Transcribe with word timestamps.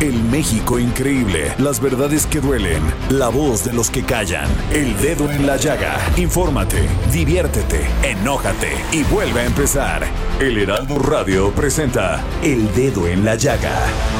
El 0.00 0.22
México 0.24 0.78
increíble, 0.78 1.54
las 1.56 1.80
verdades 1.80 2.26
que 2.26 2.38
duelen, 2.38 2.82
la 3.08 3.28
voz 3.28 3.64
de 3.64 3.72
los 3.72 3.88
que 3.90 4.02
callan, 4.02 4.46
el 4.70 4.94
dedo 4.98 5.30
en 5.30 5.46
la 5.46 5.56
llaga. 5.56 5.96
Infórmate, 6.18 6.86
diviértete, 7.10 7.80
enójate 8.02 8.72
y 8.92 9.04
vuelve 9.04 9.40
a 9.40 9.46
empezar. 9.46 10.06
El 10.38 10.58
Heraldo 10.58 10.98
Radio 10.98 11.50
presenta 11.52 12.22
El 12.42 12.70
Dedo 12.74 13.08
en 13.08 13.24
la 13.24 13.36
Llaga 13.36 13.74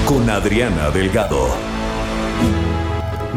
con 0.06 0.30
Adriana 0.30 0.88
Delgado. 0.90 1.46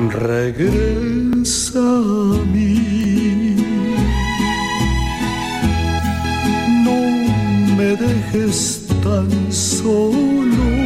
Regresa 0.08 1.78
a 1.78 2.46
mí. 2.46 3.58
No 6.86 7.76
me 7.76 7.98
dejes 7.98 8.88
tan 9.04 9.52
solo. 9.52 10.79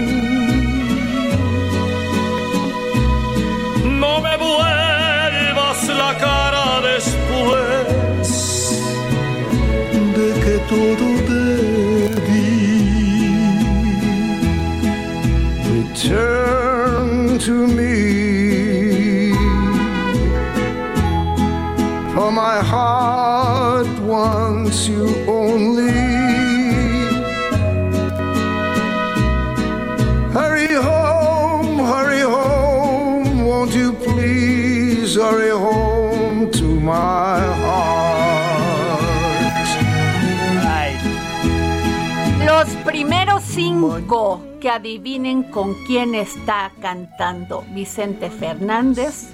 Que 44.63 44.69
adivinen 44.69 45.43
con 45.43 45.73
quién 45.83 46.15
está 46.15 46.71
cantando 46.81 47.65
Vicente 47.71 48.29
Fernández, 48.29 49.27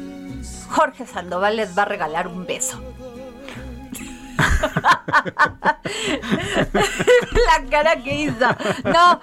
Jorge 0.71 1.05
Sandoval 1.05 1.57
les 1.57 1.77
va 1.77 1.83
a 1.83 1.85
regalar 1.85 2.27
un 2.27 2.47
beso. 2.47 2.81
La 7.45 7.69
cara 7.69 8.01
que 8.01 8.21
hizo. 8.21 8.47
No, 8.85 9.21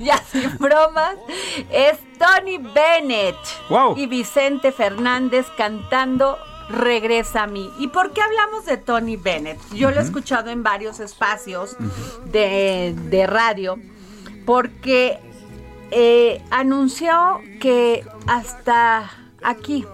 ya 0.00 0.18
sin 0.28 0.58
bromas. 0.58 1.14
Es 1.70 1.96
Tony 2.18 2.58
Bennett 2.58 3.36
Wow. 3.68 3.96
y 3.96 4.08
Vicente 4.08 4.72
Fernández 4.72 5.46
cantando 5.56 6.36
Regresa 6.68 7.44
a 7.44 7.46
mí. 7.46 7.70
¿Y 7.78 7.86
por 7.86 8.10
qué 8.12 8.22
hablamos 8.22 8.64
de 8.64 8.76
Tony 8.76 9.16
Bennett? 9.16 9.60
Yo 9.72 9.92
lo 9.92 10.00
he 10.00 10.02
escuchado 10.02 10.50
en 10.50 10.64
varios 10.64 10.98
espacios 10.98 11.76
de, 12.24 12.92
de 13.08 13.26
radio 13.28 13.78
porque 14.46 15.18
eh, 15.90 16.40
anunció 16.50 17.40
que 17.60 18.06
hasta 18.26 19.10
aquí 19.42 19.84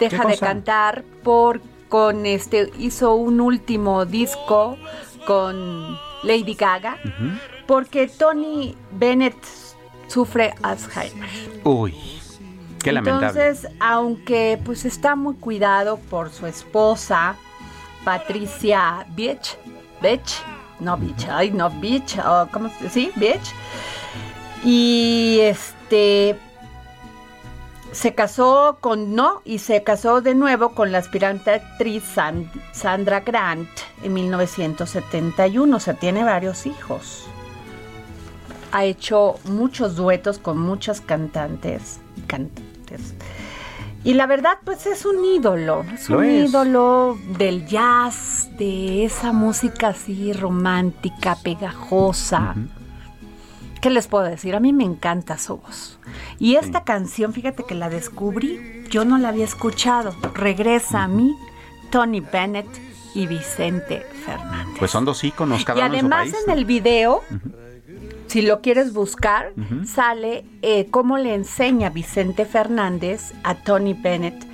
deja 0.00 0.26
de 0.26 0.38
cantar 0.38 1.04
por 1.22 1.60
con 1.88 2.26
este 2.26 2.72
hizo 2.78 3.14
un 3.14 3.40
último 3.40 4.06
disco 4.06 4.76
con 5.26 5.98
Lady 6.22 6.54
Gaga 6.54 6.96
porque 7.66 8.08
Tony 8.08 8.74
Bennett 8.92 9.36
sufre 10.08 10.54
Alzheimer. 10.62 11.28
Uy, 11.64 11.94
qué 12.82 12.92
lamentable. 12.92 13.26
Entonces, 13.26 13.70
aunque 13.80 14.58
pues 14.64 14.84
está 14.84 15.16
muy 15.16 15.34
cuidado 15.34 15.98
por 16.10 16.30
su 16.30 16.46
esposa 16.46 17.36
Patricia 18.04 19.06
Beach, 19.16 19.56
no 20.80 20.96
Beach, 20.96 21.26
ay 21.30 21.50
no 21.50 21.70
Beach, 21.70 22.18
o 22.18 22.48
¿cómo 22.52 22.68
se 22.80 22.88
Sí, 22.90 23.10
Beach. 23.16 23.52
Y 24.64 25.38
este 25.42 26.38
se 27.92 28.14
casó 28.14 28.76
con 28.80 29.14
no 29.14 29.40
y 29.44 29.58
se 29.58 29.82
casó 29.82 30.20
de 30.20 30.34
nuevo 30.34 30.70
con 30.74 30.92
la 30.92 30.98
aspirante 30.98 31.50
actriz 31.52 32.02
San- 32.04 32.50
Sandra 32.72 33.20
Grant 33.20 33.68
en 34.02 34.12
1971, 34.12 35.76
o 35.76 35.80
sea, 35.80 35.94
tiene 35.94 36.22
varios 36.24 36.66
hijos. 36.66 37.24
Ha 38.72 38.84
hecho 38.84 39.36
muchos 39.44 39.96
duetos 39.96 40.38
con 40.38 40.58
muchas 40.58 41.00
cantantes, 41.00 42.00
cantantes. 42.26 43.14
Y 44.06 44.14
la 44.14 44.26
verdad, 44.26 44.58
pues 44.64 44.86
es 44.86 45.04
un 45.04 45.24
ídolo, 45.24 45.84
es 45.92 46.08
Lo 46.08 46.18
un 46.18 46.24
es. 46.26 46.48
ídolo 46.48 47.18
del 47.36 47.66
jazz, 47.66 48.48
de 48.56 49.04
esa 49.04 49.32
música 49.32 49.88
así 49.88 50.32
romántica, 50.32 51.36
pegajosa. 51.42 52.54
¿Qué 53.82 53.90
les 53.90 54.06
puedo 54.06 54.24
decir? 54.24 54.54
A 54.54 54.60
mí 54.60 54.72
me 54.72 54.84
encanta 54.84 55.38
su 55.38 55.56
voz. 55.56 55.98
Y 56.38 56.54
esta 56.54 56.84
canción, 56.84 57.32
fíjate 57.32 57.64
que 57.64 57.74
la 57.74 57.88
descubrí, 57.90 58.84
yo 58.90 59.04
no 59.04 59.18
la 59.18 59.30
había 59.30 59.44
escuchado. 59.44 60.14
Regresa 60.34 61.02
a 61.02 61.08
mí, 61.08 61.34
Tony 61.90 62.20
Bennett 62.20 62.68
y 63.14 63.26
Vicente 63.26 64.06
Fernández. 64.24 64.76
Pues 64.78 64.92
son 64.92 65.04
dos 65.04 65.22
íconos 65.24 65.64
cada 65.64 65.80
y 65.80 65.82
uno 65.82 65.94
en 65.94 66.00
su 66.00 66.06
además 66.06 66.30
país. 66.30 66.44
en 66.46 66.52
el 66.58 66.64
video, 66.64 67.22
si 68.36 68.42
lo 68.42 68.60
quieres 68.60 68.92
buscar, 68.92 69.54
sale 69.86 70.44
eh, 70.60 70.88
cómo 70.90 71.16
le 71.16 71.34
enseña 71.34 71.88
Vicente 71.88 72.44
Fernández 72.44 73.32
a 73.44 73.54
Tony 73.54 73.94
Bennett 73.94 74.46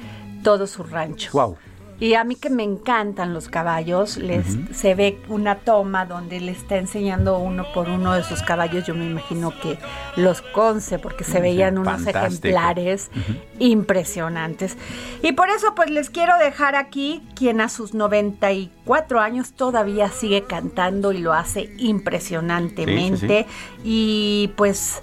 todo 0.45 0.69
su 0.69 0.85
rancho. 0.85 1.33
Wow. 1.33 1.57
Y 2.01 2.15
a 2.15 2.25
mí 2.25 2.35
que 2.35 2.51
me 2.51 2.65
encantan 2.65 3.33
los 3.33 3.49
caballos, 3.49 4.17
les 4.17 4.45
se 4.73 4.95
ve 4.95 5.21
una 5.29 5.61
toma 5.61 6.05
donde 6.05 6.41
le 6.41 6.51
está 6.51 6.77
enseñando 6.77 7.39
uno 7.39 7.65
por 7.73 7.89
uno 7.89 8.15
de 8.15 8.25
sus 8.25 8.43
caballos. 8.43 8.85
Yo 8.85 8.95
me 8.95 9.05
imagino 9.05 9.53
que 9.61 9.79
los 10.17 10.43
conce, 10.43 10.99
porque 10.99 11.23
se 11.23 11.41
veían 11.41 11.79
unos 11.79 12.03
fantástico. 12.03 12.49
ejemplares 12.49 13.11
impresionantes. 13.61 14.77
Y 15.23 15.33
por 15.33 15.49
eso, 15.49 15.75
pues 15.77 15.91
les 15.91 16.11
quiero 16.11 16.37
dejar 16.39 16.75
aquí 16.75 17.23
quien 17.37 17.61
a 17.61 17.69
sus 17.69 17.95
94 17.95 19.21
años 19.21 19.53
todavía 19.53 20.09
sigue 20.09 20.43
cantando 20.43 21.13
y 21.13 21.19
lo 21.19 21.33
hace 21.33 21.71
impresionantemente. 21.79 23.47
Y 23.85 24.51
pues 24.57 25.03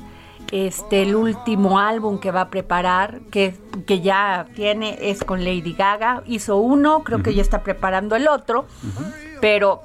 este 0.51 1.01
el 1.03 1.15
último 1.15 1.79
álbum 1.79 2.19
que 2.19 2.31
va 2.31 2.41
a 2.41 2.49
preparar, 2.49 3.19
que, 3.31 3.55
que 3.85 4.01
ya 4.01 4.47
tiene, 4.55 4.97
es 5.01 5.23
con 5.23 5.43
Lady 5.43 5.73
Gaga. 5.73 6.23
Hizo 6.25 6.57
uno, 6.57 7.03
creo 7.03 7.21
que 7.23 7.33
ya 7.33 7.41
está 7.41 7.61
preparando 7.63 8.15
el 8.15 8.27
otro, 8.27 8.65
pero 9.41 9.81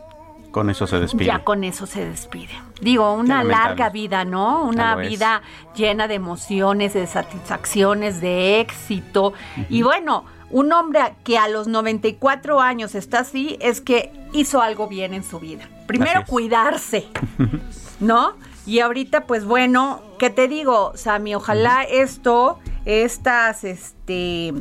Con 0.50 0.70
eso 0.70 0.86
se 0.86 1.00
despide. 1.00 1.26
ya 1.26 1.44
con 1.44 1.64
eso 1.64 1.86
se 1.86 2.04
despide. 2.04 2.52
Digo, 2.80 3.12
una 3.14 3.44
larga 3.44 3.90
vida, 3.90 4.24
¿no? 4.24 4.64
Una 4.64 4.96
vida 4.96 5.42
llena 5.74 6.08
de 6.08 6.14
emociones, 6.14 6.94
de 6.94 7.06
satisfacciones, 7.06 8.20
de 8.20 8.60
éxito. 8.60 9.32
Y 9.68 9.82
bueno, 9.82 10.24
un 10.50 10.72
hombre 10.72 11.00
que 11.24 11.38
a 11.38 11.48
los 11.48 11.66
94 11.66 12.60
años 12.60 12.94
está 12.94 13.20
así 13.20 13.56
es 13.60 13.80
que 13.80 14.12
hizo 14.32 14.60
algo 14.60 14.86
bien 14.88 15.14
en 15.14 15.24
su 15.24 15.40
vida. 15.40 15.68
Primero 15.86 16.24
cuidarse, 16.26 17.06
¿no? 18.00 18.34
Y 18.66 18.80
ahorita, 18.80 19.26
pues 19.26 19.44
bueno, 19.44 20.00
¿qué 20.18 20.30
te 20.30 20.48
digo, 20.48 20.92
Sammy? 20.94 21.34
Ojalá 21.34 21.82
esto, 21.82 22.58
estas, 22.86 23.64
este, 23.64 24.54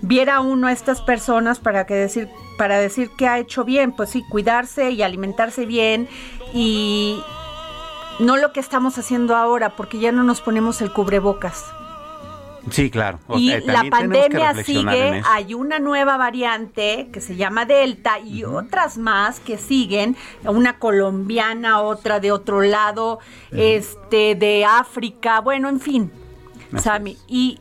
viera 0.00 0.40
uno 0.40 0.66
a 0.66 0.72
estas 0.72 1.02
personas 1.02 1.58
para 1.58 1.86
que 1.86 1.94
decir, 1.94 2.28
para 2.56 2.78
decir 2.78 3.10
que 3.18 3.28
ha 3.28 3.38
hecho 3.38 3.64
bien, 3.64 3.92
pues 3.92 4.10
sí, 4.10 4.24
cuidarse 4.30 4.90
y 4.90 5.02
alimentarse 5.02 5.66
bien 5.66 6.08
y 6.54 7.22
no 8.18 8.36
lo 8.36 8.52
que 8.52 8.60
estamos 8.60 8.96
haciendo 8.98 9.36
ahora, 9.36 9.76
porque 9.76 9.98
ya 9.98 10.12
no 10.12 10.22
nos 10.22 10.40
ponemos 10.40 10.80
el 10.80 10.92
cubrebocas. 10.92 11.64
Sí, 12.70 12.90
claro. 12.90 13.18
Y 13.36 13.58
la 13.60 13.84
pandemia 13.90 14.62
sigue, 14.62 15.22
hay 15.26 15.54
una 15.54 15.78
nueva 15.78 16.16
variante 16.16 17.08
que 17.12 17.20
se 17.20 17.36
llama 17.36 17.64
Delta 17.64 18.18
y 18.18 18.44
otras 18.44 18.98
más 18.98 19.40
que 19.40 19.58
siguen, 19.58 20.16
una 20.44 20.78
colombiana, 20.78 21.80
otra 21.80 22.20
de 22.20 22.32
otro 22.32 22.62
lado, 22.62 23.18
este 23.50 24.34
de 24.34 24.64
África, 24.64 25.40
bueno, 25.40 25.68
en 25.68 25.80
fin, 25.80 26.12
Sammy, 26.76 27.16
y 27.26 27.58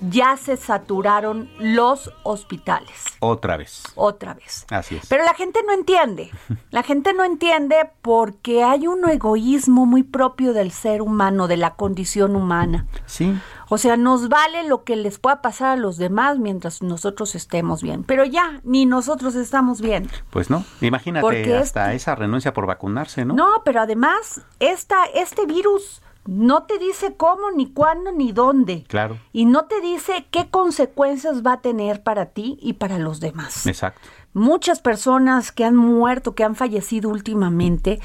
ya 0.00 0.36
se 0.36 0.56
saturaron 0.56 1.50
los 1.58 2.10
hospitales 2.22 3.04
Otra 3.20 3.56
vez. 3.56 3.82
otra 3.94 4.34
vez. 4.34 4.66
Así 4.70 4.96
es. 4.96 5.06
Pero 5.06 5.24
la 5.24 5.34
gente 5.34 5.60
no 5.66 5.72
entiende. 5.72 6.30
La 6.70 6.82
gente 6.82 7.12
no 7.12 7.24
entiende 7.24 7.76
porque 8.00 8.64
hay 8.64 8.86
un 8.86 9.06
egoísmo 9.08 9.84
muy 9.84 10.02
propio 10.02 10.52
del 10.52 10.70
ser 10.72 11.02
humano, 11.02 11.48
de 11.48 11.56
la 11.58 11.74
condición 11.74 12.34
humana. 12.34 12.86
Sí. 13.06 13.34
O 13.74 13.78
sea, 13.78 13.96
nos 13.96 14.28
vale 14.28 14.68
lo 14.68 14.84
que 14.84 14.96
les 14.96 15.18
pueda 15.18 15.40
pasar 15.40 15.68
a 15.70 15.76
los 15.76 15.96
demás 15.96 16.38
mientras 16.38 16.82
nosotros 16.82 17.34
estemos 17.34 17.82
bien. 17.82 18.04
Pero 18.04 18.26
ya, 18.26 18.60
ni 18.64 18.84
nosotros 18.84 19.34
estamos 19.34 19.80
bien. 19.80 20.10
Pues 20.28 20.50
no. 20.50 20.62
Imagínate 20.82 21.22
Porque 21.22 21.56
hasta 21.56 21.94
esa 21.94 22.14
renuncia 22.14 22.52
por 22.52 22.66
vacunarse, 22.66 23.24
¿no? 23.24 23.32
No, 23.32 23.62
pero 23.64 23.80
además, 23.80 24.42
esta, 24.60 25.06
este 25.14 25.46
virus 25.46 26.02
no 26.26 26.64
te 26.64 26.78
dice 26.78 27.14
cómo, 27.16 27.50
ni 27.50 27.72
cuándo, 27.72 28.12
ni 28.12 28.32
dónde. 28.32 28.84
Claro. 28.88 29.18
Y 29.32 29.46
no 29.46 29.64
te 29.64 29.80
dice 29.80 30.26
qué 30.30 30.50
consecuencias 30.50 31.42
va 31.42 31.54
a 31.54 31.60
tener 31.62 32.02
para 32.02 32.26
ti 32.26 32.58
y 32.60 32.74
para 32.74 32.98
los 32.98 33.20
demás. 33.20 33.66
Exacto. 33.66 34.06
Muchas 34.34 34.80
personas 34.80 35.50
que 35.50 35.64
han 35.64 35.76
muerto, 35.76 36.34
que 36.34 36.44
han 36.44 36.56
fallecido 36.56 37.08
últimamente, 37.08 38.00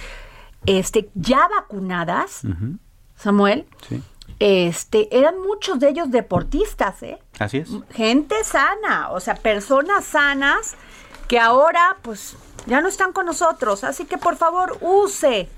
este, 0.65 1.09
ya 1.13 1.45
vacunadas. 1.49 2.43
Samuel, 3.17 3.65
Sí. 3.89 4.01
Este, 4.39 5.15
eran 5.17 5.39
muchos 5.41 5.79
de 5.79 5.89
ellos 5.89 6.11
deportistas, 6.11 7.01
¿eh? 7.03 7.19
Así 7.39 7.57
es. 7.57 7.69
gente 7.91 8.43
sana, 8.43 9.11
o 9.11 9.19
sea, 9.19 9.35
personas 9.35 10.05
sanas 10.05 10.75
que 11.27 11.39
ahora 11.39 11.97
pues 12.01 12.35
ya 12.65 12.81
no 12.81 12.87
están 12.87 13.13
con 13.13 13.25
nosotros. 13.25 13.83
Así 13.83 14.05
que 14.05 14.17
por 14.17 14.35
favor 14.35 14.77
use 14.81 15.49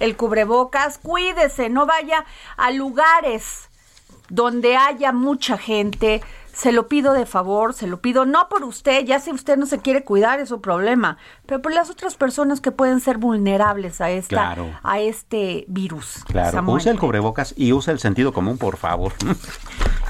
el 0.00 0.16
cubrebocas, 0.16 0.98
cuídese, 0.98 1.68
no 1.68 1.86
vaya 1.86 2.24
a 2.56 2.70
lugares 2.70 3.68
donde 4.28 4.76
haya 4.76 5.12
mucha 5.12 5.56
gente. 5.56 6.22
Se 6.56 6.72
lo 6.72 6.88
pido 6.88 7.12
de 7.12 7.26
favor, 7.26 7.74
se 7.74 7.86
lo 7.86 8.00
pido 8.00 8.24
no 8.24 8.48
por 8.48 8.64
usted, 8.64 9.04
ya 9.04 9.20
si 9.20 9.30
usted 9.30 9.58
no 9.58 9.66
se 9.66 9.78
quiere 9.80 10.04
cuidar 10.04 10.40
es 10.40 10.48
su 10.48 10.62
problema, 10.62 11.18
pero 11.44 11.60
por 11.60 11.74
las 11.74 11.90
otras 11.90 12.14
personas 12.16 12.62
que 12.62 12.72
pueden 12.72 13.00
ser 13.00 13.18
vulnerables 13.18 14.00
a 14.00 14.08
esta 14.10 14.28
Claro. 14.54 14.70
a 14.82 14.98
este 14.98 15.66
virus. 15.68 16.24
Claro. 16.26 16.52
Samuel. 16.52 16.78
Usa 16.78 16.92
el 16.92 16.98
cubrebocas 16.98 17.52
y 17.58 17.74
usa 17.74 17.92
el 17.92 17.98
sentido 18.00 18.32
común, 18.32 18.56
por 18.56 18.78
favor. 18.78 19.12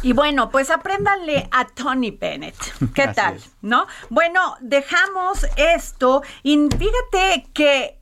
Y 0.03 0.13
bueno, 0.13 0.51
pues 0.51 0.71
apréndanle 0.71 1.49
a 1.51 1.65
Tony 1.67 2.13
Bennett. 2.13 2.55
¿Qué 2.95 3.03
Así 3.03 3.15
tal? 3.17 3.35
es. 3.35 3.51
¿No? 3.61 3.89
Bueno, 4.09 4.55
dejamos 4.61 5.45
esto 5.57 6.23
y 6.45 6.69
fíjate 6.79 7.49
que 7.55 7.99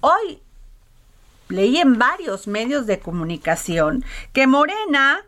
hoy 0.00 0.42
leí 1.48 1.76
en 1.78 1.96
varios 1.96 2.48
medios 2.48 2.86
de 2.86 2.98
comunicación 2.98 4.04
que 4.32 4.48
Morena 4.48 5.20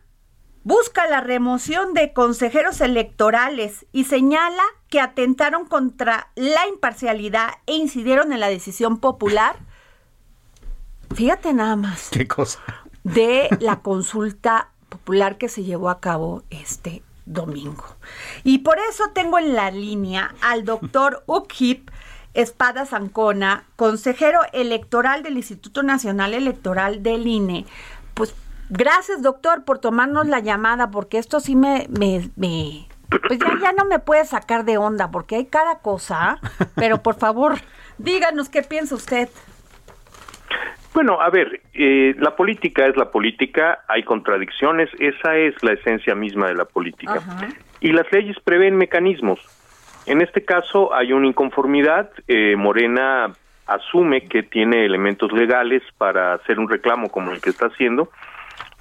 busca 0.65 1.07
la 1.07 1.21
remoción 1.21 1.95
de 1.95 2.13
consejeros 2.13 2.81
electorales 2.81 3.87
y 3.93 4.05
señala 4.05 4.63
que 4.89 5.01
atentaron 5.01 5.65
contra 5.67 6.31
la 6.35 6.67
imparcialidad 6.67 7.51
e 7.67 7.75
incidieron 7.75 8.33
en 8.33 8.41
la 8.41 8.49
decisión 8.49 8.99
popular. 8.99 9.57
Fíjate 11.15 11.53
nada 11.53 11.77
más 11.77 12.09
Qué 12.11 12.29
cosa. 12.29 12.61
de 13.05 13.49
la 13.61 13.81
consulta 13.81 14.71
popular 14.89 15.39
que 15.39 15.49
se 15.49 15.65
llevó 15.65 15.89
a 15.91 16.01
cabo 16.01 16.43
este 16.51 17.03
domingo. 17.27 17.85
Y 18.45 18.59
por 18.59 18.79
eso 18.91 19.11
tengo 19.15 19.39
en 19.39 19.55
la 19.55 19.71
línea 19.71 20.35
al 20.41 20.65
doctor 20.65 21.23
Ukhip 21.27 21.91
Espada 22.35 22.87
Zancona, 22.87 23.65
consejero 23.77 24.41
electoral 24.53 25.23
del 25.23 25.37
Instituto 25.37 25.83
Nacional 25.83 26.35
Electoral 26.35 27.03
del 27.03 27.27
INE. 27.27 27.67
Pues 28.15 28.35
gracias, 28.71 29.23
doctor, 29.23 29.65
por 29.65 29.79
tomarnos 29.79 30.27
la 30.27 30.41
llamada, 30.41 30.91
porque 30.91 31.19
esto 31.19 31.41
sí 31.41 31.57
me... 31.57 31.87
me, 31.99 32.31
me- 32.37 32.87
pues 33.27 33.41
ya, 33.41 33.51
ya 33.61 33.73
no 33.73 33.85
me 33.87 33.99
puede 33.99 34.25
sacar 34.25 34.65
de 34.65 34.79
onda, 34.79 35.11
porque 35.11 35.35
hay 35.35 35.47
cada 35.47 35.81
cosa, 35.81 36.39
pero 36.77 37.03
por 37.03 37.17
favor, 37.17 37.55
díganos 37.99 38.49
qué 38.49 38.63
piensa 38.63 38.95
usted. 38.95 39.29
Bueno, 40.95 41.21
a 41.21 41.29
ver, 41.31 41.61
eh, 41.75 42.15
la 42.19 42.37
política 42.37 42.87
es 42.87 42.97
la 42.97 43.11
política, 43.11 43.81
hay 43.89 44.03
contradicciones, 44.05 44.89
esa 44.99 45.37
es 45.37 45.61
la 45.63 45.73
esencia 45.73 46.15
misma 46.15 46.49
de 46.49 46.55
la 46.55 46.65
política. 46.65 47.15
Ajá. 47.15 47.49
Y 47.81 47.93
las 47.93 48.07
leyes 48.13 48.37
prevén 48.45 48.77
mecanismos. 48.77 49.41
En 50.07 50.21
este 50.21 50.45
caso 50.45 50.95
hay 50.95 51.13
una 51.13 51.27
inconformidad, 51.27 52.11
eh, 52.29 52.55
Morena 52.57 53.33
asume 53.67 54.27
que 54.29 54.43
tiene 54.43 54.85
elementos 54.85 55.31
legales 55.33 55.83
para 55.97 56.35
hacer 56.35 56.59
un 56.59 56.69
reclamo 56.69 57.09
como 57.09 57.31
el 57.31 57.41
que 57.41 57.51
está 57.51 57.67
haciendo, 57.67 58.11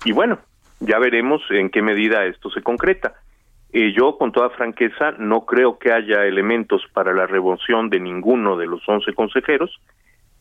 y 0.05 0.11
bueno, 0.11 0.39
ya 0.79 0.99
veremos 0.99 1.41
en 1.49 1.69
qué 1.69 1.81
medida 1.81 2.25
esto 2.25 2.49
se 2.49 2.61
concreta. 2.61 3.15
Eh, 3.71 3.93
yo, 3.95 4.17
con 4.17 4.31
toda 4.31 4.49
franqueza, 4.49 5.11
no 5.19 5.45
creo 5.45 5.77
que 5.77 5.91
haya 5.91 6.25
elementos 6.25 6.81
para 6.93 7.13
la 7.13 7.27
remoción 7.27 7.89
de 7.89 7.99
ninguno 7.99 8.57
de 8.57 8.65
los 8.65 8.81
11 8.87 9.13
consejeros, 9.13 9.79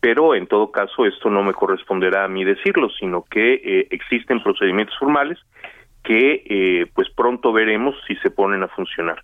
pero 0.01 0.35
en 0.35 0.47
todo 0.47 0.71
caso 0.71 1.07
esto 1.07 1.29
no 1.29 1.43
me 1.43 1.53
corresponderá 1.53 2.25
a 2.25 2.29
mí 2.29 2.45
decirlo, 2.45 2.89
sino 2.91 3.25
que 3.25 3.55
eh, 3.55 3.89
existen 3.91 4.43
procedimientos 4.43 4.97
formales 4.99 5.39
que 6.05 6.43
eh, 6.47 6.87
pues 6.95 7.11
pronto 7.11 7.53
veremos 7.53 7.95
si 8.07 8.15
se 8.17 8.31
ponen 8.31 8.63
a 8.63 8.69
funcionar. 8.69 9.23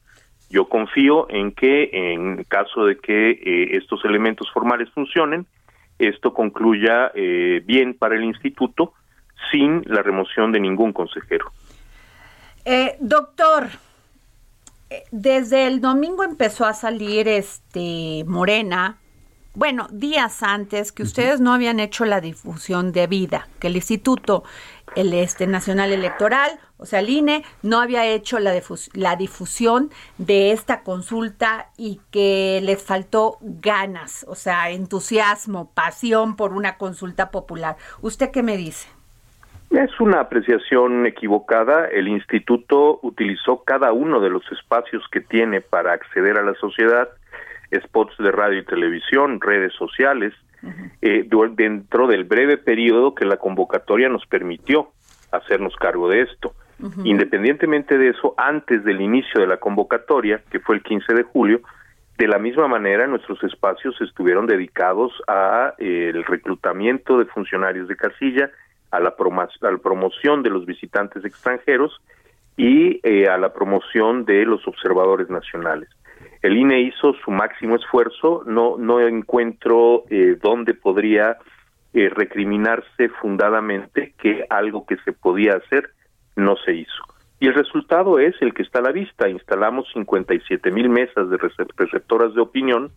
Yo 0.50 0.68
confío 0.68 1.26
en 1.30 1.52
que 1.52 1.90
en 1.92 2.44
caso 2.44 2.86
de 2.86 2.98
que 2.98 3.30
eh, 3.30 3.76
estos 3.76 4.04
elementos 4.04 4.50
formales 4.52 4.90
funcionen, 4.90 5.46
esto 5.98 6.34
concluya 6.34 7.12
bien 7.14 7.94
para 7.94 8.16
el 8.16 8.24
instituto 8.24 8.94
sin 9.50 9.82
la 9.86 10.02
remoción 10.02 10.52
de 10.52 10.60
ningún 10.60 10.92
consejero. 10.92 11.52
Eh, 12.64 12.96
doctor, 13.00 13.68
eh, 14.90 15.04
desde 15.10 15.66
el 15.66 15.80
domingo 15.80 16.24
empezó 16.24 16.64
a 16.64 16.74
salir 16.74 17.28
este 17.28 18.24
Morena. 18.26 18.98
Bueno, 19.56 19.86
días 19.92 20.42
antes 20.42 20.90
que 20.90 21.04
ustedes 21.04 21.40
no 21.40 21.52
habían 21.52 21.78
hecho 21.78 22.04
la 22.04 22.20
difusión 22.20 22.90
de 22.90 23.06
vida, 23.06 23.48
que 23.60 23.68
el 23.68 23.76
Instituto 23.76 24.42
el 24.96 25.12
este 25.12 25.46
Nacional 25.46 25.92
Electoral, 25.92 26.58
o 26.76 26.86
sea, 26.86 27.00
el 27.00 27.08
INE, 27.08 27.44
no 27.62 27.80
había 27.80 28.04
hecho 28.04 28.38
la, 28.38 28.54
difus- 28.54 28.90
la 28.94 29.14
difusión 29.16 29.90
de 30.18 30.52
esta 30.52 30.82
consulta 30.82 31.70
y 31.76 32.00
que 32.10 32.60
les 32.62 32.82
faltó 32.82 33.38
ganas, 33.40 34.24
o 34.28 34.34
sea, 34.34 34.70
entusiasmo, 34.70 35.70
pasión 35.72 36.36
por 36.36 36.52
una 36.52 36.76
consulta 36.76 37.30
popular. 37.30 37.76
¿Usted 38.02 38.30
qué 38.30 38.42
me 38.42 38.56
dice? 38.56 38.88
Es 39.74 40.00
una 40.00 40.20
apreciación 40.20 41.04
equivocada. 41.06 41.86
El 41.86 42.06
instituto 42.08 43.00
utilizó 43.02 43.64
cada 43.64 43.92
uno 43.92 44.20
de 44.20 44.30
los 44.30 44.42
espacios 44.52 45.02
que 45.10 45.20
tiene 45.20 45.60
para 45.60 45.92
acceder 45.92 46.38
a 46.38 46.42
la 46.42 46.54
sociedad, 46.54 47.08
spots 47.74 48.14
de 48.18 48.30
radio 48.30 48.60
y 48.60 48.64
televisión, 48.64 49.40
redes 49.40 49.72
sociales, 49.74 50.32
eh, 51.02 51.24
du- 51.26 51.52
dentro 51.54 52.06
del 52.06 52.24
breve 52.24 52.56
periodo 52.56 53.14
que 53.14 53.26
la 53.26 53.36
convocatoria 53.36 54.08
nos 54.08 54.24
permitió 54.26 54.90
hacernos 55.32 55.74
cargo 55.76 56.08
de 56.08 56.22
esto. 56.22 56.54
Independientemente 57.04 57.98
de 57.98 58.08
eso, 58.10 58.34
antes 58.36 58.84
del 58.84 59.00
inicio 59.00 59.40
de 59.40 59.46
la 59.46 59.56
convocatoria, 59.56 60.42
que 60.50 60.60
fue 60.60 60.76
el 60.76 60.82
15 60.82 61.14
de 61.14 61.22
julio, 61.24 61.60
de 62.18 62.28
la 62.28 62.38
misma 62.38 62.68
manera 62.68 63.06
nuestros 63.08 63.42
espacios 63.42 64.00
estuvieron 64.00 64.46
dedicados 64.46 65.12
a 65.26 65.74
eh, 65.78 66.12
el 66.14 66.24
reclutamiento 66.24 67.18
de 67.18 67.24
funcionarios 67.26 67.88
de 67.88 67.96
casilla, 67.96 68.50
a 68.96 69.00
la, 69.00 69.14
a 69.16 69.70
la 69.70 69.78
promoción 69.78 70.42
de 70.42 70.50
los 70.50 70.66
visitantes 70.66 71.24
extranjeros 71.24 72.00
y 72.56 73.00
eh, 73.02 73.28
a 73.28 73.36
la 73.38 73.52
promoción 73.52 74.24
de 74.24 74.44
los 74.44 74.66
observadores 74.66 75.28
nacionales. 75.28 75.88
El 76.42 76.56
INE 76.56 76.80
hizo 76.82 77.14
su 77.24 77.30
máximo 77.30 77.76
esfuerzo, 77.76 78.42
no, 78.46 78.76
no 78.78 79.00
encuentro 79.00 80.04
eh, 80.10 80.36
dónde 80.40 80.74
podría 80.74 81.38
eh, 81.94 82.08
recriminarse 82.10 83.08
fundadamente 83.20 84.14
que 84.18 84.44
algo 84.50 84.84
que 84.86 84.96
se 85.04 85.12
podía 85.12 85.54
hacer 85.54 85.90
no 86.36 86.56
se 86.64 86.74
hizo. 86.74 87.02
Y 87.40 87.48
el 87.48 87.54
resultado 87.54 88.18
es 88.18 88.34
el 88.40 88.54
que 88.54 88.62
está 88.62 88.78
a 88.78 88.82
la 88.82 88.92
vista. 88.92 89.28
Instalamos 89.28 89.86
57 89.92 90.70
mil 90.70 90.88
mesas 90.88 91.28
de 91.30 91.38
recep- 91.38 91.72
receptoras 91.76 92.34
de 92.34 92.40
opinión 92.40 92.90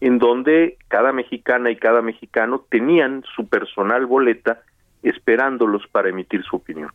en 0.00 0.18
donde 0.18 0.76
cada 0.88 1.12
mexicana 1.12 1.70
y 1.70 1.76
cada 1.76 2.02
mexicano 2.02 2.64
tenían 2.68 3.24
su 3.34 3.48
personal 3.48 4.06
boleta 4.06 4.60
esperándolos 5.02 5.82
para 5.92 6.08
emitir 6.08 6.42
su 6.44 6.56
opinión. 6.56 6.90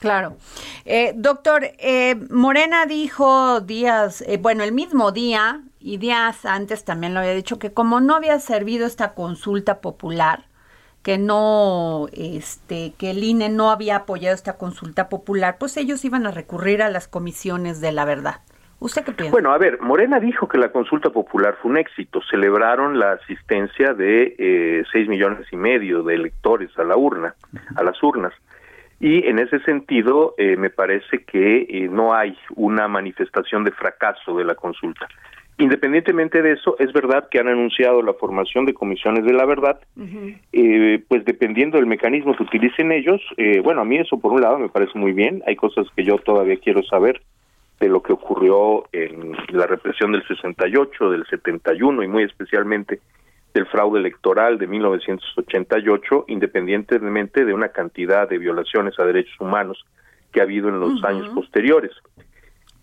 Claro. 0.00 0.36
Eh, 0.84 1.12
doctor, 1.16 1.64
eh, 1.78 2.16
Morena 2.30 2.86
dijo 2.86 3.60
días, 3.60 4.22
eh, 4.26 4.36
bueno, 4.36 4.64
el 4.64 4.72
mismo 4.72 5.12
día 5.12 5.62
y 5.78 5.96
días 5.98 6.44
antes 6.44 6.84
también 6.84 7.14
lo 7.14 7.20
había 7.20 7.32
dicho, 7.32 7.58
que 7.58 7.72
como 7.72 8.00
no 8.00 8.14
había 8.14 8.38
servido 8.40 8.86
esta 8.86 9.14
consulta 9.14 9.80
popular, 9.80 10.46
que 11.02 11.18
no, 11.18 12.08
este, 12.12 12.94
que 12.98 13.10
el 13.10 13.22
INE 13.22 13.50
no 13.50 13.70
había 13.70 13.96
apoyado 13.96 14.34
esta 14.34 14.56
consulta 14.56 15.08
popular, 15.08 15.56
pues 15.58 15.76
ellos 15.76 16.04
iban 16.04 16.26
a 16.26 16.30
recurrir 16.30 16.82
a 16.82 16.90
las 16.90 17.08
comisiones 17.08 17.80
de 17.80 17.92
la 17.92 18.04
verdad. 18.04 18.40
¿Usted 18.80 19.04
qué 19.04 19.12
piensa? 19.12 19.32
Bueno, 19.32 19.52
a 19.52 19.58
ver, 19.58 19.80
Morena 19.80 20.20
dijo 20.20 20.48
que 20.48 20.58
la 20.58 20.70
consulta 20.70 21.10
popular 21.10 21.56
fue 21.60 21.70
un 21.70 21.78
éxito. 21.78 22.20
Celebraron 22.30 22.98
la 22.98 23.12
asistencia 23.12 23.94
de 23.94 24.34
eh, 24.38 24.84
seis 24.92 25.08
millones 25.08 25.46
y 25.52 25.56
medio 25.56 26.02
de 26.02 26.14
electores 26.14 26.70
a 26.78 26.84
la 26.84 26.96
urna, 26.96 27.34
a 27.76 27.82
las 27.82 28.02
urnas. 28.02 28.32
Y 29.00 29.26
en 29.26 29.38
ese 29.38 29.58
sentido, 29.60 30.34
eh, 30.38 30.56
me 30.56 30.70
parece 30.70 31.24
que 31.24 31.66
eh, 31.68 31.88
no 31.90 32.14
hay 32.14 32.36
una 32.56 32.88
manifestación 32.88 33.64
de 33.64 33.72
fracaso 33.72 34.36
de 34.36 34.44
la 34.44 34.54
consulta. 34.54 35.08
Independientemente 35.56 36.42
de 36.42 36.52
eso, 36.52 36.76
es 36.80 36.92
verdad 36.92 37.28
que 37.30 37.38
han 37.38 37.46
anunciado 37.46 38.02
la 38.02 38.14
formación 38.14 38.64
de 38.66 38.74
comisiones 38.74 39.24
de 39.24 39.32
la 39.32 39.46
verdad, 39.46 39.78
eh, 40.52 41.04
pues 41.06 41.24
dependiendo 41.24 41.78
del 41.78 41.86
mecanismo 41.86 42.34
que 42.34 42.42
utilicen 42.42 42.90
ellos, 42.90 43.20
eh, 43.36 43.60
bueno, 43.60 43.82
a 43.82 43.84
mí 43.84 43.96
eso 43.96 44.18
por 44.18 44.32
un 44.32 44.40
lado 44.40 44.58
me 44.58 44.68
parece 44.68 44.98
muy 44.98 45.12
bien, 45.12 45.44
hay 45.46 45.54
cosas 45.54 45.86
que 45.94 46.02
yo 46.02 46.18
todavía 46.18 46.56
quiero 46.56 46.82
saber 46.82 47.22
de 47.80 47.88
lo 47.88 48.02
que 48.02 48.12
ocurrió 48.12 48.84
en 48.92 49.36
la 49.50 49.66
represión 49.66 50.12
del 50.12 50.26
68, 50.26 51.10
del 51.10 51.26
71 51.26 52.02
y 52.02 52.08
muy 52.08 52.22
especialmente 52.22 53.00
del 53.52 53.66
fraude 53.66 54.00
electoral 54.00 54.58
de 54.58 54.66
1988, 54.66 56.24
independientemente 56.28 57.44
de 57.44 57.54
una 57.54 57.68
cantidad 57.68 58.28
de 58.28 58.38
violaciones 58.38 58.98
a 58.98 59.04
derechos 59.04 59.40
humanos 59.40 59.84
que 60.32 60.40
ha 60.40 60.42
habido 60.42 60.68
en 60.68 60.80
los 60.80 61.02
años 61.04 61.28
posteriores. 61.34 61.92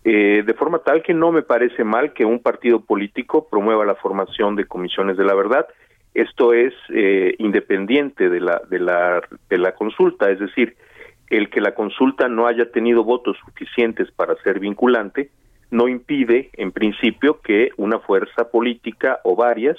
Eh, 0.04 0.42
de 0.44 0.54
forma 0.54 0.80
tal 0.80 1.02
que 1.02 1.14
no 1.14 1.30
me 1.30 1.42
parece 1.42 1.84
mal 1.84 2.12
que 2.12 2.24
un 2.24 2.40
partido 2.40 2.80
político 2.80 3.46
promueva 3.48 3.84
la 3.84 3.94
formación 3.94 4.56
de 4.56 4.64
comisiones 4.64 5.16
de 5.16 5.24
la 5.24 5.34
verdad. 5.34 5.66
Esto 6.14 6.54
es 6.54 6.74
eh, 6.88 7.34
independiente 7.38 8.28
de 8.28 8.40
la, 8.40 8.62
de, 8.68 8.80
la, 8.80 9.22
de 9.48 9.58
la 9.58 9.74
consulta, 9.74 10.30
es 10.30 10.40
decir, 10.40 10.74
el 11.32 11.48
que 11.48 11.60
la 11.60 11.74
consulta 11.74 12.28
no 12.28 12.46
haya 12.46 12.70
tenido 12.70 13.04
votos 13.04 13.36
suficientes 13.44 14.10
para 14.12 14.36
ser 14.42 14.60
vinculante 14.60 15.30
no 15.70 15.88
impide, 15.88 16.50
en 16.52 16.70
principio, 16.70 17.40
que 17.40 17.70
una 17.78 17.98
fuerza 17.98 18.50
política 18.50 19.20
o 19.24 19.34
varias 19.34 19.78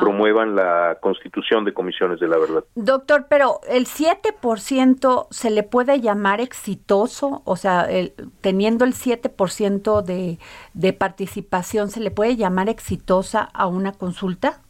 promuevan 0.00 0.56
la 0.56 0.96
constitución 1.02 1.66
de 1.66 1.74
comisiones 1.74 2.18
de 2.18 2.28
la 2.28 2.38
verdad. 2.38 2.64
Doctor, 2.74 3.26
pero 3.28 3.60
el 3.68 3.84
7% 3.84 5.26
se 5.30 5.50
le 5.50 5.62
puede 5.62 6.00
llamar 6.00 6.40
exitoso, 6.40 7.42
o 7.44 7.56
sea, 7.56 7.82
el, 7.82 8.14
teniendo 8.40 8.86
el 8.86 8.94
7% 8.94 10.02
de, 10.02 10.38
de 10.72 10.92
participación, 10.94 11.90
¿se 11.90 12.00
le 12.00 12.10
puede 12.10 12.36
llamar 12.36 12.70
exitosa 12.70 13.42
a 13.42 13.66
una 13.66 13.92
consulta? 13.92 14.62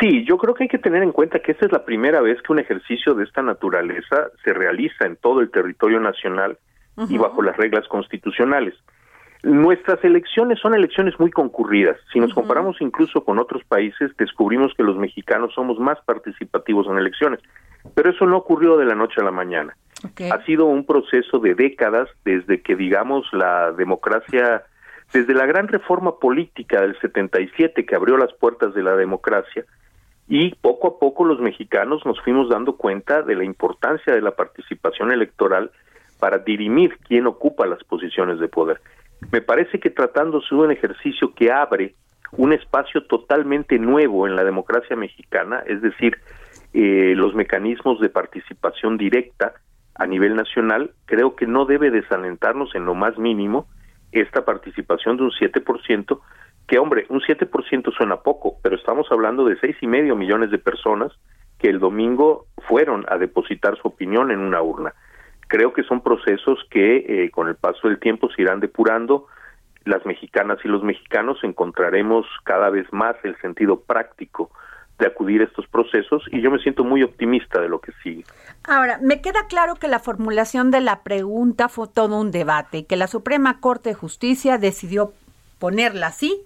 Sí, 0.00 0.24
yo 0.24 0.38
creo 0.38 0.54
que 0.54 0.64
hay 0.64 0.68
que 0.68 0.78
tener 0.78 1.02
en 1.02 1.12
cuenta 1.12 1.40
que 1.40 1.52
esta 1.52 1.66
es 1.66 1.72
la 1.72 1.84
primera 1.84 2.20
vez 2.20 2.40
que 2.42 2.52
un 2.52 2.60
ejercicio 2.60 3.14
de 3.14 3.24
esta 3.24 3.42
naturaleza 3.42 4.30
se 4.44 4.52
realiza 4.52 5.06
en 5.06 5.16
todo 5.16 5.40
el 5.40 5.50
territorio 5.50 6.00
nacional 6.00 6.58
y 7.08 7.18
bajo 7.18 7.42
las 7.42 7.56
reglas 7.56 7.88
constitucionales. 7.88 8.74
Nuestras 9.42 10.04
elecciones 10.04 10.60
son 10.60 10.74
elecciones 10.74 11.18
muy 11.18 11.30
concurridas. 11.30 11.96
Si 12.12 12.20
nos 12.20 12.32
comparamos 12.32 12.76
incluso 12.80 13.24
con 13.24 13.40
otros 13.40 13.64
países, 13.64 14.16
descubrimos 14.16 14.72
que 14.74 14.84
los 14.84 14.96
mexicanos 14.96 15.52
somos 15.54 15.80
más 15.80 15.98
participativos 16.04 16.86
en 16.86 16.98
elecciones. 16.98 17.40
Pero 17.94 18.10
eso 18.10 18.24
no 18.26 18.36
ocurrió 18.36 18.76
de 18.76 18.84
la 18.84 18.94
noche 18.94 19.20
a 19.20 19.24
la 19.24 19.32
mañana. 19.32 19.76
Okay. 20.12 20.30
Ha 20.30 20.44
sido 20.44 20.66
un 20.66 20.86
proceso 20.86 21.40
de 21.40 21.54
décadas 21.54 22.08
desde 22.24 22.62
que, 22.62 22.76
digamos, 22.76 23.26
la 23.32 23.72
democracia, 23.72 24.62
desde 25.12 25.34
la 25.34 25.46
gran 25.46 25.68
reforma 25.68 26.18
política 26.18 26.80
del 26.80 26.98
77 27.00 27.84
que 27.84 27.94
abrió 27.94 28.16
las 28.16 28.32
puertas 28.34 28.74
de 28.74 28.82
la 28.82 28.96
democracia, 28.96 29.64
y 30.28 30.54
poco 30.54 30.88
a 30.88 30.98
poco 30.98 31.24
los 31.24 31.40
mexicanos 31.40 32.06
nos 32.06 32.20
fuimos 32.22 32.48
dando 32.48 32.76
cuenta 32.76 33.22
de 33.22 33.36
la 33.36 33.44
importancia 33.44 34.14
de 34.14 34.22
la 34.22 34.30
participación 34.30 35.12
electoral 35.12 35.70
para 36.18 36.38
dirimir 36.38 36.96
quién 37.06 37.26
ocupa 37.26 37.66
las 37.66 37.82
posiciones 37.84 38.38
de 38.38 38.48
poder. 38.48 38.80
Me 39.30 39.42
parece 39.42 39.78
que 39.78 39.90
tratándose 39.90 40.54
de 40.54 40.60
un 40.60 40.70
ejercicio 40.70 41.34
que 41.34 41.52
abre 41.52 41.94
un 42.32 42.52
espacio 42.52 43.04
totalmente 43.04 43.78
nuevo 43.78 44.26
en 44.26 44.36
la 44.36 44.44
democracia 44.44 44.96
mexicana, 44.96 45.62
es 45.66 45.82
decir, 45.82 46.16
eh, 46.72 47.12
los 47.14 47.34
mecanismos 47.34 48.00
de 48.00 48.08
participación 48.08 48.96
directa 48.96 49.52
a 49.94 50.06
nivel 50.06 50.34
nacional, 50.34 50.92
creo 51.04 51.36
que 51.36 51.46
no 51.46 51.66
debe 51.66 51.90
desalentarnos 51.90 52.74
en 52.74 52.86
lo 52.86 52.94
más 52.94 53.18
mínimo 53.18 53.66
esta 54.12 54.44
participación 54.44 55.16
de 55.16 55.24
un 55.24 55.30
7%, 55.30 56.20
que 56.68 56.78
hombre, 56.78 57.06
un 57.08 57.20
7% 57.20 57.92
suena 57.96 58.16
poco, 58.18 58.58
pero 58.62 58.76
estamos 58.76 59.06
hablando 59.10 59.44
de 59.44 59.58
seis 59.58 59.76
y 59.80 59.86
medio 59.86 60.14
millones 60.14 60.50
de 60.50 60.58
personas 60.58 61.12
que 61.58 61.68
el 61.68 61.80
domingo 61.80 62.46
fueron 62.68 63.04
a 63.08 63.18
depositar 63.18 63.76
su 63.78 63.88
opinión 63.88 64.30
en 64.30 64.38
una 64.40 64.62
urna 64.62 64.94
creo 65.52 65.74
que 65.74 65.82
son 65.82 66.00
procesos 66.00 66.58
que 66.70 66.96
eh, 66.96 67.30
con 67.30 67.46
el 67.46 67.56
paso 67.56 67.86
del 67.86 68.00
tiempo 68.00 68.30
se 68.30 68.40
irán 68.40 68.60
depurando. 68.60 69.26
Las 69.84 70.06
mexicanas 70.06 70.58
y 70.64 70.68
los 70.68 70.82
mexicanos 70.82 71.44
encontraremos 71.44 72.24
cada 72.44 72.70
vez 72.70 72.90
más 72.90 73.16
el 73.22 73.36
sentido 73.42 73.82
práctico 73.82 74.50
de 74.98 75.06
acudir 75.06 75.40
a 75.40 75.44
estos 75.44 75.66
procesos 75.66 76.22
y 76.30 76.40
yo 76.40 76.50
me 76.50 76.58
siento 76.58 76.84
muy 76.84 77.02
optimista 77.02 77.60
de 77.60 77.68
lo 77.68 77.80
que 77.80 77.92
sigue. 78.02 78.24
Ahora, 78.64 78.98
me 79.02 79.20
queda 79.20 79.46
claro 79.48 79.74
que 79.76 79.88
la 79.88 79.98
formulación 79.98 80.70
de 80.70 80.80
la 80.80 81.02
pregunta 81.02 81.68
fue 81.68 81.88
todo 81.88 82.20
un 82.20 82.30
debate 82.30 82.78
y 82.78 82.84
que 82.84 82.96
la 82.96 83.08
Suprema 83.08 83.60
Corte 83.60 83.90
de 83.90 83.94
Justicia 83.94 84.58
decidió 84.58 85.12
ponerla 85.58 86.08
así, 86.08 86.42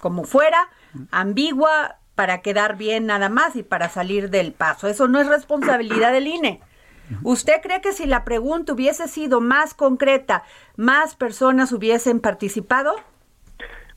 como 0.00 0.24
fuera, 0.24 0.68
ambigua, 1.10 1.96
para 2.14 2.42
quedar 2.42 2.76
bien 2.76 3.06
nada 3.06 3.28
más 3.28 3.56
y 3.56 3.62
para 3.62 3.88
salir 3.88 4.30
del 4.30 4.52
paso. 4.52 4.86
Eso 4.86 5.08
no 5.08 5.20
es 5.20 5.26
responsabilidad 5.26 6.12
del 6.12 6.28
INE. 6.28 6.60
¿Usted 7.22 7.60
cree 7.62 7.80
que 7.80 7.92
si 7.92 8.06
la 8.06 8.24
pregunta 8.24 8.72
hubiese 8.72 9.08
sido 9.08 9.40
más 9.40 9.74
concreta, 9.74 10.44
más 10.76 11.16
personas 11.16 11.72
hubiesen 11.72 12.20
participado? 12.20 12.94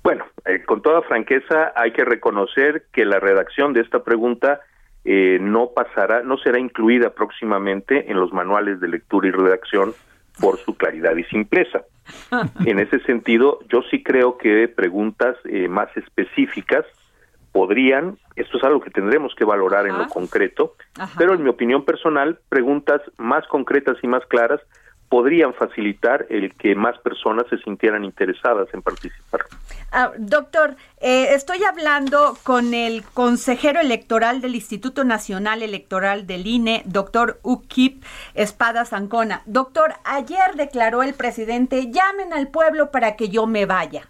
Bueno, 0.07 0.23
eh, 0.45 0.63
con 0.63 0.81
toda 0.81 1.01
franqueza 1.01 1.73
hay 1.75 1.91
que 1.91 2.05
reconocer 2.05 2.85
que 2.93 3.03
la 3.03 3.19
redacción 3.19 3.73
de 3.73 3.81
esta 3.81 4.05
pregunta 4.05 4.61
eh, 5.03 5.37
no 5.41 5.71
pasará, 5.75 6.23
no 6.23 6.37
será 6.37 6.59
incluida 6.59 7.09
próximamente 7.09 8.09
en 8.09 8.17
los 8.17 8.31
manuales 8.31 8.79
de 8.79 8.87
lectura 8.87 9.27
y 9.27 9.31
redacción 9.31 9.93
por 10.39 10.59
su 10.59 10.77
claridad 10.77 11.13
y 11.17 11.25
simpleza. 11.25 11.81
En 12.65 12.79
ese 12.79 13.01
sentido, 13.01 13.59
yo 13.67 13.81
sí 13.91 14.01
creo 14.01 14.37
que 14.37 14.69
preguntas 14.69 15.35
eh, 15.43 15.67
más 15.67 15.89
específicas 15.97 16.85
podrían, 17.51 18.17
esto 18.37 18.59
es 18.59 18.63
algo 18.63 18.79
que 18.79 18.91
tendremos 18.91 19.35
que 19.35 19.43
valorar 19.43 19.87
Ajá. 19.87 19.93
en 19.93 20.01
lo 20.03 20.07
concreto, 20.07 20.75
Ajá. 20.97 21.15
pero 21.17 21.33
en 21.33 21.43
mi 21.43 21.49
opinión 21.49 21.83
personal, 21.83 22.39
preguntas 22.47 23.01
más 23.17 23.45
concretas 23.47 23.97
y 24.01 24.07
más 24.07 24.25
claras 24.27 24.61
podrían 25.09 25.53
facilitar 25.53 26.25
el 26.29 26.53
que 26.55 26.75
más 26.75 26.97
personas 26.99 27.45
se 27.49 27.57
sintieran 27.59 28.03
interesadas 28.03 28.67
en 28.73 28.81
participar. 28.81 29.45
Ah, 29.91 30.11
doctor, 30.17 30.75
eh, 30.99 31.29
estoy 31.33 31.63
hablando 31.63 32.37
con 32.43 32.73
el 32.73 33.03
consejero 33.03 33.79
electoral 33.79 34.41
del 34.41 34.55
Instituto 34.55 35.05
Nacional 35.05 35.63
Electoral 35.63 36.27
del 36.27 36.45
INE, 36.45 36.83
doctor 36.85 37.39
Ukip 37.43 38.03
Espada 38.33 38.83
Zancona. 38.83 39.43
Doctor, 39.45 39.93
ayer 40.03 40.55
declaró 40.55 41.03
el 41.03 41.13
presidente, 41.13 41.89
llamen 41.89 42.33
al 42.33 42.49
pueblo 42.49 42.91
para 42.91 43.15
que 43.15 43.29
yo 43.29 43.47
me 43.47 43.65
vaya. 43.65 44.09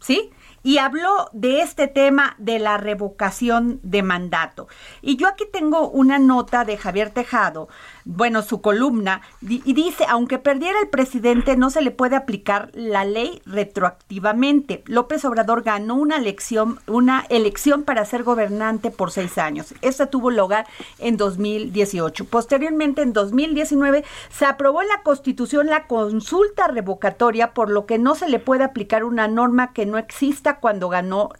¿Sí? 0.00 0.30
Y 0.64 0.78
habló 0.78 1.28
de 1.32 1.60
este 1.60 1.86
tema 1.86 2.34
de 2.38 2.58
la 2.58 2.78
revocación 2.78 3.78
de 3.82 4.02
mandato. 4.02 4.66
Y 5.02 5.16
yo 5.16 5.28
aquí 5.28 5.44
tengo 5.52 5.88
una 5.90 6.18
nota 6.18 6.64
de 6.64 6.78
Javier 6.78 7.10
Tejado, 7.10 7.68
bueno, 8.06 8.42
su 8.42 8.60
columna, 8.60 9.20
y 9.40 9.72
dice, 9.74 10.04
aunque 10.08 10.38
perdiera 10.38 10.80
el 10.80 10.88
presidente, 10.88 11.56
no 11.56 11.70
se 11.70 11.82
le 11.82 11.90
puede 11.90 12.16
aplicar 12.16 12.70
la 12.72 13.04
ley 13.04 13.42
retroactivamente. 13.44 14.82
López 14.86 15.24
Obrador 15.24 15.62
ganó 15.62 15.94
una 15.96 16.16
elección, 16.16 16.80
una 16.86 17.26
elección 17.28 17.82
para 17.82 18.04
ser 18.06 18.22
gobernante 18.22 18.90
por 18.90 19.10
seis 19.10 19.36
años. 19.36 19.74
Esta 19.82 20.06
tuvo 20.06 20.30
lugar 20.30 20.66
en 20.98 21.18
2018. 21.18 22.24
Posteriormente, 22.24 23.02
en 23.02 23.12
2019, 23.12 24.04
se 24.30 24.46
aprobó 24.46 24.80
en 24.80 24.88
la 24.88 25.02
Constitución 25.02 25.66
la 25.66 25.86
consulta 25.86 26.68
revocatoria, 26.68 27.52
por 27.52 27.70
lo 27.70 27.84
que 27.84 27.98
no 27.98 28.14
se 28.14 28.30
le 28.30 28.38
puede 28.38 28.64
aplicar 28.64 29.04
una 29.04 29.28
norma 29.28 29.74
que 29.74 29.84
no 29.84 29.98
exista 29.98 30.53
cuando 30.60 30.88
ganó 30.88 31.30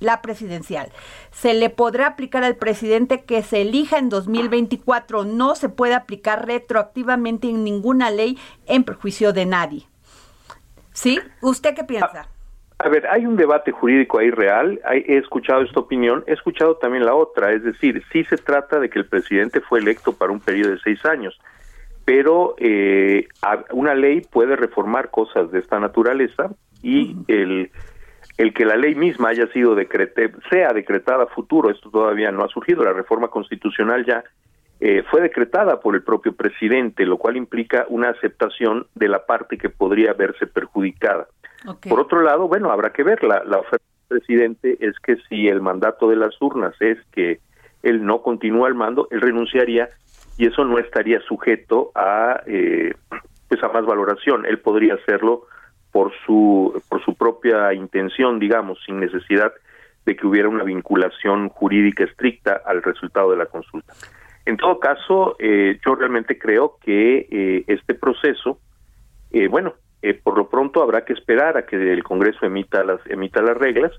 la 0.00 0.22
presidencial. 0.22 0.88
Se 1.30 1.54
le 1.54 1.70
podrá 1.70 2.06
aplicar 2.06 2.44
al 2.44 2.56
presidente 2.56 3.24
que 3.24 3.42
se 3.42 3.62
elija 3.62 3.98
en 3.98 4.08
2024. 4.08 5.24
No 5.24 5.54
se 5.54 5.68
puede 5.68 5.94
aplicar 5.94 6.46
retroactivamente 6.46 7.48
en 7.48 7.64
ninguna 7.64 8.10
ley 8.10 8.38
en 8.66 8.84
perjuicio 8.84 9.32
de 9.32 9.46
nadie. 9.46 9.86
¿Sí? 10.92 11.18
¿Usted 11.40 11.74
qué 11.74 11.84
piensa? 11.84 12.28
A 12.78 12.88
ver, 12.88 13.06
hay 13.06 13.24
un 13.24 13.36
debate 13.36 13.70
jurídico 13.72 14.18
ahí 14.18 14.30
real, 14.30 14.80
he 14.90 15.16
escuchado 15.16 15.62
esta 15.62 15.80
opinión, 15.80 16.24
he 16.26 16.32
escuchado 16.32 16.76
también 16.76 17.06
la 17.06 17.14
otra, 17.14 17.52
es 17.52 17.62
decir, 17.62 18.02
sí 18.12 18.24
se 18.24 18.36
trata 18.36 18.80
de 18.80 18.90
que 18.90 18.98
el 18.98 19.06
presidente 19.06 19.60
fue 19.60 19.78
electo 19.78 20.12
para 20.12 20.32
un 20.32 20.40
periodo 20.40 20.72
de 20.72 20.80
seis 20.80 21.02
años, 21.04 21.38
pero 22.04 22.56
eh, 22.58 23.28
una 23.70 23.94
ley 23.94 24.22
puede 24.22 24.56
reformar 24.56 25.10
cosas 25.10 25.52
de 25.52 25.60
esta 25.60 25.78
naturaleza 25.78 26.50
y 26.82 27.16
el, 27.28 27.70
el 28.36 28.52
que 28.52 28.64
la 28.64 28.76
ley 28.76 28.94
misma 28.94 29.28
haya 29.28 29.46
sido 29.48 29.74
decrete, 29.74 30.32
sea 30.50 30.72
decretada 30.72 31.24
a 31.24 31.28
futuro, 31.28 31.70
esto 31.70 31.90
todavía 31.90 32.32
no 32.32 32.44
ha 32.44 32.48
surgido, 32.48 32.84
la 32.84 32.92
reforma 32.92 33.28
constitucional 33.28 34.04
ya 34.04 34.24
eh, 34.80 35.04
fue 35.10 35.20
decretada 35.20 35.80
por 35.80 35.94
el 35.94 36.02
propio 36.02 36.34
presidente, 36.34 37.06
lo 37.06 37.16
cual 37.16 37.36
implica 37.36 37.86
una 37.88 38.10
aceptación 38.10 38.86
de 38.94 39.08
la 39.08 39.24
parte 39.24 39.56
que 39.56 39.70
podría 39.70 40.12
verse 40.12 40.46
perjudicada. 40.46 41.28
Por 41.88 42.00
otro 42.00 42.20
lado, 42.20 42.46
bueno, 42.46 42.70
habrá 42.70 42.92
que 42.92 43.02
ver, 43.02 43.24
la, 43.24 43.42
la 43.44 43.58
oferta 43.58 43.86
del 44.10 44.18
presidente 44.18 44.76
es 44.80 44.98
que 44.98 45.16
si 45.28 45.48
el 45.48 45.62
mandato 45.62 46.10
de 46.10 46.16
las 46.16 46.34
urnas 46.42 46.74
es 46.80 46.98
que 47.12 47.40
él 47.82 48.04
no 48.04 48.20
continúa 48.20 48.68
el 48.68 48.74
mando, 48.74 49.08
él 49.10 49.22
renunciaría 49.22 49.88
y 50.36 50.46
eso 50.46 50.64
no 50.64 50.78
estaría 50.78 51.20
sujeto 51.20 51.92
a 51.94 52.42
eh, 52.46 52.94
pues 53.48 53.62
a 53.62 53.68
más 53.68 53.84
valoración 53.84 54.46
él 54.46 54.58
podría 54.58 54.94
hacerlo 54.94 55.46
por 55.94 56.10
su 56.26 56.82
por 56.88 57.04
su 57.04 57.14
propia 57.14 57.72
intención 57.72 58.40
digamos 58.40 58.80
sin 58.84 58.98
necesidad 58.98 59.52
de 60.04 60.16
que 60.16 60.26
hubiera 60.26 60.48
una 60.48 60.64
vinculación 60.64 61.48
jurídica 61.50 62.02
estricta 62.02 62.60
al 62.66 62.82
resultado 62.82 63.30
de 63.30 63.36
la 63.36 63.46
consulta. 63.46 63.94
En 64.44 64.56
todo 64.56 64.80
caso 64.80 65.36
eh, 65.38 65.78
yo 65.86 65.94
realmente 65.94 66.36
creo 66.36 66.78
que 66.84 67.28
eh, 67.30 67.64
este 67.68 67.94
proceso 67.94 68.58
eh, 69.30 69.46
bueno 69.46 69.74
eh, 70.06 70.12
por 70.12 70.36
lo 70.36 70.50
pronto 70.50 70.82
habrá 70.82 71.06
que 71.06 71.14
esperar 71.14 71.56
a 71.56 71.64
que 71.64 71.76
el 71.76 72.04
Congreso 72.04 72.44
emita 72.44 72.84
las 72.84 73.00
emita 73.06 73.40
las 73.40 73.56
reglas 73.56 73.90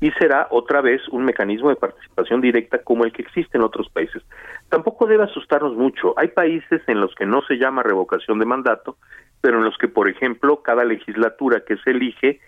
y 0.00 0.10
será 0.18 0.48
otra 0.50 0.80
vez 0.80 1.00
un 1.10 1.24
mecanismo 1.24 1.68
de 1.68 1.76
participación 1.76 2.40
directa 2.40 2.82
como 2.82 3.04
el 3.04 3.12
que 3.12 3.22
existe 3.22 3.56
en 3.56 3.62
otros 3.62 3.88
países. 3.90 4.24
Tampoco 4.70 5.06
debe 5.06 5.22
asustarnos 5.22 5.76
mucho. 5.76 6.14
Hay 6.18 6.28
países 6.28 6.82
en 6.88 7.00
los 7.00 7.14
que 7.14 7.26
no 7.26 7.42
se 7.42 7.58
llama 7.58 7.84
revocación 7.84 8.40
de 8.40 8.44
mandato, 8.44 8.96
pero 9.40 9.58
en 9.58 9.64
los 9.64 9.78
que, 9.78 9.86
por 9.86 10.08
ejemplo, 10.08 10.62
cada 10.62 10.84
legislatura 10.84 11.62
que 11.64 11.76
se 11.76 11.90
elige, 11.90 12.40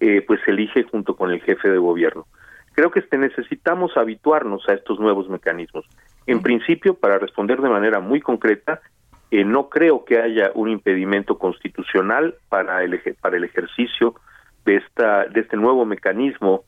eh, 0.00 0.24
pues 0.26 0.40
se 0.44 0.50
elige 0.50 0.82
junto 0.82 1.14
con 1.14 1.30
el 1.30 1.40
jefe 1.42 1.68
de 1.68 1.78
gobierno. 1.78 2.26
Creo 2.72 2.90
que 2.90 2.98
este, 2.98 3.16
necesitamos 3.16 3.96
habituarnos 3.96 4.68
a 4.68 4.74
estos 4.74 4.98
nuevos 4.98 5.28
mecanismos. 5.28 5.86
En 6.26 6.42
principio, 6.42 6.94
para 6.94 7.20
responder 7.20 7.60
de 7.60 7.68
manera 7.68 8.00
muy 8.00 8.20
concreta, 8.20 8.80
eh, 9.30 9.44
no 9.44 9.68
creo 9.68 10.04
que 10.04 10.20
haya 10.20 10.50
un 10.54 10.68
impedimento 10.68 11.38
constitucional 11.38 12.34
para 12.48 12.82
el 12.82 13.00
para 13.20 13.36
el 13.36 13.44
ejercicio 13.44 14.14
de 14.64 14.76
esta 14.76 15.26
de 15.26 15.40
este 15.40 15.56
nuevo 15.56 15.84
mecanismo 15.84 16.64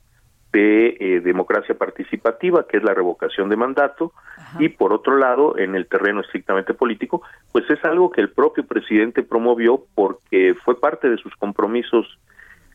de 0.53 0.97
eh, 1.01 1.21
democracia 1.21 1.77
participativa 1.77 2.67
que 2.69 2.77
es 2.77 2.85
la 2.85 2.95
revocación 2.95 3.49
de 3.49 3.57
mandato. 3.57 4.13
Y 4.59 4.69
por 4.69 4.93
otro 4.93 5.17
lado 5.17 5.59
en 5.59 5.75
el 5.75 5.87
terreno 5.89 6.21
estrictamente 6.21 6.75
político 6.75 7.23
pues 7.51 7.69
es 7.69 7.83
algo 7.85 8.11
que 8.11 8.21
el 8.21 8.31
propio 8.31 8.65
presidente 8.65 9.23
promovió 9.23 9.85
porque 9.95 10.55
fue 10.63 10.79
parte 10.79 11.09
de 11.09 11.17
sus 11.17 11.35
compromisos 11.37 12.19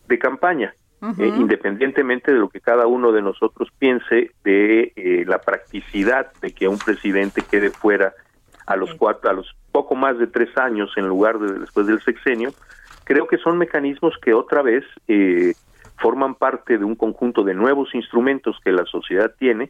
de 0.07 0.19
campaña 0.19 0.73
eh, 1.19 1.27
independientemente 1.27 2.33
de 2.33 2.39
lo 2.39 2.49
que 2.49 2.59
cada 2.59 2.87
uno 2.87 3.11
de 3.11 3.21
nosotros 3.21 3.69
piense 3.77 4.31
de 4.43 5.23
la 5.27 5.39
practicidad 5.39 6.33
de 6.41 6.51
que 6.51 6.67
un 6.67 6.79
presidente 6.79 7.43
quede 7.49 7.69
fuera 7.69 8.13
a 8.65 8.75
los 8.75 8.93
cuatro, 8.95 9.29
a 9.29 9.33
los 9.33 9.55
poco 9.77 9.93
más 9.93 10.17
de 10.17 10.25
tres 10.25 10.49
años 10.57 10.89
en 10.95 11.07
lugar 11.07 11.37
de 11.37 11.59
después 11.59 11.85
del 11.85 12.01
sexenio, 12.01 12.51
creo 13.03 13.27
que 13.27 13.37
son 13.37 13.59
mecanismos 13.59 14.15
que 14.19 14.33
otra 14.33 14.63
vez 14.63 14.83
eh, 15.07 15.53
forman 16.01 16.33
parte 16.33 16.79
de 16.79 16.83
un 16.83 16.95
conjunto 16.95 17.43
de 17.43 17.53
nuevos 17.53 17.93
instrumentos 17.93 18.55
que 18.65 18.71
la 18.71 18.85
sociedad 18.85 19.31
tiene 19.37 19.69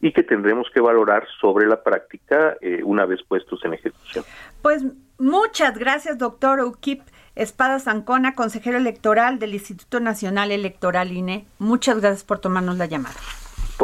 y 0.00 0.12
que 0.12 0.24
tendremos 0.24 0.66
que 0.74 0.80
valorar 0.80 1.24
sobre 1.40 1.68
la 1.68 1.84
práctica 1.84 2.56
eh, 2.60 2.80
una 2.82 3.06
vez 3.06 3.20
puestos 3.28 3.64
en 3.64 3.74
ejecución. 3.74 4.24
Pues 4.60 4.84
muchas 5.18 5.78
gracias, 5.78 6.18
doctor 6.18 6.58
Ukip 6.58 7.02
Espada 7.36 7.78
Zancona, 7.78 8.34
consejero 8.34 8.78
electoral 8.78 9.38
del 9.38 9.54
Instituto 9.54 10.00
Nacional 10.00 10.50
Electoral 10.50 11.12
INE. 11.12 11.46
Muchas 11.60 12.00
gracias 12.00 12.24
por 12.24 12.40
tomarnos 12.40 12.76
la 12.76 12.86
llamada. 12.86 13.14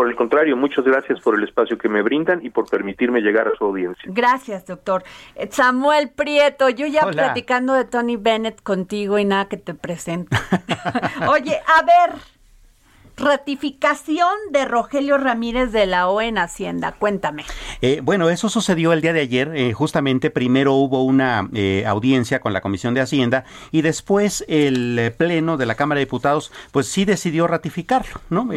Por 0.01 0.09
el 0.09 0.17
contrario, 0.17 0.57
muchas 0.57 0.83
gracias 0.83 1.21
por 1.21 1.35
el 1.35 1.45
espacio 1.45 1.77
que 1.77 1.87
me 1.87 2.01
brindan 2.01 2.43
y 2.43 2.49
por 2.49 2.67
permitirme 2.67 3.21
llegar 3.21 3.47
a 3.47 3.55
su 3.55 3.67
audiencia. 3.67 4.05
Gracias, 4.07 4.65
doctor. 4.65 5.05
Eh, 5.35 5.47
Samuel 5.51 6.09
Prieto, 6.09 6.71
yo 6.71 6.87
ya 6.87 7.03
platicando 7.03 7.75
de 7.75 7.85
Tony 7.85 8.17
Bennett 8.17 8.63
contigo 8.63 9.19
y 9.19 9.27
nada 9.27 9.51
que 9.51 9.59
te 9.59 9.75
presento. 9.75 10.35
Oye, 11.29 11.61
a 11.67 11.83
ver, 11.83 12.19
Ratificación 13.21 14.33
de 14.51 14.65
Rogelio 14.65 15.19
Ramírez 15.19 15.73
de 15.73 15.87
la 15.87 16.09
O 16.09 16.21
en 16.23 16.39
Hacienda. 16.39 16.93
Cuéntame. 16.93 17.45
Eh, 17.83 18.01
bueno, 18.03 18.31
eso 18.31 18.49
sucedió 18.49 18.93
el 18.93 19.03
día 19.03 19.13
de 19.13 19.21
ayer. 19.21 19.53
Eh, 19.55 19.73
justamente 19.75 20.31
primero 20.31 20.75
hubo 20.75 21.05
una 21.05 21.49
eh, 21.53 21.85
audiencia 21.87 22.41
con 22.41 22.53
la 22.53 22.63
Comisión 22.63 22.95
de 22.95 23.03
Hacienda 23.03 23.45
y 23.71 23.83
después 23.83 24.45
el 24.49 25.15
Pleno 25.19 25.59
de 25.59 25.67
la 25.67 25.75
Cámara 25.75 25.99
de 25.99 26.07
Diputados, 26.07 26.51
pues 26.73 26.89
sí 26.89 27.05
decidió 27.05 27.47
ratificarlo, 27.47 28.21
¿no? 28.31 28.49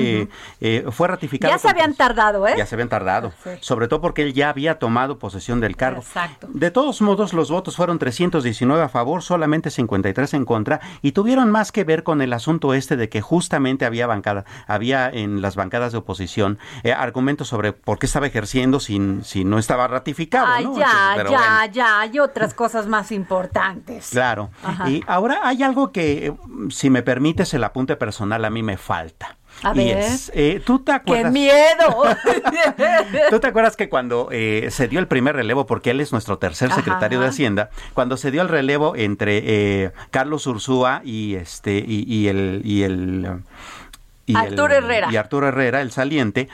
fue 0.91 1.07
ratificado. 1.07 1.53
Ya 1.53 1.57
se 1.57 1.69
habían 1.69 1.93
tardado, 1.93 2.47
¿eh? 2.47 2.53
Ya 2.57 2.65
se 2.65 2.75
habían 2.75 2.89
tardado. 2.89 3.33
Sobre 3.59 3.87
todo 3.87 4.01
porque 4.01 4.23
él 4.23 4.33
ya 4.33 4.49
había 4.49 4.79
tomado 4.79 5.19
posesión 5.19 5.59
del 5.59 5.75
cargo. 5.75 5.99
Exacto. 5.99 6.47
De 6.51 6.71
todos 6.71 7.01
modos, 7.01 7.33
los 7.33 7.51
votos 7.51 7.75
fueron 7.75 7.99
319 7.99 8.81
a 8.81 8.89
favor, 8.89 9.21
solamente 9.21 9.69
53 9.69 10.33
en 10.33 10.45
contra 10.45 10.79
y 11.01 11.11
tuvieron 11.11 11.51
más 11.51 11.71
que 11.71 11.83
ver 11.83 12.03
con 12.03 12.21
el 12.21 12.33
asunto 12.33 12.73
este 12.73 12.95
de 12.95 13.09
que 13.09 13.21
justamente 13.21 13.85
había 13.85 14.07
bancada 14.07 14.45
había 14.67 15.09
en 15.09 15.41
las 15.41 15.55
bancadas 15.55 15.91
de 15.91 15.99
oposición 15.99 16.59
eh, 16.83 16.93
argumentos 16.93 17.47
sobre 17.47 17.73
por 17.73 17.99
qué 17.99 18.05
estaba 18.05 18.27
ejerciendo 18.27 18.79
sin, 18.79 19.23
si 19.23 19.45
no 19.45 19.59
estaba 19.59 19.87
ratificado. 19.87 20.47
Ay, 20.47 20.67
ya, 20.75 21.23
ya, 21.29 21.65
ya, 21.71 21.99
hay 22.01 22.19
otras 22.19 22.53
cosas 22.53 22.87
más 22.87 23.11
importantes. 23.11 24.09
Claro. 24.09 24.49
Y 24.87 25.03
ahora 25.07 25.41
hay 25.43 25.63
algo 25.63 25.91
que, 25.91 26.33
si 26.69 26.89
me 26.89 27.03
permites 27.03 27.53
el 27.53 27.63
apunte 27.63 27.95
personal, 27.95 28.43
a 28.45 28.49
mí 28.49 28.63
me 28.63 28.77
falta. 28.77 29.37
A 29.61 29.71
ver. 29.71 30.03
Eh, 30.33 30.61
¿Tú 30.65 30.79
te 30.79 30.91
acuerdas? 30.91 31.25
¡Qué 31.25 31.31
miedo! 31.31 32.03
¿Tú 33.29 33.39
te 33.39 33.47
acuerdas 33.47 33.75
que 33.75 33.87
cuando 33.87 34.29
eh, 34.31 34.69
se 34.71 34.87
dio 34.87 34.99
el 34.99 35.07
primer 35.07 35.35
relevo, 35.35 35.67
porque 35.67 35.91
él 35.91 36.01
es 36.01 36.11
nuestro 36.11 36.39
tercer 36.39 36.71
secretario 36.71 37.19
de 37.19 37.27
Hacienda, 37.27 37.69
cuando 37.93 38.17
se 38.17 38.31
dio 38.31 38.41
el 38.41 38.49
relevo 38.49 38.95
entre 38.95 39.93
Carlos 40.09 40.47
Ursúa 40.47 41.01
y 41.03 41.35
este 41.35 41.83
y 41.85 42.27
el 42.27 42.61
y 42.63 42.83
el 42.83 43.43
y 44.25 44.35
Arturo 44.35 44.73
Herrera. 44.73 45.09
Y 45.11 45.17
Arturo 45.17 45.47
Herrera, 45.47 45.81
el 45.81 45.91
saliente, 45.91 46.49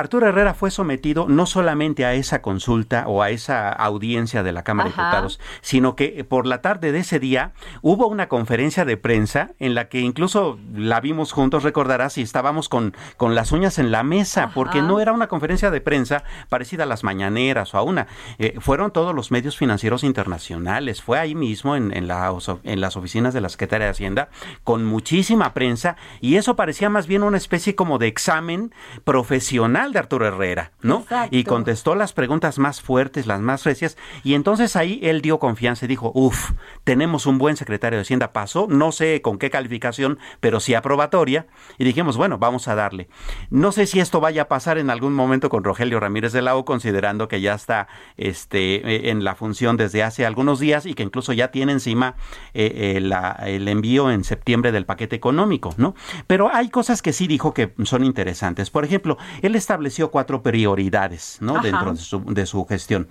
Arturo 0.00 0.26
Herrera 0.26 0.54
fue 0.54 0.70
sometido 0.70 1.26
no 1.28 1.44
solamente 1.44 2.06
a 2.06 2.14
esa 2.14 2.40
consulta 2.40 3.04
o 3.06 3.22
a 3.22 3.28
esa 3.28 3.70
audiencia 3.70 4.42
de 4.42 4.50
la 4.50 4.62
Cámara 4.62 4.88
de 4.88 4.96
Diputados, 4.96 5.38
sino 5.60 5.94
que 5.94 6.24
por 6.24 6.46
la 6.46 6.62
tarde 6.62 6.90
de 6.90 7.00
ese 7.00 7.18
día 7.18 7.52
hubo 7.82 8.06
una 8.06 8.26
conferencia 8.26 8.86
de 8.86 8.96
prensa 8.96 9.50
en 9.58 9.74
la 9.74 9.90
que 9.90 10.00
incluso 10.00 10.58
la 10.74 11.00
vimos 11.00 11.32
juntos, 11.32 11.64
recordarás, 11.64 12.16
y 12.16 12.22
estábamos 12.22 12.70
con, 12.70 12.94
con 13.18 13.34
las 13.34 13.52
uñas 13.52 13.78
en 13.78 13.90
la 13.90 14.02
mesa, 14.02 14.52
porque 14.54 14.80
no 14.80 15.00
era 15.00 15.12
una 15.12 15.26
conferencia 15.26 15.70
de 15.70 15.82
prensa 15.82 16.24
parecida 16.48 16.84
a 16.84 16.86
las 16.86 17.04
mañaneras 17.04 17.74
o 17.74 17.78
a 17.78 17.82
una. 17.82 18.06
Eh, 18.38 18.54
fueron 18.58 18.92
todos 18.92 19.14
los 19.14 19.30
medios 19.30 19.58
financieros 19.58 20.02
internacionales, 20.02 21.02
fue 21.02 21.18
ahí 21.18 21.34
mismo 21.34 21.76
en, 21.76 21.94
en, 21.94 22.08
la, 22.08 22.34
en 22.64 22.80
las 22.80 22.96
oficinas 22.96 23.34
de 23.34 23.42
la 23.42 23.50
Secretaría 23.50 23.84
de 23.84 23.92
Hacienda, 23.92 24.30
con 24.64 24.86
muchísima 24.86 25.52
prensa, 25.52 25.96
y 26.22 26.36
eso 26.36 26.56
parecía 26.56 26.88
más 26.88 27.06
bien 27.06 27.22
una 27.22 27.36
especie 27.36 27.74
como 27.74 27.98
de 27.98 28.06
examen 28.06 28.74
profesional 29.04 29.89
de 29.92 29.98
Arturo 29.98 30.26
Herrera, 30.26 30.72
¿no? 30.82 31.04
Y 31.30 31.44
contestó 31.44 31.94
las 31.94 32.12
preguntas 32.12 32.58
más 32.58 32.80
fuertes, 32.80 33.26
las 33.26 33.40
más 33.40 33.64
recias, 33.64 33.96
y 34.22 34.34
entonces 34.34 34.76
ahí 34.76 35.00
él 35.02 35.22
dio 35.22 35.38
confianza 35.38 35.84
y 35.84 35.88
dijo, 35.88 36.12
uff, 36.14 36.52
tenemos 36.84 37.26
un 37.26 37.38
buen 37.38 37.56
secretario 37.56 37.98
de 37.98 38.02
Hacienda, 38.02 38.32
pasó, 38.32 38.66
no 38.68 38.92
sé 38.92 39.22
con 39.22 39.38
qué 39.38 39.50
calificación, 39.50 40.18
pero 40.40 40.60
sí 40.60 40.74
aprobatoria, 40.74 41.46
y 41.78 41.84
dijimos, 41.84 42.16
bueno, 42.16 42.38
vamos 42.38 42.68
a 42.68 42.74
darle. 42.74 43.08
No 43.50 43.72
sé 43.72 43.86
si 43.86 44.00
esto 44.00 44.20
vaya 44.20 44.42
a 44.42 44.48
pasar 44.48 44.78
en 44.78 44.90
algún 44.90 45.14
momento 45.14 45.48
con 45.48 45.64
Rogelio 45.64 46.00
Ramírez 46.00 46.32
de 46.32 46.42
la 46.42 46.56
O, 46.56 46.64
considerando 46.64 47.28
que 47.28 47.40
ya 47.40 47.54
está 47.54 47.88
este, 48.16 48.76
eh, 48.76 49.10
en 49.10 49.24
la 49.24 49.34
función 49.34 49.76
desde 49.76 50.02
hace 50.02 50.26
algunos 50.26 50.60
días 50.60 50.86
y 50.86 50.94
que 50.94 51.02
incluso 51.02 51.32
ya 51.32 51.50
tiene 51.50 51.72
encima 51.72 52.14
eh, 52.54 52.98
eh, 53.00 53.10
el 53.46 53.68
envío 53.68 54.10
en 54.10 54.24
septiembre 54.24 54.72
del 54.72 54.86
paquete 54.86 55.16
económico, 55.16 55.74
¿no? 55.76 55.94
Pero 56.26 56.52
hay 56.52 56.68
cosas 56.70 57.02
que 57.02 57.12
sí 57.12 57.26
dijo 57.26 57.54
que 57.54 57.74
son 57.84 58.04
interesantes. 58.04 58.70
Por 58.70 58.84
ejemplo, 58.84 59.18
él 59.42 59.54
está 59.54 59.74
estableció 59.80 60.10
cuatro 60.10 60.42
prioridades 60.42 61.38
¿no? 61.40 61.62
dentro 61.62 61.94
de 61.94 61.98
su, 61.98 62.22
de 62.26 62.44
su 62.44 62.66
gestión. 62.66 63.08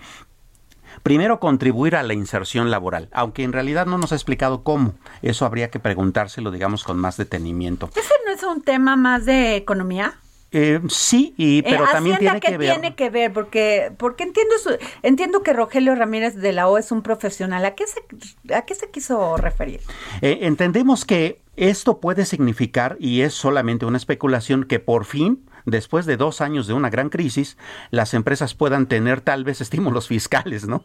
Primero, 1.02 1.40
contribuir 1.40 1.96
a 1.96 2.04
la 2.04 2.14
inserción 2.14 2.70
laboral, 2.70 3.10
aunque 3.12 3.44
en 3.44 3.54
realidad 3.54 3.88
no 3.88 3.98
nos 3.98 4.12
ha 4.12 4.16
explicado 4.16 4.64
cómo. 4.64 4.94
Eso 5.24 5.46
habría 5.46 5.72
que 5.72 5.80
preguntárselo, 5.80 6.52
digamos, 6.52 6.84
con 6.84 7.00
más 7.00 7.18
detenimiento. 7.18 7.90
¿Ese 7.96 8.14
no 8.26 8.32
es 8.32 8.44
un 8.44 8.62
tema 8.62 8.96
más 8.96 9.26
de 9.26 9.56
economía? 9.56 10.14
Eh, 10.52 10.80
sí, 10.90 11.34
y, 11.38 11.62
pero 11.64 11.86
eh, 11.86 11.88
también 11.92 12.18
tiene 12.18 12.40
que, 12.40 12.58
ver. 12.58 12.72
tiene 12.72 12.96
que 12.96 13.10
ver? 13.10 13.34
Porque, 13.34 13.92
porque 13.98 14.24
entiendo 14.24 14.56
entiendo 15.04 15.42
que 15.42 15.54
Rogelio 15.54 15.96
Ramírez 15.96 16.36
de 16.36 16.54
la 16.54 16.68
O 16.68 16.78
es 16.78 16.92
un 16.92 17.02
profesional. 17.02 17.66
¿A 17.66 17.76
qué 17.76 17.86
se, 17.88 18.54
a 18.54 18.64
qué 18.64 18.76
se 18.76 18.90
quiso 18.90 19.38
referir? 19.38 19.82
Eh, 20.22 20.40
entendemos 20.42 21.06
que 21.06 21.40
esto 21.56 22.00
puede 22.00 22.26
significar, 22.26 22.96
y 23.00 23.22
es 23.22 23.34
solamente 23.34 23.86
una 23.86 23.98
especulación, 23.98 24.64
que 24.64 24.80
por 24.80 25.06
fin 25.06 25.44
después 25.70 26.06
de 26.06 26.18
dos 26.18 26.42
años 26.42 26.68
de 26.68 26.74
una 26.74 26.90
gran 26.90 27.10
crisis, 27.10 27.58
las 27.92 28.14
empresas 28.14 28.54
puedan 28.54 28.88
tener 28.88 29.22
tal 29.22 29.44
vez 29.44 29.62
estímulos 29.62 30.08
fiscales, 30.08 30.68
¿no? 30.68 30.84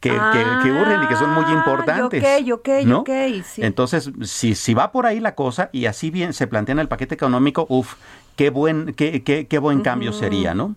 Que, 0.00 0.10
que, 0.10 0.72
urgen 0.72 1.02
y 1.02 1.06
que 1.06 1.16
son 1.16 1.30
muy 1.30 1.44
ah, 1.46 1.52
importantes. 1.52 2.22
Ok, 2.22 2.52
ok, 2.52 2.68
¿no? 2.84 3.00
ok. 3.00 3.10
Sí. 3.44 3.62
Entonces, 3.62 4.10
si, 4.22 4.54
si 4.54 4.74
va 4.74 4.92
por 4.92 5.06
ahí 5.06 5.20
la 5.20 5.34
cosa 5.34 5.70
y 5.72 5.86
así 5.86 6.10
bien 6.10 6.32
se 6.32 6.46
plantea 6.46 6.74
en 6.74 6.78
el 6.80 6.88
paquete 6.88 7.14
económico, 7.14 7.66
uff, 7.68 7.94
qué 8.36 8.50
buen, 8.50 8.94
qué, 8.94 9.22
qué, 9.22 9.46
qué 9.46 9.58
buen 9.58 9.82
cambio 9.82 10.12
sería, 10.12 10.54
¿no? 10.54 10.74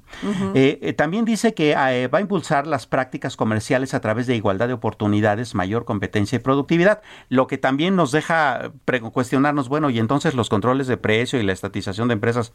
Eh, 0.53 0.79
eh, 0.81 0.93
también 0.93 1.25
dice 1.25 1.53
que 1.53 1.71
eh, 1.71 2.07
va 2.07 2.17
a 2.17 2.21
impulsar 2.21 2.67
las 2.67 2.85
prácticas 2.85 3.37
comerciales 3.37 3.93
a 3.93 4.01
través 4.01 4.27
de 4.27 4.35
igualdad 4.35 4.67
de 4.67 4.73
oportunidades, 4.73 5.55
mayor 5.55 5.85
competencia 5.85 6.35
y 6.35 6.39
productividad, 6.39 7.01
lo 7.29 7.47
que 7.47 7.57
también 7.57 7.95
nos 7.95 8.11
deja 8.11 8.71
cuestionarnos, 9.11 9.69
bueno, 9.69 9.89
y 9.89 9.99
entonces 9.99 10.33
los 10.33 10.49
controles 10.49 10.87
de 10.87 10.97
precio 10.97 11.39
y 11.39 11.43
la 11.43 11.53
estatización 11.53 12.07
de 12.07 12.13
empresas 12.13 12.51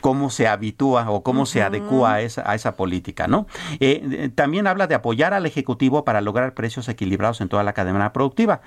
cómo 0.00 0.30
se 0.30 0.48
habitúa 0.48 1.10
o 1.10 1.22
cómo 1.22 1.46
se 1.46 1.62
adecua 1.62 2.14
a 2.14 2.20
esa, 2.20 2.50
a 2.50 2.54
esa 2.54 2.76
política, 2.76 3.26
¿no? 3.26 3.46
también 4.34 4.66
habla 4.66 4.86
de 4.86 4.94
apoyar 4.94 5.34
al 5.34 5.46
Ejecutivo 5.46 6.04
para 6.04 6.20
lograr 6.20 6.54
precios 6.54 6.88
equilibrados 6.88 7.40
en 7.40 7.48
toda 7.48 7.62
la 7.62 7.72
cadena 7.72 8.12
productiva. 8.12 8.60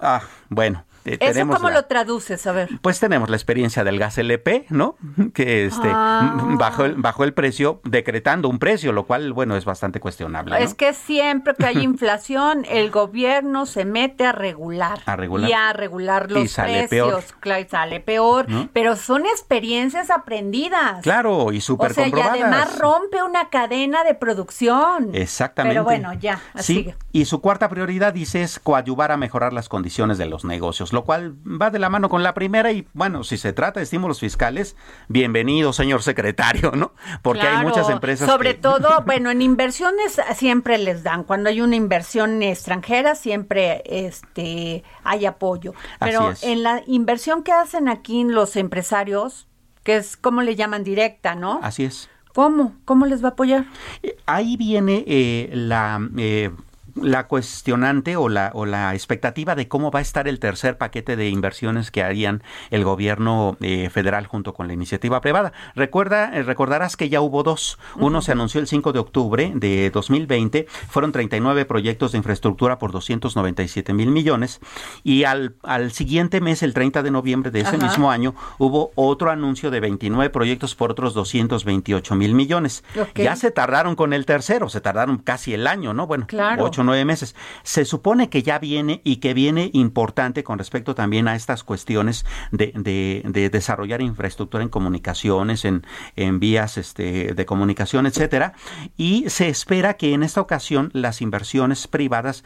Ah, 0.00 0.22
bueno, 0.48 0.84
eh, 1.04 1.18
¿Eso 1.20 1.46
cómo 1.46 1.70
lo 1.70 1.84
traduces? 1.84 2.46
A 2.46 2.52
ver. 2.52 2.68
Pues 2.80 2.98
tenemos 2.98 3.28
la 3.28 3.36
experiencia 3.36 3.84
del 3.84 3.98
gas 3.98 4.18
LP, 4.18 4.66
¿no? 4.70 4.96
Que 5.34 5.66
este 5.66 5.88
ah. 5.92 6.54
bajó, 6.58 6.84
el, 6.84 6.94
bajó 6.94 7.24
el 7.24 7.34
precio 7.34 7.80
decretando 7.84 8.48
un 8.48 8.58
precio, 8.58 8.92
lo 8.92 9.04
cual, 9.04 9.32
bueno, 9.32 9.56
es 9.56 9.64
bastante 9.64 10.00
cuestionable. 10.00 10.62
Es 10.62 10.74
que 10.74 10.94
siempre 10.94 11.54
que 11.54 11.66
hay 11.66 11.78
inflación, 11.82 12.64
el 12.68 12.90
gobierno 12.90 13.66
se 13.66 13.84
mete 13.84 14.26
a 14.26 14.32
regular. 14.32 15.00
A 15.06 15.16
regular. 15.16 15.50
Y 15.50 15.52
a 15.52 15.72
regular 15.72 16.30
los 16.30 16.50
sale 16.50 16.86
precios. 16.86 17.34
Peor. 17.42 17.60
y 17.60 17.68
sale 17.68 18.00
peor. 18.00 18.46
Pero 18.72 18.96
son 18.96 19.26
experiencias 19.26 20.10
aprendidas. 20.10 21.02
Claro, 21.02 21.52
y 21.52 21.60
súper 21.60 21.90
o 21.90 21.94
sea, 21.94 22.08
Y 22.08 22.12
además 22.12 22.78
rompe 22.78 23.22
una 23.22 23.48
cadena 23.50 24.04
de 24.04 24.14
producción. 24.14 25.10
Exactamente. 25.14 25.74
Pero 25.74 25.84
bueno, 25.84 26.14
ya. 26.14 26.40
Así. 26.54 26.84
Sí, 26.84 26.94
y 27.12 27.24
su 27.26 27.40
cuarta 27.40 27.68
prioridad, 27.68 28.12
dice, 28.14 28.42
es 28.42 28.58
coadyuvar 28.58 29.12
a 29.12 29.16
mejorar 29.16 29.52
las 29.52 29.68
condiciones 29.68 30.18
de 30.18 30.26
los 30.26 30.44
negocios 30.44 30.93
lo 30.94 31.04
cual 31.04 31.34
va 31.44 31.70
de 31.70 31.78
la 31.78 31.90
mano 31.90 32.08
con 32.08 32.22
la 32.22 32.34
primera 32.34 32.72
y 32.72 32.86
bueno, 32.94 33.24
si 33.24 33.36
se 33.36 33.52
trata 33.52 33.80
de 33.80 33.84
estímulos 33.84 34.20
fiscales, 34.20 34.76
bienvenido, 35.08 35.72
señor 35.72 36.02
secretario, 36.02 36.72
¿no? 36.72 36.92
Porque 37.22 37.42
hay 37.42 37.64
muchas 37.64 37.90
empresas 37.90 38.28
Sobre 38.28 38.54
todo, 38.54 39.02
bueno, 39.06 39.30
en 39.30 39.42
inversiones 39.42 40.20
siempre 40.36 40.78
les 40.78 41.02
dan, 41.02 41.24
cuando 41.24 41.50
hay 41.50 41.60
una 41.60 41.76
inversión 41.76 42.42
extranjera 42.42 43.14
siempre 43.14 43.82
este 43.86 44.84
hay 45.02 45.26
apoyo, 45.26 45.74
pero 46.00 46.32
en 46.42 46.62
la 46.62 46.82
inversión 46.86 47.42
que 47.42 47.52
hacen 47.52 47.88
aquí 47.88 48.24
los 48.24 48.56
empresarios, 48.56 49.48
que 49.82 49.96
es 49.96 50.16
como 50.16 50.42
le 50.42 50.56
llaman 50.56 50.84
directa, 50.84 51.34
¿no? 51.34 51.60
Así 51.62 51.84
es. 51.84 52.08
¿Cómo? 52.34 52.74
¿Cómo 52.84 53.06
les 53.06 53.22
va 53.22 53.28
a 53.28 53.32
apoyar? 53.32 53.66
Eh, 54.02 54.16
ahí 54.26 54.56
viene 54.56 55.04
eh, 55.06 55.50
la 55.52 56.00
eh, 56.16 56.50
la 56.94 57.26
cuestionante 57.26 58.16
o 58.16 58.28
la, 58.28 58.50
o 58.54 58.66
la 58.66 58.94
expectativa 58.94 59.54
de 59.54 59.68
cómo 59.68 59.90
va 59.90 59.98
a 59.98 60.02
estar 60.02 60.28
el 60.28 60.38
tercer 60.38 60.78
paquete 60.78 61.16
de 61.16 61.28
inversiones 61.28 61.90
que 61.90 62.02
harían 62.02 62.42
el 62.70 62.84
gobierno 62.84 63.56
eh, 63.60 63.90
federal 63.90 64.26
junto 64.26 64.54
con 64.54 64.66
la 64.66 64.74
iniciativa 64.74 65.20
privada. 65.20 65.52
Recuerda, 65.74 66.36
eh, 66.36 66.42
recordarás 66.42 66.96
que 66.96 67.08
ya 67.08 67.20
hubo 67.20 67.42
dos. 67.42 67.78
Uno 67.96 68.22
se 68.22 68.32
anunció 68.32 68.60
el 68.60 68.66
5 68.66 68.92
de 68.92 68.98
octubre 68.98 69.52
de 69.54 69.90
2020, 69.90 70.66
fueron 70.88 71.12
39 71.12 71.64
proyectos 71.64 72.12
de 72.12 72.18
infraestructura 72.18 72.78
por 72.78 72.92
297 72.92 73.92
mil 73.92 74.10
millones 74.10 74.60
y 75.02 75.24
al, 75.24 75.56
al 75.62 75.92
siguiente 75.92 76.40
mes, 76.40 76.62
el 76.62 76.74
30 76.74 77.02
de 77.02 77.10
noviembre 77.10 77.50
de 77.50 77.60
ese 77.60 77.78
mismo 77.78 78.10
año, 78.10 78.34
hubo 78.58 78.92
otro 78.94 79.30
anuncio 79.30 79.70
de 79.70 79.80
29 79.80 80.30
proyectos 80.30 80.74
por 80.74 80.90
otros 80.90 81.14
228 81.14 82.14
mil 82.14 82.34
millones. 82.34 82.84
Ya 83.14 83.36
se 83.36 83.50
tardaron 83.50 83.96
con 83.96 84.12
el 84.12 84.26
tercero, 84.26 84.68
se 84.68 84.80
tardaron 84.80 85.18
casi 85.18 85.54
el 85.54 85.66
año, 85.66 85.94
¿no? 85.94 86.06
Bueno, 86.06 86.26
claro. 86.26 86.64
Nueve 86.84 87.04
meses. 87.04 87.34
Se 87.62 87.84
supone 87.84 88.28
que 88.28 88.42
ya 88.42 88.58
viene 88.58 89.00
y 89.04 89.16
que 89.16 89.34
viene 89.34 89.70
importante 89.72 90.44
con 90.44 90.58
respecto 90.58 90.94
también 90.94 91.28
a 91.28 91.36
estas 91.36 91.64
cuestiones 91.64 92.24
de, 92.50 92.72
de, 92.74 93.50
desarrollar 93.50 94.00
infraestructura 94.00 94.62
en 94.62 94.68
comunicaciones, 94.68 95.64
en, 95.64 95.86
en 96.16 96.40
vías 96.40 96.78
este, 96.78 97.34
de 97.34 97.46
comunicación, 97.46 98.06
etcétera. 98.06 98.54
Y 98.96 99.28
se 99.28 99.48
espera 99.48 99.94
que 99.94 100.14
en 100.14 100.22
esta 100.22 100.40
ocasión 100.40 100.90
las 100.92 101.20
inversiones 101.20 101.86
privadas 101.86 102.44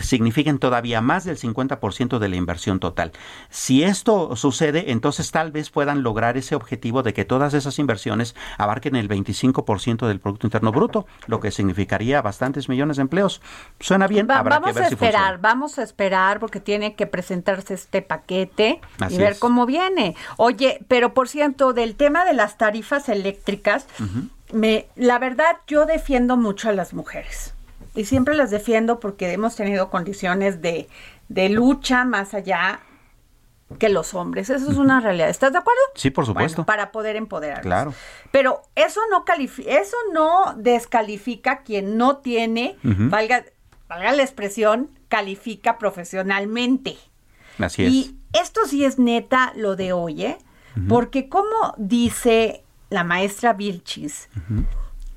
signifiquen 0.00 0.58
todavía 0.58 1.00
más 1.00 1.24
del 1.24 1.38
50% 1.38 2.18
de 2.18 2.28
la 2.28 2.36
inversión 2.36 2.80
total. 2.80 3.12
Si 3.50 3.82
esto 3.82 4.36
sucede, 4.36 4.90
entonces 4.92 5.30
tal 5.30 5.52
vez 5.52 5.70
puedan 5.70 6.02
lograr 6.02 6.36
ese 6.36 6.54
objetivo 6.54 7.02
de 7.02 7.14
que 7.14 7.24
todas 7.24 7.54
esas 7.54 7.78
inversiones 7.78 8.34
abarquen 8.56 8.96
el 8.96 9.08
25% 9.08 10.06
del 10.06 10.20
Producto 10.20 10.46
Interno 10.46 10.72
Bruto, 10.72 11.06
lo 11.26 11.40
que 11.40 11.50
significaría 11.50 12.22
bastantes 12.22 12.68
millones 12.68 12.96
de 12.96 13.02
empleos. 13.02 13.40
Suena 13.80 14.08
bien, 14.08 14.28
habrá 14.30 14.58
vamos 14.58 14.74
que 14.74 14.80
ver 14.80 14.84
a 14.84 14.88
esperar, 14.88 15.40
vamos 15.40 15.78
a 15.78 15.84
esperar 15.84 16.40
porque 16.40 16.58
tiene 16.58 16.94
que 16.94 17.06
presentarse 17.06 17.74
este 17.74 18.02
paquete 18.02 18.80
y 19.08 19.18
ver 19.18 19.38
cómo 19.38 19.66
viene. 19.66 20.16
Oye, 20.36 20.80
pero 20.88 21.14
por 21.14 21.28
cierto, 21.28 21.72
del 21.72 21.94
tema 21.94 22.24
de 22.24 22.34
las 22.34 22.58
tarifas 22.58 23.08
eléctricas, 23.08 23.86
me, 24.52 24.86
la 24.96 25.20
verdad 25.20 25.58
yo 25.68 25.86
defiendo 25.86 26.36
mucho 26.36 26.68
a 26.68 26.72
las 26.72 26.92
mujeres. 26.92 27.54
Y 27.94 28.04
siempre 28.04 28.34
las 28.34 28.50
defiendo 28.50 28.98
porque 28.98 29.32
hemos 29.32 29.54
tenido 29.54 29.90
condiciones 29.90 30.60
de, 30.60 30.88
de 31.28 31.48
lucha 31.48 32.04
más 32.04 32.34
allá 32.34 32.80
que 33.78 33.88
los 33.88 34.14
hombres. 34.14 34.48
Eso 34.48 34.70
es 34.70 34.78
una 34.78 35.00
realidad. 35.00 35.28
¿Estás 35.28 35.52
de 35.52 35.58
acuerdo? 35.58 35.80
Sí, 35.94 36.10
por 36.10 36.24
supuesto. 36.24 36.64
para 36.64 36.90
poder 36.90 37.16
empoderar. 37.16 37.60
Claro. 37.60 37.92
Pero 38.30 38.62
eso 38.74 39.00
no 39.10 39.24
eso 39.66 39.96
no 40.12 40.54
descalifica 40.56 41.62
quien 41.62 41.96
no 41.96 42.18
tiene, 42.18 42.76
valga, 42.82 43.44
valga 43.88 44.12
la 44.12 44.22
expresión, 44.22 44.90
califica 45.08 45.78
profesionalmente. 45.78 46.96
Así 47.58 47.84
es. 47.84 47.92
Y 47.92 48.18
esto 48.32 48.60
sí 48.66 48.84
es 48.84 48.98
neta 48.98 49.52
lo 49.56 49.76
de 49.76 49.92
hoy, 49.92 50.24
¿eh? 50.24 50.38
Porque 50.88 51.28
como 51.28 51.74
dice 51.76 52.62
la 52.88 53.02
maestra 53.02 53.52
Vilchis, 53.52 54.28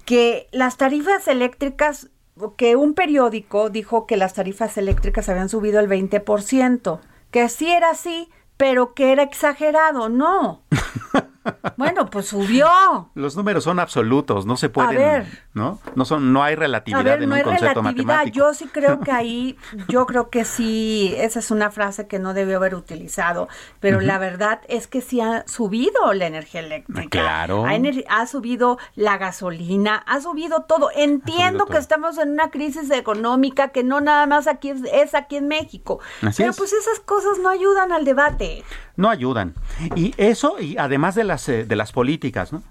que 0.05 0.47
las 0.51 0.77
tarifas 0.77 1.27
eléctricas, 1.27 2.09
que 2.57 2.75
un 2.75 2.95
periódico 2.95 3.69
dijo 3.69 4.07
que 4.07 4.17
las 4.17 4.33
tarifas 4.33 4.77
eléctricas 4.77 5.29
habían 5.29 5.49
subido 5.49 5.79
el 5.79 5.87
20%, 5.87 6.99
que 7.29 7.49
sí 7.49 7.71
era 7.71 7.91
así, 7.91 8.29
pero 8.61 8.93
que 8.93 9.11
era 9.11 9.23
exagerado, 9.23 10.07
no. 10.07 10.61
Bueno, 11.77 12.09
pues 12.09 12.27
subió. 12.27 13.09
Los 13.15 13.35
números 13.35 13.63
son 13.63 13.79
absolutos, 13.79 14.45
no 14.45 14.57
se 14.57 14.69
pueden, 14.69 15.27
¿no? 15.53 15.79
No 15.95 16.05
son, 16.05 16.33
no 16.33 16.43
hay 16.43 16.55
relatividad 16.55 17.21
en 17.21 17.31
un 17.31 17.41
concepto 17.41 17.81
relatividad. 17.81 18.25
Yo 18.27 18.53
sí 18.53 18.67
creo 18.71 18.99
que 18.99 19.11
ahí, 19.11 19.57
yo 19.87 20.05
creo 20.05 20.29
que 20.29 20.45
sí, 20.45 21.13
esa 21.17 21.39
es 21.39 21.51
una 21.51 21.71
frase 21.71 22.07
que 22.07 22.19
no 22.19 22.33
debió 22.33 22.57
haber 22.57 22.75
utilizado, 22.75 23.47
pero 23.79 24.01
la 24.01 24.17
verdad 24.17 24.61
es 24.67 24.87
que 24.87 25.01
sí 25.01 25.21
ha 25.21 25.43
subido 25.47 26.13
la 26.13 26.27
energía 26.27 26.61
eléctrica. 26.61 27.09
Claro. 27.09 27.65
Ha, 28.07 28.27
subido 28.27 28.77
la 28.95 29.17
gasolina, 29.17 29.95
ha 29.95 30.21
subido 30.21 30.63
todo. 30.63 30.89
Entiendo 30.95 31.65
que 31.65 31.77
estamos 31.77 32.17
en 32.17 32.31
una 32.31 32.51
crisis 32.51 32.89
económica 32.91 33.69
que 33.69 33.83
no 33.83 34.01
nada 34.01 34.25
más 34.27 34.47
aquí 34.47 34.69
es, 34.69 35.15
aquí 35.15 35.37
en 35.37 35.47
México. 35.47 35.99
pero 36.37 36.53
pues 36.53 36.73
esas 36.73 36.99
cosas 36.99 37.39
no 37.39 37.49
ayudan 37.49 37.91
al 37.91 38.05
debate 38.05 38.63
no 39.01 39.09
ayudan. 39.09 39.55
Y 39.95 40.13
eso, 40.17 40.59
y 40.59 40.77
además 40.77 41.15
de 41.15 41.23
las, 41.23 41.49
eh, 41.49 41.65
de 41.65 41.75
las 41.75 41.91
políticas, 41.91 42.53
¿no? 42.53 42.63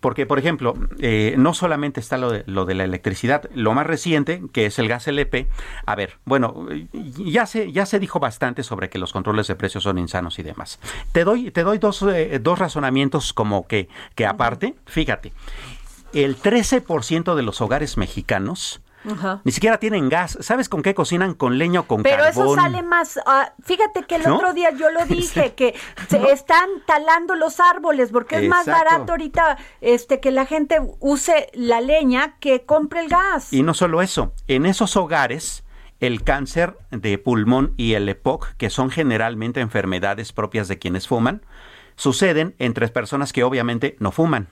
Porque, 0.00 0.26
por 0.26 0.38
ejemplo, 0.38 0.74
eh, 1.00 1.34
no 1.38 1.54
solamente 1.54 2.00
está 2.00 2.18
lo 2.18 2.30
de, 2.30 2.44
lo 2.46 2.66
de 2.66 2.74
la 2.74 2.84
electricidad, 2.84 3.48
lo 3.54 3.72
más 3.72 3.86
reciente, 3.86 4.42
que 4.52 4.66
es 4.66 4.78
el 4.78 4.88
gas 4.88 5.08
LP, 5.08 5.48
a 5.86 5.94
ver, 5.94 6.18
bueno, 6.26 6.66
ya 6.92 7.46
se, 7.46 7.72
ya 7.72 7.86
se 7.86 7.98
dijo 7.98 8.20
bastante 8.20 8.62
sobre 8.62 8.90
que 8.90 8.98
los 8.98 9.12
controles 9.12 9.46
de 9.46 9.54
precios 9.54 9.84
son 9.84 9.98
insanos 9.98 10.38
y 10.38 10.42
demás. 10.42 10.78
Te 11.12 11.24
doy, 11.24 11.50
te 11.50 11.62
doy 11.62 11.78
dos, 11.78 12.02
eh, 12.02 12.38
dos 12.42 12.58
razonamientos 12.58 13.32
como 13.32 13.66
que, 13.66 13.88
que 14.14 14.26
aparte, 14.26 14.74
fíjate, 14.84 15.32
el 16.12 16.36
13% 16.36 17.34
de 17.34 17.42
los 17.42 17.60
hogares 17.60 17.96
mexicanos 17.96 18.82
ni 19.44 19.52
siquiera 19.52 19.78
tienen 19.78 20.08
gas. 20.08 20.38
¿Sabes 20.40 20.68
con 20.68 20.82
qué 20.82 20.94
cocinan? 20.94 21.34
Con 21.34 21.58
leño, 21.58 21.86
con 21.86 22.02
Pero 22.02 22.24
carbón. 22.24 22.34
Pero 22.34 22.52
eso 22.52 22.60
sale 22.60 22.82
más. 22.82 23.18
Ah, 23.26 23.52
fíjate 23.62 24.04
que 24.04 24.16
el 24.16 24.26
otro 24.30 24.52
día 24.52 24.70
yo 24.70 24.90
lo 24.90 25.04
dije, 25.06 25.54
que 25.54 25.74
se 26.08 26.30
están 26.30 26.68
talando 26.86 27.34
los 27.34 27.60
árboles 27.60 28.10
porque 28.12 28.36
es 28.36 28.48
más 28.48 28.66
barato 28.66 29.12
ahorita 29.12 29.58
este 29.80 30.20
que 30.20 30.30
la 30.30 30.46
gente 30.46 30.80
use 31.00 31.50
la 31.54 31.80
leña 31.80 32.36
que 32.40 32.64
compre 32.64 33.00
el 33.00 33.08
gas. 33.08 33.52
Y 33.52 33.62
no 33.62 33.74
solo 33.74 34.02
eso, 34.02 34.32
en 34.48 34.66
esos 34.66 34.96
hogares 34.96 35.64
el 36.00 36.22
cáncer 36.24 36.76
de 36.90 37.18
pulmón 37.18 37.72
y 37.76 37.94
el 37.94 38.08
EPOC, 38.08 38.54
que 38.56 38.70
son 38.70 38.90
generalmente 38.90 39.60
enfermedades 39.60 40.32
propias 40.32 40.68
de 40.68 40.78
quienes 40.78 41.08
fuman, 41.08 41.42
suceden 41.96 42.54
entre 42.58 42.88
personas 42.88 43.32
que 43.32 43.44
obviamente 43.44 43.96
no 43.98 44.12
fuman. 44.12 44.48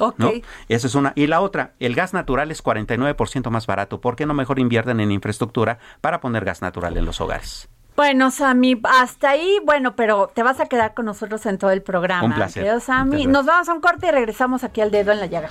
Ok. 0.00 0.44
Esa 0.68 0.86
es 0.86 0.94
una. 0.94 1.12
Y 1.14 1.26
la 1.26 1.40
otra, 1.40 1.74
el 1.78 1.94
gas 1.94 2.12
natural 2.12 2.50
es 2.50 2.62
49% 2.62 3.50
más 3.50 3.66
barato. 3.66 4.00
¿Por 4.00 4.16
qué 4.16 4.26
no 4.26 4.34
mejor 4.34 4.58
invierten 4.58 5.00
en 5.00 5.12
infraestructura 5.12 5.78
para 6.00 6.20
poner 6.20 6.44
gas 6.44 6.62
natural 6.62 6.96
en 6.96 7.04
los 7.04 7.20
hogares? 7.20 7.68
Bueno, 7.96 8.30
Sammy, 8.30 8.80
hasta 8.84 9.30
ahí, 9.30 9.58
bueno, 9.64 9.94
pero 9.94 10.30
te 10.34 10.42
vas 10.42 10.58
a 10.60 10.66
quedar 10.66 10.94
con 10.94 11.04
nosotros 11.04 11.44
en 11.46 11.58
todo 11.58 11.70
el 11.70 11.82
programa. 11.82 12.24
Un 12.24 12.34
placer. 12.34 12.62
querido 12.62 12.80
Sammy. 12.80 13.26
Nos 13.26 13.44
vamos 13.44 13.68
a 13.68 13.74
un 13.74 13.80
corte 13.80 14.06
y 14.06 14.10
regresamos 14.10 14.64
aquí 14.64 14.80
al 14.80 14.90
dedo 14.90 15.12
en 15.12 15.20
la 15.20 15.26
llaga. 15.26 15.50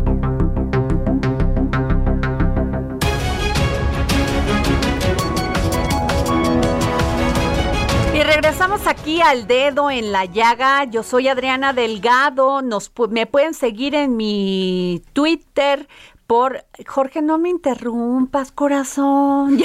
Regresamos 8.41 8.87
aquí 8.87 9.21
al 9.21 9.45
dedo 9.45 9.91
en 9.91 10.11
la 10.11 10.25
llaga. 10.25 10.85
Yo 10.85 11.03
soy 11.03 11.27
Adriana 11.27 11.73
Delgado. 11.73 12.63
Nos, 12.63 12.91
me 13.11 13.27
pueden 13.27 13.53
seguir 13.53 13.93
en 13.93 14.17
mi 14.17 15.03
Twitter 15.13 15.87
por... 16.25 16.65
Jorge, 16.87 17.21
no 17.21 17.37
me 17.37 17.49
interrumpas, 17.49 18.51
corazón. 18.51 19.63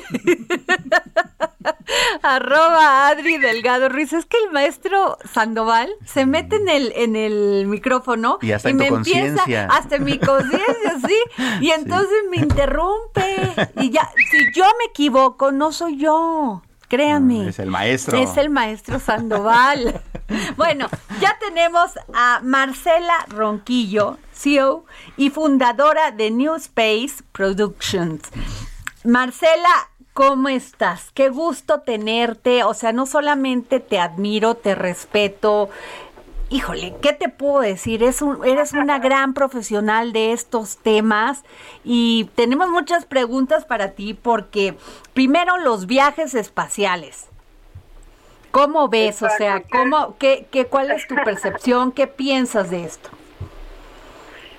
Arroba 2.23 3.09
Adri 3.09 3.39
Delgado 3.39 3.89
Ruiz. 3.89 4.13
Es 4.13 4.27
que 4.27 4.37
el 4.45 4.53
maestro 4.53 5.17
Sandoval 5.33 5.89
se 6.05 6.27
mete 6.27 6.57
en 6.57 6.69
el, 6.69 6.93
en 6.97 7.17
el 7.17 7.67
micrófono 7.69 8.37
Y 8.43 8.53
hasta 8.53 8.69
en 8.69 8.77
tu 8.77 8.83
me 8.83 8.89
empieza, 8.89 9.43
hasta 9.71 9.97
mi 9.99 10.19
conciencia, 10.19 10.99
sí. 11.07 11.19
Y 11.63 11.71
entonces 11.71 12.19
me 12.31 12.43
interrumpe. 12.43 13.55
Y 13.77 13.89
ya, 13.89 14.07
si 14.31 14.53
yo 14.55 14.67
me 14.79 14.91
equivoco, 14.91 15.51
no 15.51 15.73
soy 15.73 15.97
yo. 15.97 16.61
Créanme. 16.89 17.49
Es 17.49 17.59
el 17.59 17.71
maestro. 17.71 18.19
Es 18.19 18.37
el 18.37 18.51
maestro 18.51 19.01
Sandoval. 19.01 20.01
bueno, 20.57 20.89
ya 21.21 21.37
tenemos 21.41 21.91
a 22.15 22.41
Marcela 22.43 23.27
Ronquillo, 23.29 24.19
CEO 24.33 24.85
y 25.17 25.31
fundadora 25.31 26.13
de 26.13 26.31
New 26.31 26.55
Space 26.55 27.25
Productions. 27.33 28.23
Marcela, 29.03 29.91
¿cómo 30.13 30.49
estás? 30.49 31.11
Qué 31.13 31.29
gusto 31.29 31.81
tenerte. 31.81 32.63
O 32.65 32.75
sea, 32.75 32.93
no 32.93 33.07
solamente 33.07 33.81
te 33.81 33.99
admiro, 33.99 34.55
te 34.55 34.75
respeto. 34.75 35.71
Híjole, 36.49 36.95
¿qué 37.03 37.13
te 37.13 37.29
puedo 37.29 37.61
decir? 37.61 38.03
Es 38.05 38.23
un- 38.23 38.45
eres 38.47 38.73
una 38.73 38.99
gran 39.01 39.35
profesional 39.35 40.13
de 40.13 40.33
estos 40.33 40.77
temas 40.79 41.43
y 41.85 42.31
tenemos 42.37 42.69
muchas 42.69 43.05
preguntas 43.05 43.65
para 43.65 43.93
ti 43.93 44.15
porque 44.15 44.75
primero 45.13 45.59
los 45.59 45.87
viajes 45.87 46.35
espaciales. 46.35 47.29
¿Cómo 48.53 48.89
ves? 48.89 49.23
O 49.23 49.29
sea. 49.29 49.63
¿cómo, 49.71 50.17
qué, 50.19 50.47
qué, 50.51 50.67
¿cuál 50.67 50.91
es 50.93 51.07
tu 51.09 51.15
percepción? 51.25 51.91
¿Qué 51.93 52.07
piensas 52.07 52.71
de 52.71 52.85
esto? 52.85 53.11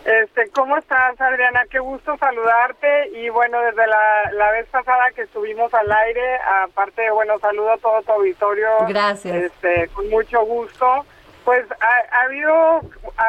Este, 0.06 0.50
¿Cómo 0.52 0.78
estás, 0.78 1.20
Adriana? 1.20 1.64
Qué 1.70 1.80
gusto 1.80 2.16
saludarte. 2.18 3.10
Y 3.18 3.30
bueno, 3.30 3.60
desde 3.62 3.88
la, 3.88 4.32
la 4.34 4.52
vez 4.52 4.68
pasada 4.70 5.12
que 5.16 5.24
estuvimos 5.24 5.74
al 5.74 5.92
aire, 5.92 6.38
aparte, 6.64 7.10
bueno, 7.12 7.40
saludo 7.40 7.72
a 7.72 7.78
todo 7.78 8.02
tu 8.04 8.12
auditorio. 8.12 8.68
Gracias. 8.88 9.36
Este, 9.36 9.88
con 9.90 10.10
mucho 10.10 10.46
gusto. 10.46 11.06
Pues 11.48 11.66
ha, 11.80 12.18
ha 12.18 12.24
habido 12.24 12.82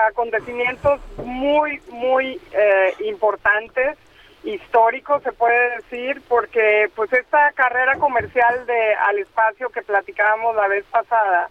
acontecimientos 0.09 1.01
muy, 1.19 1.81
muy 1.89 2.41
eh, 2.51 2.93
importantes, 3.05 3.97
históricos, 4.43 5.23
se 5.23 5.31
puede 5.31 5.77
decir, 5.77 6.21
porque 6.27 6.91
pues 6.97 7.13
esta 7.13 7.53
carrera 7.53 7.97
comercial 7.99 8.67
de 8.67 8.95
al 8.95 9.21
espacio 9.21 9.71
que 9.71 9.83
platicábamos 9.83 10.57
la 10.57 10.67
vez 10.67 10.85
pasada, 10.87 11.49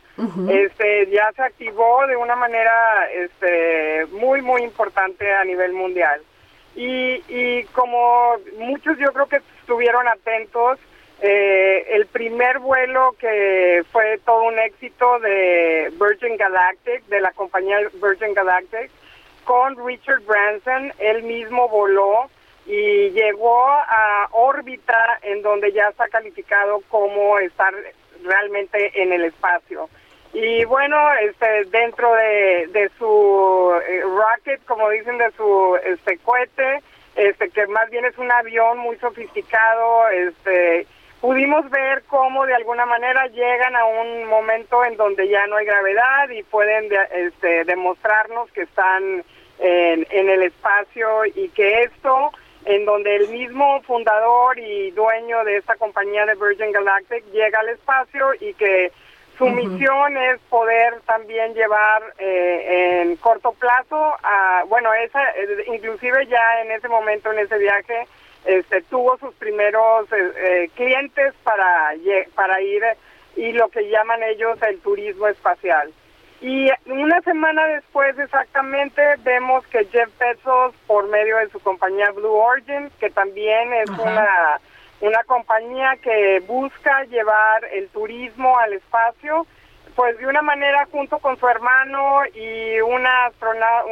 este, 0.50 1.10
ya 1.10 1.32
se 1.38 1.44
activó 1.44 2.06
de 2.06 2.18
una 2.18 2.36
manera 2.36 3.12
este, 3.14 4.06
muy, 4.08 4.42
muy 4.42 4.64
importante 4.64 5.34
a 5.34 5.46
nivel 5.46 5.72
mundial. 5.72 6.20
Y, 6.76 7.24
y 7.30 7.64
como 7.72 8.36
muchos 8.58 8.98
yo 8.98 9.14
creo 9.14 9.28
que 9.28 9.40
estuvieron 9.62 10.06
atentos, 10.10 10.80
eh, 11.22 11.86
el 11.90 12.06
primer 12.06 12.60
vuelo 12.60 13.16
que 13.20 13.84
fue 13.92 14.20
todo 14.26 14.44
un 14.44 14.60
éxito 14.60 15.20
de 15.20 15.92
Virgin 16.00 16.38
Galactic, 16.38 17.04
de 17.08 17.22
la 17.22 17.32
compañía 17.32 17.80
Virgin 18.02 18.34
Galactic, 18.34 18.92
con 19.44 19.84
Richard 19.86 20.22
Branson, 20.26 20.94
él 21.00 21.24
mismo 21.24 21.70
voló 21.70 22.30
y 22.66 23.10
llegó 23.12 23.66
a 23.66 24.28
órbita 24.32 25.20
en 25.22 25.42
donde 25.42 25.72
ya 25.72 25.88
está 25.88 26.08
calificado 26.10 26.82
como 26.90 27.40
estar 27.40 27.74
realmente 28.24 29.02
en 29.02 29.14
el 29.14 29.24
espacio. 29.24 29.90
Y 30.34 30.66
bueno, 30.66 30.98
este, 31.22 31.64
dentro 31.72 32.14
de, 32.14 32.68
de 32.68 32.92
su 33.00 33.72
eh, 33.88 34.02
rocket, 34.02 34.64
como 34.66 34.90
dicen, 34.90 35.18
de 35.18 35.32
su 35.32 35.78
este 35.84 36.18
cohete, 36.20 36.84
este, 37.16 37.50
que 37.50 37.66
más 37.68 37.90
bien 37.90 38.06
es 38.06 38.18
un 38.18 38.32
avión 38.32 38.78
muy 38.78 38.98
sofisticado, 38.98 40.10
este, 40.10 40.86
pudimos 41.22 41.70
ver 41.70 42.04
cómo 42.08 42.46
de 42.46 42.54
alguna 42.56 42.86
manera 42.86 43.28
llegan 43.28 43.76
a 43.76 43.86
un 43.86 44.26
momento 44.26 44.84
en 44.86 44.98
donde 44.98 45.28
ya 45.28 45.46
no 45.48 45.56
hay 45.58 45.66
gravedad 45.66 46.30
y 46.30 46.44
pueden 46.44 46.90
de- 46.90 47.08
este, 47.28 47.64
demostrarnos 47.66 48.52
que 48.52 48.62
están 48.64 49.24
en, 49.60 50.08
en 50.12 50.30
el 50.30 50.44
espacio 50.44 51.26
y 51.26 51.50
que 51.50 51.84
esto, 51.84 52.32
en 52.66 52.86
donde 52.86 53.16
el 53.16 53.30
mismo 53.30 53.82
fundador 53.82 54.60
y 54.60 54.92
dueño 54.92 55.44
de 55.44 55.58
esta 55.58 55.76
compañía 55.76 56.26
de 56.26 56.36
Virgin 56.36 56.72
Galactic 56.72 57.24
llega 57.32 57.60
al 57.60 57.70
espacio 57.70 58.34
y 58.40 58.54
que 58.54 58.92
su 59.38 59.48
misión 59.50 60.18
es 60.18 60.40
poder 60.50 61.00
también 61.06 61.54
llevar 61.54 62.02
eh, 62.18 63.02
en 63.04 63.16
corto 63.18 63.52
plazo 63.54 64.16
a, 64.24 64.64
bueno, 64.68 64.92
esa, 64.96 65.24
eh, 65.32 65.64
inclusive 65.68 66.26
ya 66.28 66.62
en 66.62 66.72
ese 66.72 66.88
momento, 66.88 67.32
en 67.32 67.40
ese 67.40 67.58
viaje, 67.60 68.08
este, 68.48 68.82
tuvo 68.84 69.18
sus 69.18 69.34
primeros 69.36 70.12
eh, 70.12 70.32
eh, 70.38 70.70
clientes 70.76 71.34
para, 71.44 71.94
para 72.34 72.62
ir 72.62 72.82
y 73.36 73.52
lo 73.52 73.68
que 73.68 73.90
llaman 73.90 74.24
ellos 74.24 74.58
el 74.64 74.80
turismo 74.80 75.28
espacial. 75.28 75.92
Y 76.40 76.70
una 76.86 77.20
semana 77.22 77.66
después 77.68 78.18
exactamente 78.18 79.02
vemos 79.24 79.66
que 79.68 79.86
Jeff 79.86 80.10
Bezos, 80.18 80.74
por 80.86 81.08
medio 81.10 81.38
de 81.38 81.50
su 81.50 81.60
compañía 81.60 82.12
Blue 82.12 82.32
Origin, 82.32 82.90
que 83.00 83.10
también 83.10 83.74
es 83.74 83.90
Ajá. 83.90 84.02
una, 84.04 84.62
una 85.02 85.24
compañía 85.24 85.98
que 86.02 86.42
busca 86.48 87.04
llevar 87.06 87.66
el 87.74 87.90
turismo 87.90 88.58
al 88.60 88.74
espacio, 88.74 89.46
pues 89.96 90.18
de 90.20 90.28
una 90.28 90.42
manera 90.42 90.88
junto 90.92 91.18
con 91.20 91.38
su 91.38 91.48
hermano 91.50 92.22
y 92.34 92.80
una, 92.82 93.32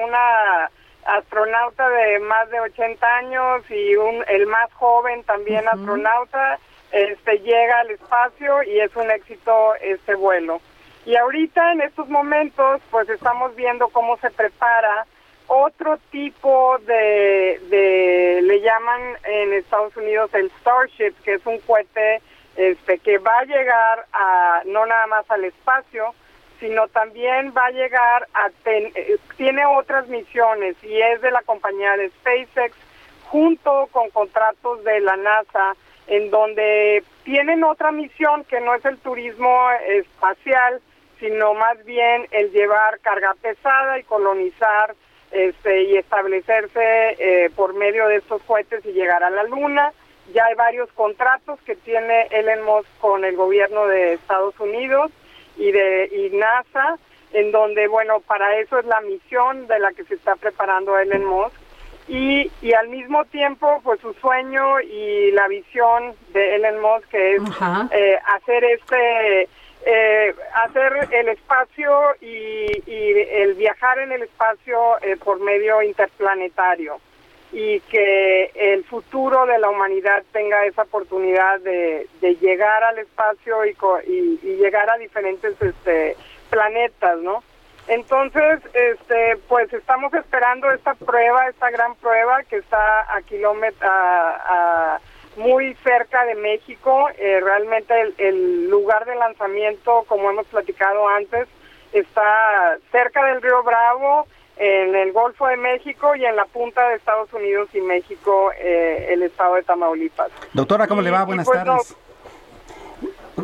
una 0.03 0.69
astronauta 1.05 1.87
de 1.89 2.19
más 2.19 2.49
de 2.49 2.59
80 2.59 3.17
años 3.17 3.63
y 3.69 3.95
un, 3.95 4.23
el 4.27 4.47
más 4.47 4.71
joven 4.73 5.23
también 5.23 5.67
astronauta 5.67 6.59
este 6.91 7.39
llega 7.39 7.79
al 7.79 7.91
espacio 7.91 8.63
y 8.63 8.79
es 8.79 8.95
un 8.95 9.09
éxito 9.11 9.75
este 9.81 10.15
vuelo. 10.15 10.61
Y 11.05 11.15
ahorita 11.15 11.73
en 11.73 11.81
estos 11.81 12.07
momentos 12.09 12.81
pues 12.89 13.09
estamos 13.09 13.55
viendo 13.55 13.89
cómo 13.89 14.17
se 14.17 14.31
prepara 14.31 15.05
otro 15.47 15.97
tipo 16.09 16.77
de, 16.87 17.59
de 17.69 18.41
le 18.41 18.61
llaman 18.61 19.01
en 19.25 19.53
Estados 19.53 19.95
Unidos 19.97 20.33
el 20.33 20.49
Starship, 20.61 21.13
que 21.23 21.35
es 21.35 21.45
un 21.45 21.59
cohete 21.59 22.21
este 22.55 22.99
que 22.99 23.17
va 23.17 23.39
a 23.39 23.45
llegar 23.45 24.05
a 24.13 24.61
no 24.65 24.85
nada 24.85 25.07
más 25.07 25.29
al 25.29 25.43
espacio, 25.43 26.15
sino 26.59 26.87
también 26.87 27.53
va 27.55 27.65
a 27.65 27.71
llegar 27.71 28.27
a 28.33 28.49
eh, 28.65 29.17
tiene 29.37 29.65
otras 29.65 30.07
misiones 30.07 30.75
y 30.83 31.01
es 31.01 31.21
de 31.21 31.31
la 31.31 31.41
compañía 31.43 31.97
de 31.97 32.09
SpaceX 32.09 32.75
junto 33.25 33.87
con 33.91 34.09
contratos 34.11 34.83
de 34.83 34.99
la 35.01 35.17
NASA 35.17 35.75
en 36.07 36.29
donde 36.29 37.03
tienen 37.23 37.63
otra 37.63 37.91
misión 37.91 38.43
que 38.45 38.61
no 38.61 38.75
es 38.75 38.85
el 38.85 38.97
turismo 38.99 39.69
espacial, 39.87 40.79
sino 41.19 41.53
más 41.55 41.83
bien 41.85 42.27
el 42.31 42.51
llevar 42.51 42.99
carga 42.99 43.33
pesada 43.41 43.97
y 43.97 44.03
colonizar 44.03 44.95
este, 45.31 45.83
y 45.83 45.97
establecerse 45.97 47.15
eh, 47.17 47.49
por 47.55 47.73
medio 47.73 48.07
de 48.07 48.17
estos 48.17 48.41
cohetes 48.43 48.85
y 48.85 48.93
llegar 48.93 49.23
a 49.23 49.29
la 49.29 49.43
Luna. 49.43 49.91
Ya 50.33 50.45
hay 50.45 50.55
varios 50.55 50.91
contratos 50.93 51.59
que 51.65 51.75
tiene 51.75 52.27
Elon 52.31 52.63
Musk 52.63 52.87
con 52.99 53.25
el 53.25 53.35
gobierno 53.35 53.87
de 53.87 54.13
Estados 54.13 54.59
Unidos 54.59 55.11
y 55.57 55.71
de 55.71 56.09
y 56.11 56.35
NASA, 56.35 56.97
en 57.33 57.51
donde, 57.51 57.87
bueno, 57.87 58.19
para 58.21 58.57
eso 58.59 58.79
es 58.79 58.85
la 58.85 59.01
misión 59.01 59.67
de 59.67 59.79
la 59.79 59.91
que 59.93 60.03
se 60.05 60.15
está 60.15 60.35
preparando 60.35 60.97
Elon 60.97 61.25
Musk. 61.25 61.55
Y, 62.07 62.51
y 62.61 62.73
al 62.73 62.89
mismo 62.89 63.25
tiempo, 63.25 63.81
pues 63.83 63.99
su 63.99 64.13
sueño 64.13 64.79
y 64.81 65.31
la 65.31 65.47
visión 65.47 66.13
de 66.33 66.55
Elon 66.55 66.79
Musk 66.79 67.09
que 67.09 67.35
es 67.35 67.41
eh, 67.91 68.19
hacer 68.35 68.63
este, 68.63 69.49
eh, 69.85 70.35
hacer 70.65 71.07
el 71.11 71.29
espacio 71.29 72.15
y, 72.21 72.67
y, 72.85 73.11
el 73.31 73.55
viajar 73.55 73.99
en 73.99 74.11
el 74.11 74.23
espacio 74.23 74.99
eh, 75.01 75.17
por 75.17 75.39
medio 75.39 75.81
interplanetario 75.81 76.99
y 77.51 77.79
que 77.81 78.51
el 78.55 78.83
futuro 78.83 79.45
de 79.45 79.59
la 79.59 79.69
humanidad 79.69 80.23
tenga 80.31 80.65
esa 80.65 80.83
oportunidad 80.83 81.59
de, 81.61 82.07
llegar 82.41 82.83
al 82.83 82.99
espacio 82.99 83.65
y, 83.65 83.75
y, 84.07 84.55
llegar 84.57 84.89
a 84.89 84.97
diferentes 84.97 85.61
este, 85.61 86.17
planetas, 86.49 87.19
¿no? 87.19 87.43
Entonces, 87.87 88.61
este, 88.73 89.37
pues 89.47 89.71
estamos 89.71 90.11
esperando 90.13 90.71
esta 90.71 90.95
prueba, 90.95 91.47
esta 91.47 91.69
gran 91.69 91.93
prueba 91.95 92.43
que 92.43 92.57
está 92.57 93.15
a 93.15 93.21
kilómetros, 93.21 93.91
muy 95.37 95.75
cerca 95.83 96.25
de 96.25 96.35
México. 96.35 97.09
Eh, 97.17 97.39
realmente 97.41 97.93
el 98.17 98.69
lugar 98.69 99.05
de 99.05 99.15
lanzamiento, 99.15 100.03
como 100.07 100.29
hemos 100.31 100.47
platicado 100.47 101.07
antes, 101.07 101.47
está 101.93 102.77
cerca 102.91 103.23
del 103.25 103.41
río 103.41 103.61
Bravo 103.63 104.27
en 104.57 104.95
el 104.95 105.11
Golfo 105.11 105.47
de 105.47 105.57
México 105.57 106.15
y 106.15 106.25
en 106.25 106.35
la 106.35 106.45
punta 106.45 106.87
de 106.89 106.95
Estados 106.95 107.31
Unidos 107.33 107.69
y 107.73 107.81
México, 107.81 108.51
eh, 108.57 109.07
el 109.09 109.23
estado 109.23 109.55
de 109.55 109.63
Tamaulipas. 109.63 110.31
Doctora, 110.53 110.87
¿cómo 110.87 111.01
le 111.01 111.11
va? 111.11 111.25
Buenas 111.25 111.45
pues, 111.45 111.63
tardes. 111.63 111.95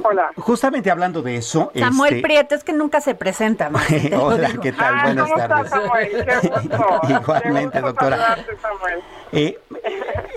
Hola. 0.03 0.31
Justamente 0.37 0.89
hablando 0.89 1.21
de 1.21 1.37
eso. 1.37 1.71
Samuel 1.75 2.15
este... 2.15 2.21
Prieto, 2.21 2.55
es 2.55 2.63
que 2.63 2.73
nunca 2.73 3.01
se 3.01 3.15
presenta. 3.15 3.69
Hola, 4.19 4.51
¿qué 4.61 4.71
tal? 4.71 4.95
Ah, 4.97 5.03
Buenas 5.05 5.29
¿cómo 5.29 5.47
tardes. 5.47 5.69
Samuel? 5.69 6.09
Qué 6.41 6.47
gusto. 6.49 7.01
Igualmente, 7.09 7.77
Qué 7.77 7.81
gusto 7.81 7.87
doctora. 7.87 8.37
Samuel. 8.61 8.99
Eh, 9.33 9.57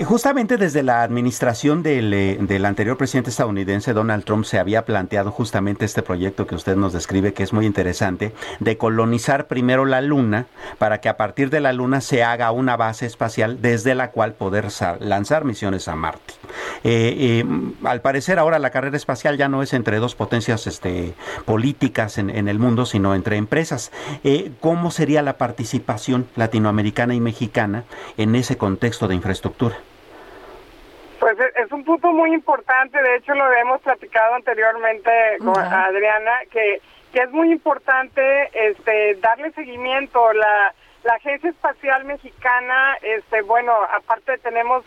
justamente 0.04 0.56
desde 0.56 0.82
la 0.82 1.02
administración 1.02 1.82
del, 1.82 2.12
eh, 2.14 2.38
del, 2.40 2.64
anterior 2.64 2.96
presidente 2.96 3.30
estadounidense 3.30 3.92
Donald 3.92 4.24
Trump 4.24 4.44
se 4.44 4.60
había 4.60 4.84
planteado 4.84 5.32
justamente 5.32 5.84
este 5.84 6.02
proyecto 6.02 6.46
que 6.46 6.54
usted 6.54 6.76
nos 6.76 6.92
describe 6.92 7.32
que 7.32 7.42
es 7.42 7.52
muy 7.52 7.66
interesante 7.66 8.32
de 8.60 8.78
colonizar 8.78 9.48
primero 9.48 9.84
la 9.84 10.00
luna 10.00 10.46
para 10.78 11.00
que 11.00 11.08
a 11.08 11.16
partir 11.16 11.50
de 11.50 11.60
la 11.60 11.72
luna 11.72 12.00
se 12.00 12.22
haga 12.22 12.52
una 12.52 12.76
base 12.76 13.06
espacial 13.06 13.60
desde 13.60 13.96
la 13.96 14.12
cual 14.12 14.34
poder 14.34 14.68
lanzar 15.00 15.44
misiones 15.44 15.88
a 15.88 15.96
Marte. 15.96 16.34
Eh, 16.84 17.42
eh, 17.42 17.44
al 17.84 18.00
parecer 18.00 18.38
ahora 18.38 18.58
la 18.58 18.70
carrera 18.70 18.96
espacial 18.96 19.36
ya 19.36 19.43
no 19.48 19.62
es 19.62 19.72
entre 19.72 19.98
dos 19.98 20.14
potencias 20.14 20.66
este, 20.66 21.14
políticas 21.44 22.18
en, 22.18 22.30
en 22.30 22.48
el 22.48 22.58
mundo 22.58 22.86
sino 22.86 23.14
entre 23.14 23.36
empresas. 23.36 23.92
Eh, 24.24 24.52
¿Cómo 24.60 24.90
sería 24.90 25.22
la 25.22 25.38
participación 25.38 26.26
latinoamericana 26.36 27.14
y 27.14 27.20
mexicana 27.20 27.84
en 28.16 28.34
ese 28.34 28.56
contexto 28.56 29.08
de 29.08 29.14
infraestructura? 29.14 29.76
Pues 31.20 31.36
es 31.56 31.72
un 31.72 31.84
punto 31.84 32.12
muy 32.12 32.34
importante, 32.34 33.00
de 33.00 33.16
hecho 33.16 33.34
lo 33.34 33.50
hemos 33.52 33.80
platicado 33.80 34.34
anteriormente 34.34 35.10
con 35.38 35.56
Adriana, 35.56 36.32
que, 36.50 36.82
que 37.12 37.22
es 37.22 37.30
muy 37.30 37.50
importante 37.50 38.50
este 38.52 39.14
darle 39.22 39.50
seguimiento. 39.52 40.32
La, 40.34 40.74
la 41.04 41.14
Agencia 41.14 41.50
Espacial 41.50 42.04
Mexicana, 42.04 42.96
este 43.02 43.42
bueno, 43.42 43.72
aparte 43.92 44.38
tenemos 44.38 44.84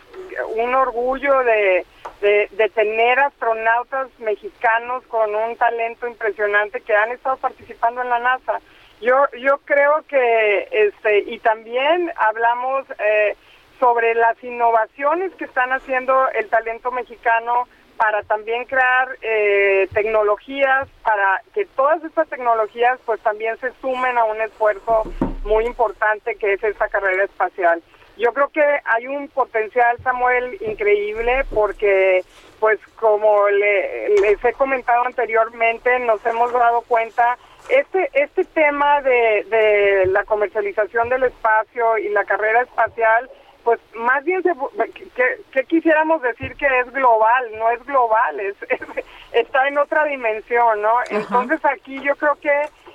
un 0.56 0.74
orgullo 0.74 1.44
de, 1.44 1.86
de, 2.20 2.68
tener 2.74 3.20
astronautas 3.20 4.08
mexicanos 4.18 5.04
con 5.04 5.32
un 5.34 5.56
talento 5.56 6.08
impresionante 6.08 6.80
que 6.80 6.94
han 6.94 7.12
estado 7.12 7.36
participando 7.36 8.02
en 8.02 8.10
la 8.10 8.18
NASA. 8.18 8.60
Yo 9.00 9.26
yo 9.40 9.58
creo 9.58 10.04
que 10.08 10.68
este 10.72 11.20
y 11.20 11.38
también 11.38 12.12
hablamos 12.16 12.84
eh, 12.98 13.36
sobre 13.78 14.14
las 14.14 14.42
innovaciones 14.42 15.32
que 15.34 15.44
están 15.44 15.72
haciendo 15.72 16.28
el 16.30 16.48
talento 16.48 16.90
mexicano 16.90 17.68
para 17.98 18.22
también 18.22 18.64
crear 18.64 19.08
eh, 19.20 19.88
tecnologías, 19.92 20.88
para 21.02 21.42
que 21.52 21.66
todas 21.66 22.02
estas 22.04 22.28
tecnologías 22.28 22.98
pues 23.04 23.20
también 23.20 23.58
se 23.58 23.72
sumen 23.80 24.16
a 24.16 24.24
un 24.24 24.40
esfuerzo 24.40 25.02
muy 25.44 25.66
importante 25.66 26.36
que 26.36 26.54
es 26.54 26.62
esta 26.62 26.88
carrera 26.88 27.24
espacial. 27.24 27.82
Yo 28.16 28.32
creo 28.32 28.48
que 28.48 28.64
hay 28.84 29.06
un 29.06 29.28
potencial, 29.28 29.96
Samuel, 30.02 30.58
increíble 30.60 31.44
porque, 31.52 32.24
pues 32.58 32.78
como 32.96 33.48
le, 33.48 34.08
les 34.20 34.44
he 34.44 34.52
comentado 34.52 35.04
anteriormente, 35.04 35.98
nos 36.00 36.24
hemos 36.24 36.52
dado 36.52 36.82
cuenta, 36.82 37.36
este, 37.68 38.10
este 38.14 38.44
tema 38.44 39.02
de, 39.02 39.44
de 39.48 40.06
la 40.06 40.24
comercialización 40.24 41.08
del 41.08 41.24
espacio 41.24 41.98
y 41.98 42.08
la 42.08 42.24
carrera 42.24 42.62
espacial, 42.62 43.30
pues 43.68 43.80
más 43.96 44.24
bien 44.24 44.42
se, 44.42 44.50
que, 45.52 45.64
quisiéramos 45.64 46.22
decir 46.22 46.56
que 46.56 46.66
es 46.80 46.90
global, 46.90 47.50
no 47.58 47.68
es 47.68 47.84
global, 47.84 48.40
es, 48.40 48.56
está 49.32 49.68
en 49.68 49.76
otra 49.76 50.06
dimensión, 50.06 50.80
¿no? 50.80 50.94
Entonces 51.10 51.62
aquí 51.66 52.00
yo 52.00 52.16
creo 52.16 52.36
que 52.36 52.50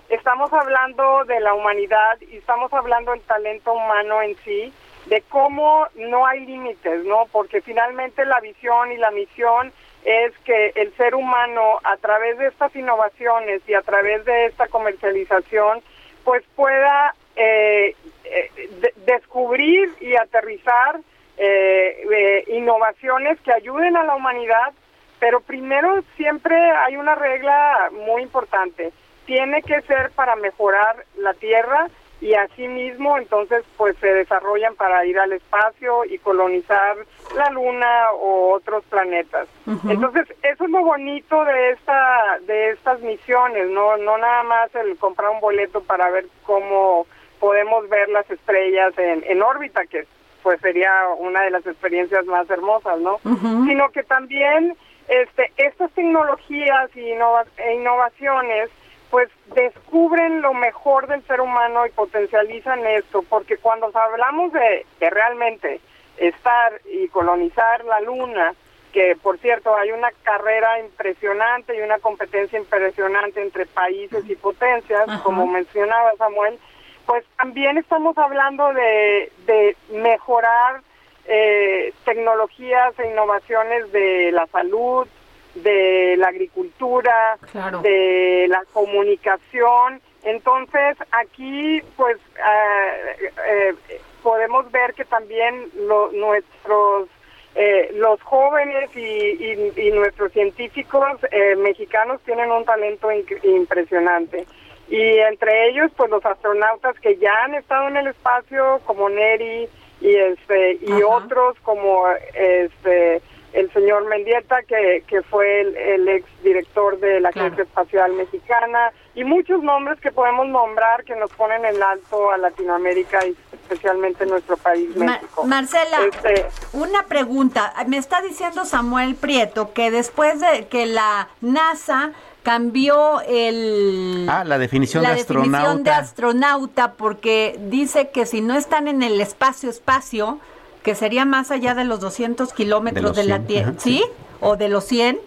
estamos 0.10 0.52
hablando 0.52 1.26
de 1.26 1.40
la 1.42 1.54
humanidad 1.54 2.20
y 2.22 2.38
estamos 2.38 2.74
hablando 2.74 3.12
del 3.12 3.22
talento 3.22 3.72
humano 3.72 4.24
en 4.24 4.36
sí, 4.38 4.74
de 5.06 5.22
cómo 5.30 5.86
no 5.94 6.26
hay 6.26 6.40
límites, 6.40 7.06
¿no? 7.06 7.28
Porque 7.32 7.62
finalmente 7.62 8.26
la 8.26 8.40
visión 8.40 8.92
y 8.92 8.98
la 8.98 9.12
misión 9.12 9.72
es 10.04 10.36
que 10.40 10.74
el 10.74 10.92
ser 10.98 11.14
humano 11.14 11.82
a 11.84 11.98
través 11.98 12.40
de 12.40 12.48
estas 12.48 12.76
innovaciones 12.76 13.62
y 13.68 13.76
a 13.76 13.84
través 13.84 14.26
de 14.26 14.48
esta 14.48 14.68
comercialización 14.70 15.84
pues 16.24 16.44
pueda 16.56 17.14
eh, 17.36 17.96
eh, 18.26 18.94
descubrir 19.06 19.94
y 20.00 20.16
aterrizar 20.16 21.00
eh, 21.38 22.06
eh, 22.12 22.44
innovaciones 22.56 23.40
que 23.42 23.52
ayuden 23.52 23.98
a 23.98 24.04
la 24.04 24.16
humanidad, 24.16 24.74
pero 25.20 25.42
primero 25.42 26.04
siempre 26.16 26.56
hay 26.56 26.96
una 26.96 27.16
regla 27.16 27.90
muy 28.08 28.22
importante, 28.22 28.92
tiene 29.26 29.62
que 29.62 29.82
ser 29.82 30.12
para 30.12 30.36
mejorar 30.36 31.06
la 31.18 31.34
Tierra 31.34 31.88
y 32.22 32.36
asimismo 32.36 33.18
entonces 33.18 33.66
pues 33.78 33.98
se 33.98 34.14
desarrollan 34.14 34.76
para 34.76 35.06
ir 35.06 35.20
al 35.20 35.34
espacio 35.34 36.06
y 36.06 36.18
colonizar 36.20 36.96
la 37.36 37.50
luna 37.50 38.12
o 38.14 38.54
otros 38.54 38.86
planetas. 38.86 39.48
Entonces, 39.90 40.28
eso 40.42 40.64
es 40.64 40.70
lo 40.70 40.84
bonito 40.84 41.44
de 41.44 41.72
esta 41.72 42.40
de 42.48 42.70
estas 42.72 43.02
misiones, 43.02 43.70
no 43.70 43.98
no 43.98 44.18
nada 44.18 44.44
más 44.44 44.74
el 44.76 44.98
comprar 44.98 45.32
un 45.32 45.42
boleto 45.42 45.82
para 45.82 46.10
ver 46.12 46.26
cómo 46.44 47.06
podemos 47.44 47.90
ver 47.90 48.08
las 48.08 48.30
estrellas 48.32 48.98
en, 48.98 49.22
en 49.28 49.42
órbita, 49.42 49.86
que 49.86 50.08
pues 50.44 50.62
sería 50.62 50.90
una 51.18 51.42
de 51.42 51.50
las 51.50 51.68
experiencias 51.68 52.26
más 52.26 52.50
hermosas, 52.50 53.02
¿no? 53.02 53.20
Sino 53.68 53.90
que 53.90 54.04
también 54.04 54.78
este, 55.10 55.52
estas 55.58 55.92
tecnologías 55.92 56.90
y 56.96 57.02
e 57.02 57.74
innovaciones 57.76 58.70
pues 59.12 59.28
descubren 59.54 60.42
lo 60.42 60.54
mejor 60.54 61.08
del 61.08 61.22
ser 61.28 61.42
humano 61.42 61.86
y 61.86 61.90
potencializan 61.90 62.80
esto, 62.88 63.26
porque 63.28 63.58
cuando 63.58 63.92
hablamos 63.94 64.54
de, 64.54 64.86
de 65.02 65.10
realmente 65.10 65.82
estar 66.16 66.80
y 66.86 67.10
colonizar 67.10 67.84
la 67.84 68.00
luna, 68.00 68.54
que 68.94 69.18
por 69.22 69.38
cierto 69.40 69.76
hay 69.76 69.92
una 69.92 70.12
carrera 70.24 70.80
impresionante 70.80 71.76
y 71.76 71.82
una 71.82 72.00
competencia 72.00 72.58
impresionante 72.58 73.42
entre 73.42 73.66
países 73.66 74.24
y 74.30 74.36
potencias, 74.38 75.10
como 75.24 75.46
mencionaba 75.46 76.14
Samuel, 76.18 76.58
pues 77.06 77.26
también 77.38 77.78
estamos 77.78 78.18
hablando 78.18 78.74
de, 78.74 79.32
de 79.46 79.76
mejorar 79.92 80.82
eh, 81.26 81.94
tecnologías 82.06 82.98
e 83.00 83.10
innovaciones 83.10 83.92
de 83.92 84.32
la 84.32 84.48
salud, 84.48 85.08
de 85.56 86.16
la 86.18 86.28
agricultura, 86.28 87.38
de 87.82 88.48
la 88.50 88.64
comunicación. 88.74 90.02
Entonces, 90.24 90.98
aquí, 91.12 91.82
pues, 91.96 92.18
eh, 92.18 93.32
eh, 93.48 93.76
podemos 94.22 94.72
ver 94.72 94.94
que 94.94 95.06
también 95.06 95.70
nuestros 96.14 97.10
eh, 97.56 97.92
los 97.94 98.20
jóvenes 98.24 98.90
y, 98.96 99.92
nuestros 99.92 100.32
científicos 100.32 101.20
mexicanos 101.58 102.20
tienen 102.26 102.52
un 102.52 102.66
talento 102.66 103.10
impresionante 103.44 104.48
y 104.90 105.20
entre 105.20 105.70
ellos 105.70 105.92
pues 105.96 106.10
los 106.10 106.26
astronautas 106.26 107.00
que 107.00 107.18
ya 107.18 107.34
han 107.44 107.56
estado 107.56 107.88
en 107.88 107.98
el 107.98 108.08
espacio 108.08 108.82
como 108.86 109.10
Neri 109.10 109.68
y 110.02 110.16
este 110.16 110.80
y 110.82 111.02
otros 111.04 111.58
como 111.64 112.08
este 112.34 113.22
el 113.54 113.72
señor 113.72 114.06
Mendieta, 114.08 114.64
que, 114.64 115.04
que 115.08 115.22
fue 115.22 115.62
el, 115.62 116.08
ex 116.08 116.26
director 116.44 117.00
de 117.00 117.20
la 117.20 117.30
Agencia 117.30 117.64
Espacial 117.64 118.12
Mexicana, 118.14 118.92
y 119.16 119.24
muchos 119.24 119.62
nombres 119.62 120.00
que 120.00 120.12
podemos 120.12 120.48
nombrar 120.48 121.04
que 121.04 121.16
nos 121.16 121.32
ponen 121.32 121.64
en 121.64 121.82
alto 121.82 122.32
a 122.32 122.38
Latinoamérica 122.38 123.26
y 123.26 123.38
especialmente 123.54 124.26
nuestro 124.26 124.58
país, 124.58 124.96
México. 124.96 125.44
Marcela, 125.46 126.00
este, 126.12 126.48
una 126.74 127.04
pregunta. 127.04 127.74
Me 127.88 127.98
está 127.98 128.22
diciendo 128.22 128.66
Samuel 128.66 129.16
Prieto 129.16 129.72
que 129.74 129.92
después 129.92 130.40
de 130.42 130.68
que 130.68 130.88
la 130.88 131.30
NASA 131.42 132.12
cambió 132.44 133.22
el 133.22 134.28
ah, 134.30 134.44
la 134.44 134.58
definición 134.58 135.04
la 135.04 135.14
de 135.14 135.22
astronauta. 135.22 135.58
definición 135.58 135.84
de 135.84 135.92
astronauta 135.92 136.94
porque 136.94 137.60
dice 137.70 138.10
que 138.10 138.26
si 138.26 138.42
no 138.42 138.56
están 138.56 138.88
en 138.88 139.02
el 139.02 139.20
espacio 139.22 139.70
espacio 139.70 140.40
que 140.84 140.96
sería 140.96 141.26
más 141.26 141.50
allá 141.50 141.74
de 141.74 141.86
los 141.86 142.02
200 142.02 142.54
kilómetros 142.54 143.16
de, 143.16 143.24
la 143.24 143.40
Tierra, 143.40 143.74
¿sí? 143.78 144.04
O 144.42 144.58
de 144.58 144.68
los 144.68 144.84
100. 144.84 145.18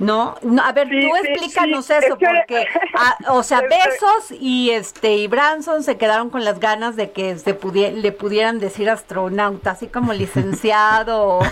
No, 0.00 0.36
no 0.40 0.62
a 0.62 0.72
ver, 0.72 0.88
tú 0.88 1.16
explícanos 1.16 1.90
eso, 1.90 2.16
porque, 2.18 2.66
ah, 2.94 3.18
o 3.28 3.42
sea, 3.42 3.60
Besos 3.68 4.32
y 4.32 4.70
este 4.70 5.16
y 5.16 5.26
Branson 5.28 5.82
se 5.82 5.98
quedaron 5.98 6.30
con 6.30 6.42
las 6.42 6.58
ganas 6.58 6.96
de 6.96 7.12
que 7.12 7.36
se 7.36 7.52
le 7.52 8.12
pudieran 8.12 8.60
decir 8.60 8.88
astronauta, 8.88 9.72
así 9.72 9.88
como 9.88 10.12
licenciado. 10.12 11.40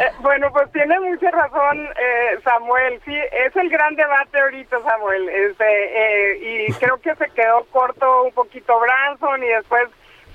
Eh, 0.00 0.12
bueno, 0.20 0.48
pues 0.52 0.70
tiene 0.70 0.98
mucha 1.00 1.28
razón 1.32 1.84
eh, 1.86 2.38
Samuel, 2.44 3.00
sí, 3.04 3.16
es 3.16 3.56
el 3.56 3.68
gran 3.68 3.96
debate 3.96 4.40
ahorita, 4.40 4.80
Samuel, 4.84 5.28
este, 5.28 5.64
eh, 5.64 6.68
y 6.68 6.72
creo 6.74 7.00
que 7.00 7.16
se 7.16 7.28
quedó 7.30 7.64
corto 7.72 8.22
un 8.22 8.32
poquito 8.32 8.78
Branson 8.78 9.42
y 9.42 9.48
después 9.48 9.88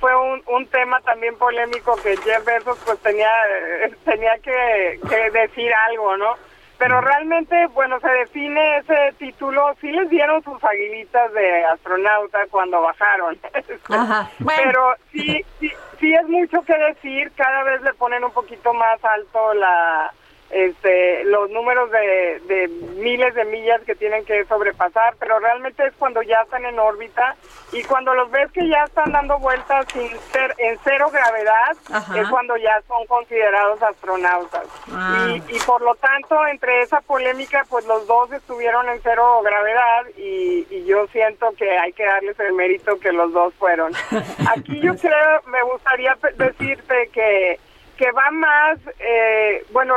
fue 0.03 0.13
un, 0.17 0.43
un 0.47 0.67
tema 0.67 0.99
también 0.99 1.37
polémico 1.37 1.95
que 2.03 2.17
Jeff 2.17 2.43
Bezos 2.43 2.77
pues 2.85 2.99
tenía 2.99 3.31
tenía 4.03 4.37
que, 4.39 4.99
decir 5.31 5.71
algo, 5.87 6.17
¿no? 6.17 6.35
Pero 6.77 6.99
realmente, 6.99 7.67
bueno, 7.67 8.01
se 8.01 8.09
define 8.09 8.79
ese 8.79 9.13
título, 9.17 9.73
sí 9.79 9.89
les 9.89 10.09
dieron 10.09 10.43
sus 10.43 10.61
aguilitas 10.61 11.31
de 11.31 11.63
astronauta 11.67 12.39
cuando 12.51 12.81
bajaron. 12.81 13.39
Pero 14.45 14.95
sí, 15.13 15.45
sí, 15.61 15.71
sí 16.01 16.13
es 16.13 16.27
mucho 16.27 16.61
que 16.63 16.77
decir, 16.77 17.31
cada 17.37 17.63
vez 17.63 17.81
le 17.83 17.93
ponen 17.93 18.25
un 18.25 18.31
poquito 18.31 18.73
más 18.73 19.01
alto 19.05 19.53
la, 19.53 20.11
este, 20.53 21.23
los 21.25 21.49
números 21.49 21.89
de, 21.91 22.41
de, 22.47 22.67
miles 22.95 23.33
de 23.33 23.45
millas 23.45 23.81
que 23.81 23.95
tienen 23.95 24.23
que 24.25 24.45
sobrepasar, 24.45 25.15
pero 25.19 25.39
realmente 25.39 25.85
es 25.85 25.93
cuando 25.97 26.21
ya 26.21 26.41
están 26.41 26.63
en 26.65 26.77
órbita 26.77 27.35
y 27.71 27.83
cuando 27.83 28.13
los 28.13 28.29
ves 28.29 28.51
que 28.51 28.67
ya 28.67 28.83
están 28.83 29.11
dando 29.11 29.39
vueltas 29.39 29.85
sin 29.91 30.09
ser 30.31 30.53
en 30.59 30.77
cero 30.83 31.09
gravedad, 31.11 31.75
es 32.15 32.27
cuando 32.29 32.55
ya 32.57 32.81
son 32.87 33.05
considerados 33.07 33.81
astronautas. 33.81 34.67
Ah. 34.91 35.27
Y, 35.29 35.55
y, 35.55 35.59
por 35.65 35.81
lo 35.81 35.95
tanto, 35.95 36.35
entre 36.47 36.83
esa 36.83 37.01
polémica, 37.01 37.65
pues 37.69 37.85
los 37.87 38.05
dos 38.05 38.31
estuvieron 38.31 38.87
en 38.89 38.99
cero 39.01 39.41
gravedad 39.43 40.05
y, 40.17 40.67
y 40.69 40.85
yo 40.85 41.07
siento 41.07 41.51
que 41.57 41.77
hay 41.77 41.93
que 41.93 42.05
darles 42.05 42.39
el 42.39 42.53
mérito 42.53 42.99
que 42.99 43.11
los 43.11 43.33
dos 43.33 43.53
fueron. 43.55 43.91
Aquí 44.55 44.79
yo 44.79 44.95
creo, 44.95 45.41
me 45.47 45.63
gustaría 45.63 46.15
decirte 46.37 47.09
que 47.11 47.59
que 48.03 48.11
va 48.11 48.31
más, 48.31 48.79
eh, 48.99 49.65
bueno, 49.71 49.95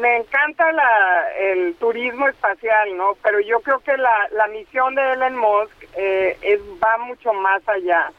me 0.00 0.18
encanta 0.18 0.70
la, 0.70 1.32
el 1.36 1.74
turismo 1.80 2.28
espacial, 2.28 2.96
¿no? 2.96 3.16
Pero 3.24 3.40
yo 3.40 3.58
creo 3.58 3.80
que 3.80 3.96
la, 3.96 4.28
la 4.36 4.46
misión 4.46 4.94
de 4.94 5.14
Elon 5.14 5.36
Musk 5.36 5.72
eh, 5.96 6.38
es, 6.42 6.60
va 6.80 6.96
mucho 6.98 7.32
más 7.32 7.60
allá 7.68 8.12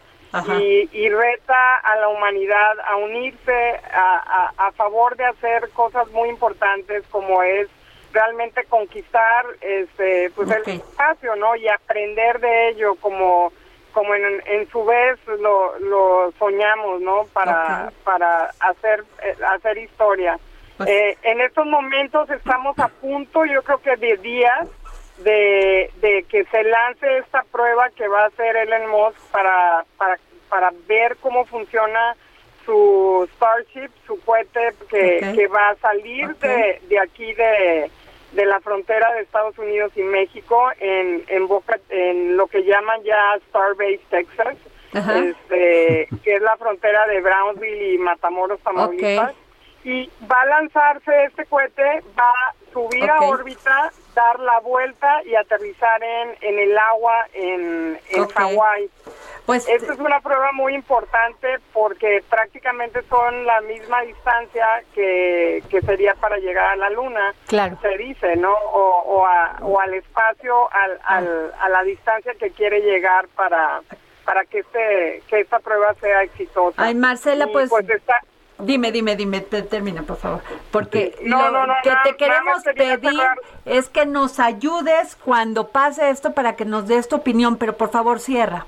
y, 0.59 0.89
y, 0.91 1.09
reta 1.09 1.77
a 1.77 1.95
la 1.95 2.09
humanidad 2.09 2.77
a 2.85 2.97
unirse 2.97 3.79
a, 3.93 4.51
a, 4.57 4.67
a, 4.67 4.71
favor 4.73 5.15
de 5.15 5.23
hacer 5.23 5.69
cosas 5.69 6.09
muy 6.11 6.27
importantes 6.27 7.05
como 7.09 7.41
es 7.41 7.69
realmente 8.11 8.65
conquistar 8.65 9.45
este 9.61 10.29
pues 10.35 10.51
el 10.51 10.73
espacio, 10.73 11.37
¿no? 11.37 11.55
Y 11.55 11.69
aprender 11.69 12.41
de 12.41 12.69
ello 12.69 12.95
como 12.95 13.53
como 13.91 14.13
en, 14.15 14.41
en 14.45 14.69
su 14.69 14.83
vez 14.85 15.19
lo, 15.27 15.77
lo 15.79 16.33
soñamos, 16.39 17.01
¿no? 17.01 17.25
Para, 17.33 17.91
para 18.03 18.51
hacer, 18.59 19.03
eh, 19.23 19.35
hacer 19.47 19.77
historia. 19.77 20.39
Pues 20.77 20.89
eh, 20.89 21.17
en 21.23 21.41
estos 21.41 21.65
momentos 21.65 22.29
estamos 22.29 22.77
a 22.79 22.87
punto, 22.87 23.45
yo 23.45 23.61
creo 23.63 23.79
que 23.79 23.95
de 23.97 24.17
días, 24.17 24.67
de, 25.19 25.91
de 25.97 26.23
que 26.23 26.45
se 26.45 26.63
lance 26.63 27.17
esta 27.19 27.43
prueba 27.51 27.89
que 27.91 28.07
va 28.07 28.23
a 28.23 28.27
hacer 28.27 28.55
Elon 28.55 28.89
Musk 28.89 29.19
para, 29.31 29.85
para, 29.97 30.17
para 30.49 30.71
ver 30.87 31.17
cómo 31.17 31.45
funciona 31.45 32.15
su 32.65 33.27
Starship, 33.35 33.89
su 34.05 34.19
cohete 34.23 34.73
que, 34.89 35.33
que 35.35 35.47
va 35.47 35.69
a 35.69 35.75
salir 35.75 36.35
de, 36.37 36.81
de 36.87 36.99
aquí 36.99 37.33
de, 37.33 37.91
de 38.31 38.45
la 38.45 38.59
frontera 38.61 39.13
de 39.13 39.21
Estados 39.21 39.57
Unidos 39.57 39.91
y 39.95 40.03
México 40.03 40.69
en, 40.79 41.23
en 41.27 41.47
Boca, 41.47 41.79
en 41.89 42.37
lo 42.37 42.47
que 42.47 42.63
llaman 42.63 43.03
ya 43.03 43.37
Starbase, 43.49 43.99
Texas, 44.09 44.57
este, 44.93 46.07
que 46.23 46.35
es 46.35 46.41
la 46.41 46.57
frontera 46.57 47.07
de 47.07 47.21
Brownsville 47.21 47.93
y 47.93 47.97
Matamoros, 47.97 48.59
Tamaulipas. 48.61 49.33
Y 49.83 50.09
va 50.31 50.41
a 50.41 50.45
lanzarse 50.45 51.25
este 51.25 51.45
cohete, 51.45 52.03
va 52.17 52.29
a 52.29 52.53
subir 52.71 53.09
a 53.09 53.19
órbita, 53.21 53.91
dar 54.13 54.39
la 54.39 54.59
vuelta 54.59 55.23
y 55.23 55.35
aterrizar 55.35 56.03
en, 56.03 56.35
en 56.41 56.59
el 56.59 56.77
agua 56.77 57.25
en, 57.33 57.99
en 58.09 58.27
Hawái. 58.27 58.89
Pues 59.45 59.67
esta 59.67 59.93
es 59.93 59.99
una 59.99 60.21
prueba 60.21 60.51
muy 60.51 60.75
importante 60.75 61.57
porque 61.73 62.23
prácticamente 62.29 63.01
son 63.09 63.45
la 63.45 63.59
misma 63.61 64.01
distancia 64.03 64.83
que, 64.93 65.63
que 65.69 65.81
sería 65.81 66.13
para 66.13 66.37
llegar 66.37 66.67
a 66.67 66.75
la 66.75 66.89
luna, 66.91 67.33
claro. 67.47 67.77
se 67.81 67.97
dice, 67.97 68.35
¿no? 68.35 68.53
O, 68.53 69.25
o, 69.61 69.79
al 69.79 69.93
espacio, 69.95 70.71
al, 70.71 70.99
al, 71.03 71.53
a 71.59 71.69
la 71.69 71.83
distancia 71.83 72.33
que 72.35 72.51
quiere 72.51 72.81
llegar 72.81 73.27
para 73.29 73.81
para 74.23 74.45
que 74.45 74.59
este 74.59 75.23
que 75.27 75.39
esta 75.41 75.59
prueba 75.59 75.95
sea 75.95 76.21
exitosa. 76.21 76.81
Ay, 76.81 76.93
Marcela, 76.93 77.47
pues, 77.47 77.69
pues 77.69 77.87
Dime, 78.61 78.91
dime, 78.91 79.15
dime, 79.15 79.41
termina, 79.41 80.03
por 80.03 80.17
favor. 80.17 80.41
Porque 80.71 81.15
lo 81.23 81.37
que 81.83 81.91
te 82.03 82.15
queremos 82.15 82.63
pedir 82.63 83.27
es 83.65 83.89
que 83.89 84.05
nos 84.05 84.39
ayudes 84.39 85.15
cuando 85.15 85.69
pase 85.69 86.09
esto 86.09 86.33
para 86.33 86.55
que 86.55 86.65
nos 86.65 86.87
des 86.87 87.07
tu 87.07 87.17
opinión, 87.17 87.57
pero 87.57 87.75
por 87.77 87.89
favor 87.89 88.19
cierra. 88.19 88.65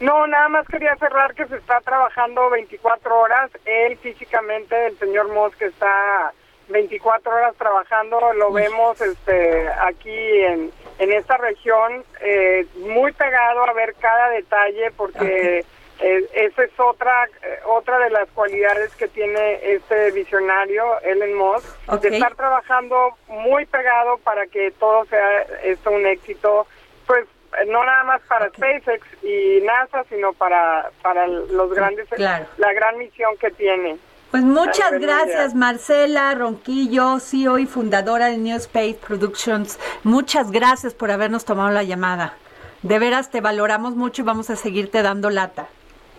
No, 0.00 0.26
nada 0.26 0.48
más 0.48 0.66
quería 0.66 0.96
cerrar 0.96 1.32
que 1.34 1.46
se 1.46 1.56
está 1.56 1.80
trabajando 1.80 2.50
24 2.50 3.20
horas. 3.20 3.50
Él 3.64 3.96
físicamente, 3.98 4.86
el 4.86 4.98
señor 4.98 5.32
Moss, 5.32 5.54
está 5.62 6.32
24 6.68 7.32
horas 7.32 7.54
trabajando, 7.56 8.32
lo 8.34 8.52
vemos 8.52 9.00
este 9.00 9.68
aquí 9.68 10.10
en, 10.10 10.72
en 10.98 11.12
esta 11.12 11.36
región, 11.36 12.04
eh, 12.20 12.66
muy 12.76 13.12
pegado 13.12 13.62
a 13.64 13.72
ver 13.72 13.94
cada 14.00 14.30
detalle 14.30 14.90
porque 14.96 15.64
eh, 16.00 16.28
esa 16.34 16.64
es 16.64 16.70
otra 16.78 17.24
eh, 17.42 17.58
otra 17.66 17.98
de 17.98 18.10
las 18.10 18.28
cualidades 18.30 18.94
que 18.96 19.08
tiene 19.08 19.74
este 19.74 20.10
visionario, 20.12 20.84
Ellen 21.02 21.34
Moss, 21.34 21.62
de 22.00 22.08
estar 22.08 22.34
trabajando 22.34 23.16
muy 23.28 23.66
pegado 23.66 24.18
para 24.18 24.46
que 24.46 24.70
todo 24.72 25.04
sea 25.06 25.42
esto 25.64 25.90
un 25.90 26.06
éxito. 26.06 26.66
Pues 27.06 27.26
no 27.66 27.84
nada 27.84 28.04
más 28.04 28.20
para 28.22 28.48
SpaceX 28.48 29.06
y 29.22 29.60
NASA, 29.60 30.04
sino 30.08 30.32
para, 30.32 30.90
para 31.02 31.26
los 31.26 31.72
grandes, 31.74 32.08
la 32.18 32.72
gran 32.72 32.98
misión 32.98 33.36
que 33.38 33.50
tiene. 33.50 33.98
Pues 34.32 34.44
muchas 34.44 34.92
gracias 34.92 35.54
Marcela 35.54 36.34
Ronquillo, 36.34 37.20
CEO 37.20 37.58
y 37.58 37.66
fundadora 37.66 38.28
de 38.28 38.38
New 38.38 38.56
Space 38.56 38.94
Productions. 39.06 39.78
Muchas 40.04 40.50
gracias 40.50 40.94
por 40.94 41.10
habernos 41.10 41.44
tomado 41.44 41.70
la 41.70 41.82
llamada. 41.82 42.34
De 42.80 42.98
veras 42.98 43.30
te 43.30 43.42
valoramos 43.42 43.94
mucho 43.94 44.22
y 44.22 44.24
vamos 44.24 44.48
a 44.48 44.56
seguirte 44.56 45.02
dando 45.02 45.28
lata. 45.28 45.68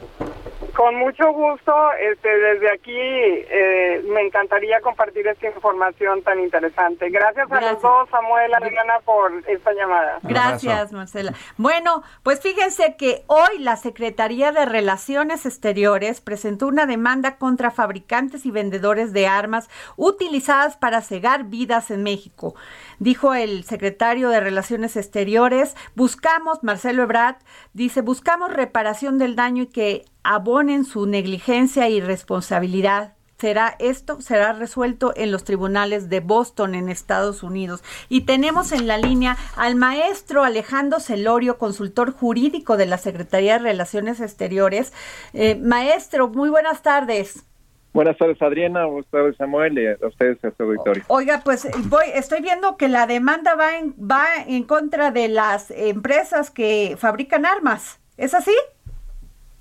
Thank 0.04 0.14
you. 0.20 0.33
Con 0.76 0.96
mucho 0.96 1.32
gusto, 1.34 1.72
este, 2.00 2.28
desde 2.28 2.72
aquí 2.72 2.92
eh, 2.98 4.04
me 4.08 4.22
encantaría 4.22 4.82
compartir 4.82 5.28
esta 5.28 5.46
información 5.46 6.24
tan 6.24 6.40
interesante. 6.40 7.10
Gracias, 7.12 7.52
a 7.52 7.62
los 7.62 7.80
dos, 7.80 8.10
Samuel, 8.10 8.52
Adriana, 8.56 8.94
por 9.06 9.32
esta 9.48 9.72
llamada. 9.74 10.18
Gracias, 10.24 10.92
Marcela. 10.92 11.34
Bueno, 11.58 12.02
pues 12.24 12.42
fíjense 12.42 12.96
que 12.98 13.24
hoy 13.28 13.60
la 13.60 13.76
Secretaría 13.76 14.52
de 14.52 14.66
Relaciones 14.66 15.46
Exteriores 15.46 16.22
presentó 16.22 16.68
una 16.68 16.88
demanda 16.88 17.38
contra 17.38 17.70
fabricantes 17.70 18.46
y 18.48 18.52
vendedores 18.52 19.14
de 19.14 19.28
armas 19.28 19.70
utilizadas 19.96 20.76
para 20.78 21.02
cegar 21.02 21.44
vidas 21.44 21.92
en 21.92 22.02
México. 22.02 22.56
Dijo 22.98 23.36
el 23.36 23.64
secretario 23.64 24.30
de 24.30 24.40
Relaciones 24.40 24.98
Exteriores, 24.98 25.76
buscamos, 25.94 26.64
Marcelo 26.64 27.04
Ebrard, 27.04 27.36
dice, 27.74 28.02
buscamos 28.02 28.52
reparación 28.52 29.20
del 29.20 29.36
daño 29.36 29.64
y 29.64 29.68
que 29.68 30.06
abonen 30.24 30.86
su 30.86 31.06
negligencia 31.06 31.90
y 31.90 32.02
responsabilidad 32.02 33.14
será 33.44 33.76
esto 33.80 34.22
será 34.22 34.54
resuelto 34.54 35.12
en 35.18 35.30
los 35.30 35.44
tribunales 35.44 36.08
de 36.10 36.22
Boston 36.22 36.76
en 36.76 36.88
Estados 36.88 37.44
Unidos. 37.44 37.84
Y 38.08 38.22
tenemos 38.22 38.72
en 38.72 38.88
la 38.88 38.98
línea 38.98 39.36
al 39.58 39.76
maestro 39.76 40.46
Alejandro 40.46 41.02
Celorio, 41.02 41.58
consultor 41.58 42.14
jurídico 42.14 42.78
de 42.78 42.86
la 42.86 42.98
Secretaría 42.98 43.58
de 43.58 43.66
Relaciones 43.66 44.22
Exteriores. 44.22 44.94
Eh, 45.34 45.56
maestro, 45.56 46.30
muy 46.30 46.50
buenas 46.50 46.84
tardes. 46.84 47.46
Buenas 47.92 48.18
tardes, 48.18 48.42
Adriana. 48.42 48.86
Buenas 48.86 49.12
tardes, 49.12 49.36
Samuel. 49.36 49.78
Y 49.78 49.88
a 49.88 50.08
ustedes, 50.08 50.44
a 50.46 50.52
su 50.56 50.64
auditorio. 50.64 51.04
Oiga, 51.10 51.42
pues 51.44 51.68
voy, 51.90 52.06
estoy 52.14 52.42
viendo 52.42 52.78
que 52.78 52.88
la 52.88 53.08
demanda 53.08 53.56
va 53.56 53.78
en, 53.78 53.94
va 54.00 54.26
en 54.48 54.64
contra 54.64 55.12
de 55.12 55.28
las 55.28 55.70
empresas 55.70 56.50
que 56.50 56.96
fabrican 56.98 57.46
armas. 57.46 58.00
¿Es 58.16 58.34
así? 58.34 58.56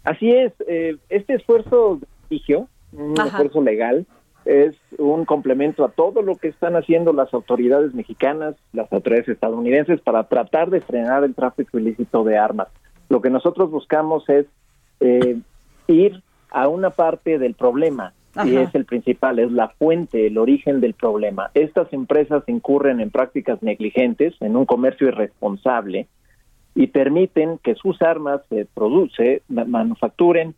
Así 0.04 0.30
es. 0.30 0.52
Eh, 0.66 0.96
este 1.08 1.34
esfuerzo 1.34 1.98
de 2.00 2.06
litigio, 2.30 2.68
un 2.92 3.18
esfuerzo 3.20 3.62
legal, 3.62 4.06
es 4.44 4.74
un 4.98 5.24
complemento 5.24 5.84
a 5.84 5.90
todo 5.90 6.22
lo 6.22 6.36
que 6.36 6.48
están 6.48 6.74
haciendo 6.74 7.12
las 7.12 7.32
autoridades 7.32 7.94
mexicanas, 7.94 8.56
las 8.72 8.92
autoridades 8.92 9.28
estadounidenses 9.28 10.00
para 10.00 10.24
tratar 10.24 10.70
de 10.70 10.80
frenar 10.80 11.22
el 11.22 11.34
tráfico 11.34 11.78
ilícito 11.78 12.24
de 12.24 12.36
armas. 12.36 12.68
Lo 13.08 13.20
que 13.20 13.30
nosotros 13.30 13.70
buscamos 13.70 14.28
es 14.28 14.46
eh, 15.00 15.38
ir 15.86 16.22
a 16.50 16.68
una 16.68 16.90
parte 16.90 17.38
del 17.38 17.54
problema, 17.54 18.14
y 18.44 18.56
es 18.56 18.74
el 18.74 18.86
principal, 18.86 19.38
es 19.38 19.52
la 19.52 19.68
fuente, 19.68 20.26
el 20.26 20.38
origen 20.38 20.80
del 20.80 20.94
problema. 20.94 21.50
Estas 21.54 21.92
empresas 21.92 22.42
incurren 22.46 23.00
en 23.00 23.10
prácticas 23.10 23.62
negligentes, 23.62 24.34
en 24.40 24.56
un 24.56 24.64
comercio 24.64 25.08
irresponsable 25.08 26.08
y 26.74 26.86
permiten 26.88 27.58
que 27.58 27.74
sus 27.74 28.00
armas 28.02 28.40
se 28.48 28.66
produce, 28.66 29.42
manufacturen, 29.48 30.54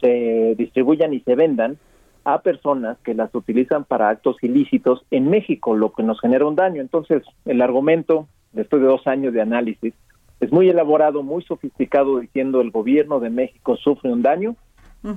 se 0.00 0.54
distribuyan 0.56 1.14
y 1.14 1.20
se 1.20 1.34
vendan 1.34 1.78
a 2.24 2.42
personas 2.42 2.98
que 3.04 3.14
las 3.14 3.34
utilizan 3.34 3.84
para 3.84 4.08
actos 4.08 4.36
ilícitos 4.42 5.04
en 5.10 5.28
México, 5.28 5.76
lo 5.76 5.92
que 5.92 6.02
nos 6.02 6.20
genera 6.20 6.46
un 6.46 6.56
daño. 6.56 6.80
Entonces, 6.80 7.22
el 7.44 7.62
argumento, 7.62 8.28
después 8.52 8.82
de 8.82 8.88
dos 8.88 9.06
años 9.06 9.32
de 9.32 9.40
análisis, 9.40 9.94
es 10.40 10.52
muy 10.52 10.68
elaborado, 10.68 11.22
muy 11.22 11.42
sofisticado, 11.42 12.18
diciendo 12.18 12.60
el 12.60 12.70
gobierno 12.70 13.20
de 13.20 13.30
México 13.30 13.76
sufre 13.76 14.12
un 14.12 14.22
daño 14.22 14.56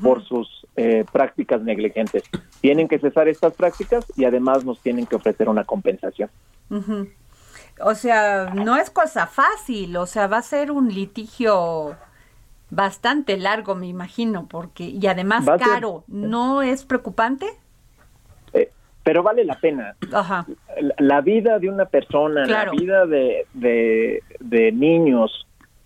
por 0.02 0.24
sus 0.24 0.66
eh, 0.76 1.06
prácticas 1.12 1.62
negligentes. 1.62 2.24
Tienen 2.60 2.88
que 2.88 2.98
cesar 2.98 3.28
estas 3.28 3.54
prácticas 3.54 4.06
y 4.18 4.26
además 4.26 4.66
nos 4.66 4.82
tienen 4.82 5.06
que 5.06 5.16
ofrecer 5.16 5.48
una 5.48 5.64
compensación. 5.64 6.30
O 7.82 7.96
sea, 7.96 8.52
no 8.54 8.78
es 8.78 8.90
cosa 8.90 9.28
fácil, 9.28 9.98
o 9.98 10.06
sea, 10.06 10.28
va 10.28 10.38
a 10.38 10.42
ser 10.42 10.72
un 10.72 10.94
litigio 10.94 11.96
bastante 12.70 13.38
largo, 13.38 13.76
me 13.76 13.88
imagino, 13.88 14.48
porque 14.48 14.84
y 14.86 15.06
además 15.08 15.46
caro, 15.60 16.04
¿no 16.08 16.62
es 16.62 16.86
preocupante? 16.86 17.48
Eh, 18.54 18.70
pero 19.04 19.24
vale 19.24 19.44
la 19.44 19.60
pena. 19.60 19.96
Ajá. 20.14 20.46
La, 21.00 21.22
vida 21.22 21.60
de 21.60 21.70
una 21.70 21.86
persona, 21.86 22.46
la 22.46 22.72
vida 22.72 23.06
de, 23.06 23.46
de, 23.54 24.24
de 24.40 24.72
niños, 24.72 25.46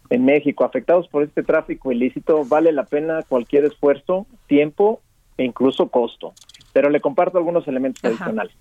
en 0.09 0.25
México 0.25 0.63
afectados 0.63 1.07
por 1.07 1.23
este 1.23 1.43
tráfico 1.43 1.91
ilícito, 1.91 2.43
vale 2.45 2.71
la 2.71 2.83
pena 2.83 3.23
cualquier 3.27 3.65
esfuerzo, 3.65 4.25
tiempo 4.47 5.01
e 5.37 5.43
incluso 5.43 5.89
costo. 5.89 6.33
Pero 6.73 6.89
le 6.89 7.01
comparto 7.01 7.37
algunos 7.37 7.67
elementos 7.67 8.03
adicionales. 8.03 8.55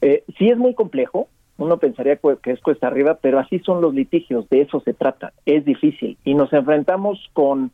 Eh, 0.00 0.24
sí 0.38 0.48
es 0.48 0.58
muy 0.58 0.74
complejo, 0.74 1.28
uno 1.58 1.78
pensaría 1.78 2.16
que 2.16 2.52
es 2.52 2.60
cuesta 2.60 2.86
arriba, 2.86 3.18
pero 3.20 3.38
así 3.38 3.58
son 3.58 3.82
los 3.82 3.92
litigios, 3.92 4.48
de 4.48 4.62
eso 4.62 4.80
se 4.80 4.94
trata, 4.94 5.32
es 5.44 5.64
difícil. 5.64 6.16
Y 6.24 6.34
nos 6.34 6.52
enfrentamos 6.52 7.18
con 7.32 7.72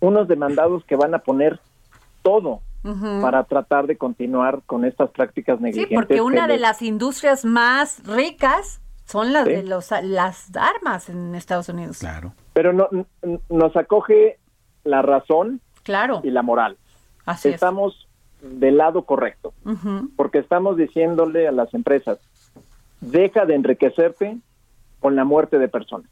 unos 0.00 0.26
demandados 0.26 0.84
que 0.84 0.96
van 0.96 1.14
a 1.14 1.20
poner 1.20 1.60
todo 2.22 2.60
para 3.20 3.42
tratar 3.44 3.86
de 3.88 3.96
continuar 3.96 4.62
con 4.64 4.84
estas 4.84 5.10
prácticas 5.10 5.60
negligentes. 5.60 5.88
Sí, 5.88 5.94
porque 5.94 6.20
una 6.20 6.46
de 6.46 6.56
las 6.56 6.82
industrias 6.82 7.44
más 7.44 8.02
ricas 8.06 8.80
son 9.04 9.32
las 9.32 9.44
de 9.44 9.64
los, 9.64 9.90
las 10.02 10.54
armas 10.56 11.08
en 11.08 11.34
Estados 11.34 11.68
Unidos. 11.68 11.98
Claro. 11.98 12.32
Pero 12.52 12.72
no, 12.72 12.88
nos 13.48 13.76
acoge 13.76 14.38
la 14.84 15.02
razón 15.02 15.60
claro. 15.82 16.20
y 16.22 16.30
la 16.30 16.42
moral. 16.42 16.76
Así 17.24 17.48
estamos 17.48 18.08
del 18.40 18.76
lado 18.76 19.04
correcto, 19.04 19.52
porque 20.16 20.38
estamos 20.38 20.76
diciéndole 20.76 21.48
a 21.48 21.52
las 21.52 21.74
empresas, 21.74 22.20
deja 23.06 23.46
de 23.46 23.54
enriquecerte 23.54 24.36
con 25.00 25.16
la 25.16 25.24
muerte 25.24 25.58
de 25.58 25.68
personas. 25.68 26.10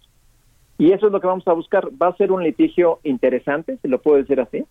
Y 0.78 0.92
eso 0.92 1.06
es 1.06 1.12
lo 1.12 1.20
que 1.20 1.26
vamos 1.26 1.46
a 1.46 1.52
buscar. 1.52 1.88
Va 2.00 2.08
a 2.08 2.16
ser 2.16 2.32
un 2.32 2.42
litigio 2.42 2.98
interesante, 3.04 3.78
si 3.80 3.88
lo 3.88 4.00
puedo 4.00 4.16
decir 4.16 4.40
así. 4.40 4.64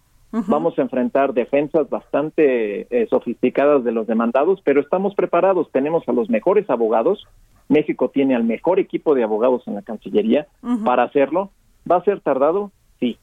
Vamos 0.48 0.80
a 0.80 0.82
enfrentar 0.82 1.34
defensas 1.36 1.88
bastante 1.92 2.88
eh, 2.90 3.08
sofisticadas 3.08 3.84
de 3.84 3.92
los 3.92 4.08
demandados, 4.08 4.62
pero 4.64 4.82
estamos 4.82 5.14
preparados. 5.14 5.72
Tenemos 5.72 6.10
a 6.10 6.12
los 6.12 6.28
mejores 6.28 6.68
abogados. 6.72 7.28
México 7.70 8.10
tiene 8.10 8.36
al 8.36 8.44
mejor 8.44 8.80
equipo 8.80 9.14
de 9.14 9.24
abogados 9.24 9.62
en 9.68 9.76
la 9.76 9.84
Cancillería 9.84 10.48
para 10.84 11.04
hacerlo 11.04 11.52
¿Va 11.90 11.98
a 11.98 12.04
ser 12.04 12.22
tardado? 12.22 12.72
Sí, 13.00 13.18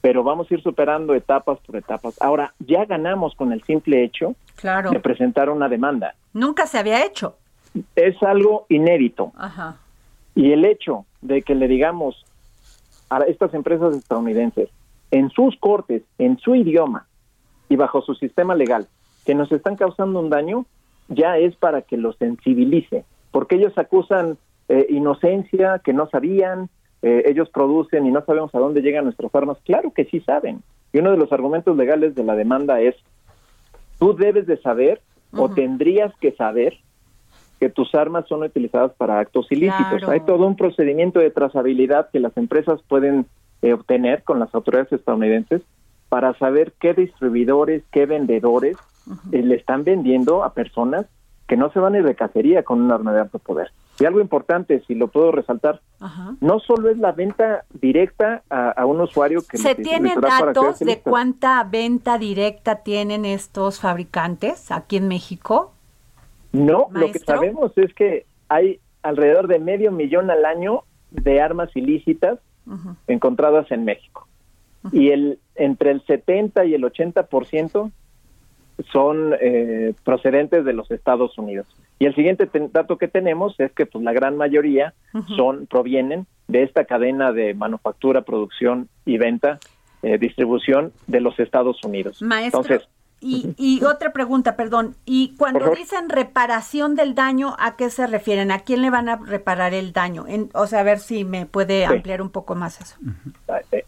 pero 0.00 0.22
vamos 0.22 0.50
a 0.50 0.54
ir 0.54 0.62
superando 0.62 1.14
etapas 1.14 1.58
por 1.60 1.76
etapas. 1.76 2.20
Ahora, 2.20 2.54
ya 2.58 2.84
ganamos 2.84 3.34
con 3.34 3.52
el 3.52 3.62
simple 3.64 4.02
hecho 4.02 4.34
claro. 4.56 4.90
de 4.90 5.00
presentar 5.00 5.50
una 5.50 5.68
demanda. 5.68 6.14
Nunca 6.32 6.66
se 6.66 6.78
había 6.78 7.04
hecho. 7.04 7.36
Es 7.96 8.22
algo 8.22 8.66
inédito. 8.68 9.32
Ajá. 9.36 9.76
Y 10.34 10.52
el 10.52 10.64
hecho 10.64 11.04
de 11.20 11.42
que 11.42 11.54
le 11.54 11.68
digamos 11.68 12.24
a 13.10 13.18
estas 13.20 13.52
empresas 13.54 13.94
estadounidenses, 13.94 14.70
en 15.10 15.30
sus 15.30 15.56
cortes, 15.58 16.02
en 16.18 16.38
su 16.38 16.54
idioma 16.54 17.06
y 17.68 17.76
bajo 17.76 18.00
su 18.00 18.14
sistema 18.14 18.54
legal, 18.54 18.88
que 19.26 19.34
nos 19.34 19.52
están 19.52 19.76
causando 19.76 20.20
un 20.20 20.30
daño, 20.30 20.64
ya 21.08 21.36
es 21.36 21.54
para 21.56 21.82
que 21.82 21.96
los 21.96 22.16
sensibilice, 22.16 23.04
porque 23.30 23.56
ellos 23.56 23.76
acusan 23.76 24.38
eh, 24.68 24.86
inocencia, 24.88 25.80
que 25.84 25.92
no 25.92 26.08
sabían, 26.08 26.70
eh, 27.02 27.24
ellos 27.26 27.50
producen 27.50 28.06
y 28.06 28.10
no 28.10 28.24
sabemos 28.24 28.54
a 28.54 28.58
dónde 28.58 28.80
llegan 28.80 29.04
nuestras 29.04 29.34
armas. 29.34 29.58
Claro 29.64 29.92
que 29.92 30.06
sí 30.06 30.20
saben. 30.20 30.62
Y 30.92 30.98
uno 30.98 31.10
de 31.10 31.18
los 31.18 31.32
argumentos 31.32 31.76
legales 31.76 32.14
de 32.14 32.24
la 32.24 32.34
demanda 32.34 32.80
es, 32.80 32.94
tú 33.98 34.14
debes 34.14 34.46
de 34.46 34.56
saber 34.58 35.00
o 35.34 35.48
tendrías 35.48 36.14
que 36.20 36.32
saber 36.32 36.78
que 37.62 37.70
tus 37.70 37.94
armas 37.94 38.26
son 38.26 38.42
utilizadas 38.42 38.90
para 38.94 39.20
actos 39.20 39.46
ilícitos. 39.52 40.02
Hay 40.08 40.18
todo 40.22 40.48
un 40.48 40.56
procedimiento 40.56 41.20
de 41.20 41.30
trazabilidad 41.30 42.10
que 42.10 42.18
las 42.18 42.36
empresas 42.36 42.80
pueden 42.88 43.26
eh, 43.62 43.72
obtener 43.72 44.24
con 44.24 44.40
las 44.40 44.52
autoridades 44.52 44.92
estadounidenses 44.92 45.62
para 46.08 46.36
saber 46.40 46.72
qué 46.80 46.92
distribuidores, 46.92 47.84
qué 47.92 48.04
vendedores 48.04 48.76
eh, 49.30 49.42
le 49.44 49.54
están 49.54 49.84
vendiendo 49.84 50.42
a 50.42 50.54
personas 50.54 51.06
que 51.46 51.56
no 51.56 51.70
se 51.70 51.78
van 51.78 51.94
a 51.94 51.98
ir 51.98 52.04
de 52.04 52.16
cacería 52.16 52.64
con 52.64 52.82
un 52.82 52.90
arma 52.90 53.12
de 53.12 53.20
alto 53.20 53.38
poder. 53.38 53.70
Y 54.00 54.06
algo 54.06 54.20
importante, 54.20 54.82
si 54.88 54.96
lo 54.96 55.06
puedo 55.06 55.30
resaltar, 55.30 55.80
no 56.40 56.58
solo 56.58 56.90
es 56.90 56.98
la 56.98 57.12
venta 57.12 57.64
directa 57.80 58.42
a, 58.50 58.84
un 58.86 59.00
usuario 59.00 59.40
que... 59.48 59.56
¿Se 59.56 59.76
tienen 59.76 60.20
datos 60.20 60.80
de 60.80 60.98
cuánta 60.98 61.62
venta 61.62 62.18
directa 62.18 62.82
tienen 62.82 63.24
estos 63.24 63.78
fabricantes 63.78 64.72
aquí 64.72 64.96
en 64.96 65.06
México? 65.06 65.74
No, 66.52 66.88
lo 66.92 67.10
que 67.10 67.18
sabemos 67.18 67.72
es 67.76 67.94
que 67.94 68.26
hay 68.48 68.80
alrededor 69.02 69.48
de 69.48 69.58
medio 69.58 69.90
millón 69.90 70.30
al 70.30 70.44
año 70.44 70.84
de 71.10 71.40
armas 71.40 71.70
ilícitas 71.74 72.38
encontradas 73.06 73.70
en 73.70 73.84
México. 73.84 74.28
Y 74.92 75.10
el 75.10 75.38
entre 75.54 75.90
el 75.90 76.04
70 76.06 76.64
y 76.64 76.74
el 76.74 76.82
80% 76.82 77.90
son 78.90 79.34
eh, 79.40 79.94
procedentes 80.04 80.64
de 80.64 80.72
los 80.72 80.90
Estados 80.90 81.36
Unidos. 81.38 81.66
Y 81.98 82.06
el 82.06 82.14
siguiente 82.14 82.48
dato 82.72 82.98
que 82.98 83.08
tenemos 83.08 83.58
es 83.60 83.70
que 83.72 83.86
pues 83.86 84.02
la 84.02 84.12
gran 84.12 84.36
mayoría 84.36 84.94
son 85.36 85.66
provienen 85.66 86.26
de 86.48 86.64
esta 86.64 86.84
cadena 86.84 87.32
de 87.32 87.54
manufactura, 87.54 88.22
producción 88.22 88.88
y 89.04 89.18
venta, 89.18 89.60
eh, 90.02 90.18
distribución 90.18 90.92
de 91.06 91.20
los 91.20 91.38
Estados 91.38 91.82
Unidos. 91.84 92.20
Maestro, 92.20 92.62
Entonces, 92.62 92.88
Y, 93.22 93.82
otra 93.84 94.12
pregunta, 94.12 94.56
perdón. 94.56 94.96
Y 95.04 95.36
cuando 95.36 95.70
dicen 95.70 96.08
reparación 96.08 96.96
del 96.96 97.14
daño, 97.14 97.54
¿a 97.58 97.76
qué 97.76 97.88
se 97.88 98.06
refieren? 98.06 98.50
¿A 98.50 98.60
quién 98.60 98.82
le 98.82 98.90
van 98.90 99.08
a 99.08 99.16
reparar 99.16 99.74
el 99.74 99.92
daño? 99.92 100.26
o 100.54 100.66
sea, 100.66 100.80
a 100.80 100.82
ver 100.82 100.98
si 100.98 101.24
me 101.24 101.46
puede 101.46 101.84
ampliar 101.84 102.20
un 102.20 102.30
poco 102.30 102.54
más 102.54 102.80
eso. 102.80 102.96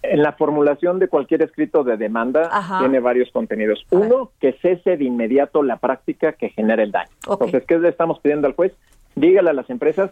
En 0.03 0.23
la 0.23 0.33
formulación 0.33 0.99
de 0.99 1.09
cualquier 1.09 1.43
escrito 1.43 1.83
de 1.83 1.97
demanda 1.97 2.51
tiene 2.79 3.01
varios 3.01 3.31
contenidos. 3.33 3.85
Uno, 3.91 4.31
que 4.41 4.53
cese 4.63 4.97
de 4.97 5.05
inmediato 5.05 5.63
la 5.63 5.77
práctica 5.77 6.33
que 6.33 6.51
genera 6.51 6.83
el 6.83 6.93
daño. 6.93 7.11
Entonces, 7.29 7.65
¿qué 7.67 7.79
le 7.79 7.89
estamos 7.89 8.21
pidiendo 8.21 8.47
al 8.47 8.55
juez? 8.55 8.73
Dígale 9.17 9.51
a 9.51 9.53
las 9.53 9.69
empresas 9.71 10.11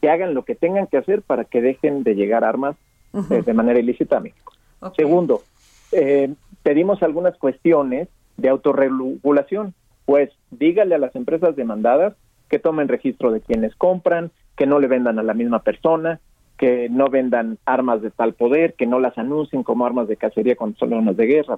que 0.00 0.10
hagan 0.10 0.34
lo 0.34 0.44
que 0.44 0.54
tengan 0.54 0.86
que 0.86 0.98
hacer 0.98 1.22
para 1.22 1.44
que 1.44 1.62
dejen 1.62 2.02
de 2.02 2.14
llegar 2.14 2.44
armas 2.44 2.76
eh, 3.30 3.42
de 3.42 3.54
manera 3.54 3.78
ilícita 3.78 4.18
a 4.18 4.20
México. 4.20 4.52
Segundo, 4.96 5.42
eh, 5.92 6.34
pedimos 6.62 7.02
algunas 7.02 7.36
cuestiones 7.38 8.08
de 8.36 8.48
autorregulación. 8.48 9.74
Pues 10.04 10.30
dígale 10.50 10.94
a 10.94 10.98
las 10.98 11.14
empresas 11.16 11.56
demandadas 11.56 12.14
que 12.48 12.58
tomen 12.58 12.88
registro 12.88 13.32
de 13.32 13.40
quienes 13.40 13.74
compran, 13.74 14.30
que 14.56 14.66
no 14.66 14.78
le 14.78 14.86
vendan 14.86 15.18
a 15.18 15.22
la 15.22 15.34
misma 15.34 15.62
persona, 15.62 16.20
que 16.56 16.88
no 16.88 17.08
vendan 17.08 17.58
armas 17.64 18.02
de 18.02 18.10
tal 18.10 18.34
poder, 18.34 18.74
que 18.74 18.86
no 18.86 19.00
las 19.00 19.18
anuncien 19.18 19.62
como 19.62 19.86
armas 19.86 20.08
de 20.08 20.16
cacería 20.16 20.56
cuando 20.56 20.78
son 20.78 20.94
armas 20.94 21.16
de 21.16 21.26
guerra. 21.26 21.56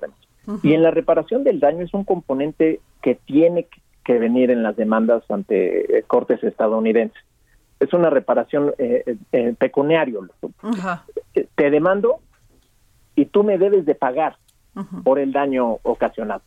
Y 0.63 0.73
en 0.73 0.83
la 0.83 0.91
reparación 0.91 1.45
del 1.45 1.61
daño 1.61 1.85
es 1.85 1.93
un 1.93 2.05
componente 2.05 2.81
que 3.03 3.15
tiene 3.15 3.67
que 4.05 4.19
venir 4.19 4.51
en 4.51 4.63
las 4.63 4.77
demandas 4.77 5.23
ante 5.31 5.99
eh, 5.99 6.03
cortes 6.05 6.43
estadounidenses. 6.45 7.21
Es 7.81 7.93
una 7.93 8.09
reparación 8.09 8.73
eh, 8.79 9.17
eh, 9.33 9.55
pecuniario. 9.59 10.27
Te 11.57 11.71
demando 11.71 12.21
y 13.17 13.27
tú 13.27 13.45
me 13.45 13.59
debes 13.59 13.85
de 13.85 13.95
pagar 13.95 14.39
por 15.05 15.19
el 15.19 15.33
daño 15.33 15.79
ocasionado. 15.83 16.43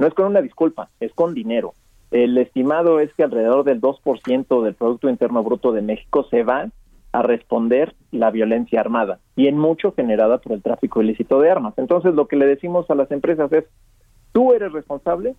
No 0.00 0.06
es 0.06 0.14
con 0.14 0.24
una 0.24 0.40
disculpa, 0.40 0.88
es 0.98 1.12
con 1.12 1.34
dinero. 1.34 1.74
El 2.10 2.38
estimado 2.38 3.00
es 3.00 3.12
que 3.12 3.22
alrededor 3.22 3.64
del 3.64 3.82
2% 3.82 4.62
del 4.62 4.74
Producto 4.74 5.10
Interno 5.10 5.44
Bruto 5.44 5.72
de 5.72 5.82
México 5.82 6.26
se 6.30 6.42
va 6.42 6.70
a 7.12 7.22
responder 7.22 7.94
la 8.10 8.30
violencia 8.30 8.80
armada 8.80 9.18
y 9.36 9.46
en 9.46 9.58
mucho 9.58 9.92
generada 9.92 10.38
por 10.38 10.52
el 10.52 10.62
tráfico 10.62 11.02
ilícito 11.02 11.38
de 11.38 11.50
armas. 11.50 11.74
Entonces 11.76 12.14
lo 12.14 12.28
que 12.28 12.36
le 12.36 12.46
decimos 12.46 12.88
a 12.88 12.94
las 12.94 13.10
empresas 13.10 13.52
es, 13.52 13.66
tú 14.32 14.54
eres 14.54 14.72
responsable 14.72 15.34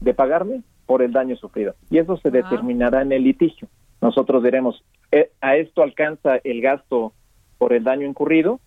de 0.00 0.12
pagarme 0.12 0.60
por 0.84 1.00
el 1.00 1.12
daño 1.12 1.34
sufrido 1.36 1.74
y 1.88 1.96
eso 1.96 2.18
se 2.18 2.30
determinará 2.30 3.00
en 3.00 3.12
el 3.12 3.24
litigio. 3.24 3.68
Nosotros 4.02 4.42
diremos, 4.42 4.84
eh, 5.10 5.30
a 5.40 5.56
esto 5.56 5.82
alcanza 5.82 6.36
el 6.44 6.60
gasto 6.60 7.14
por 7.56 7.72
el 7.72 7.82
daño 7.82 8.06
incurrido 8.06 8.60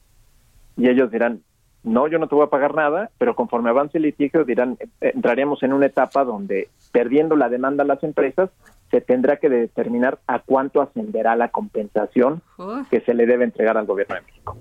y 0.76 0.90
ellos 0.90 1.12
dirán, 1.12 1.44
no, 1.86 2.08
yo 2.08 2.18
no 2.18 2.28
te 2.28 2.36
voy 2.36 2.46
a 2.46 2.50
pagar 2.50 2.74
nada, 2.74 3.12
pero 3.18 3.36
conforme 3.36 3.70
avance 3.70 3.98
el 4.00 4.04
litigio 4.04 4.44
dirán, 4.44 4.78
eh, 4.82 5.12
entraremos 5.14 5.62
en 5.64 5.72
una 5.72 5.86
etapa 5.86 6.24
donde 6.24 6.70
perdiendo 6.92 7.36
la 7.36 7.48
demanda 7.48 7.84
a 7.84 7.88
las 7.88 8.04
empresas, 8.04 8.50
se 8.90 9.02
tendrá 9.02 9.38
que 9.38 9.50
determinar 9.50 10.20
a 10.28 10.40
cuánto 10.40 10.82
ascenderá 10.82 11.36
la 11.36 11.50
compensación 11.50 12.42
que 12.90 13.02
se 13.02 13.14
le 13.14 13.26
debe 13.26 13.44
entregar 13.44 13.78
al 13.78 13.86
gobierno 13.86 14.16
de 14.16 14.22
México. 14.22 14.58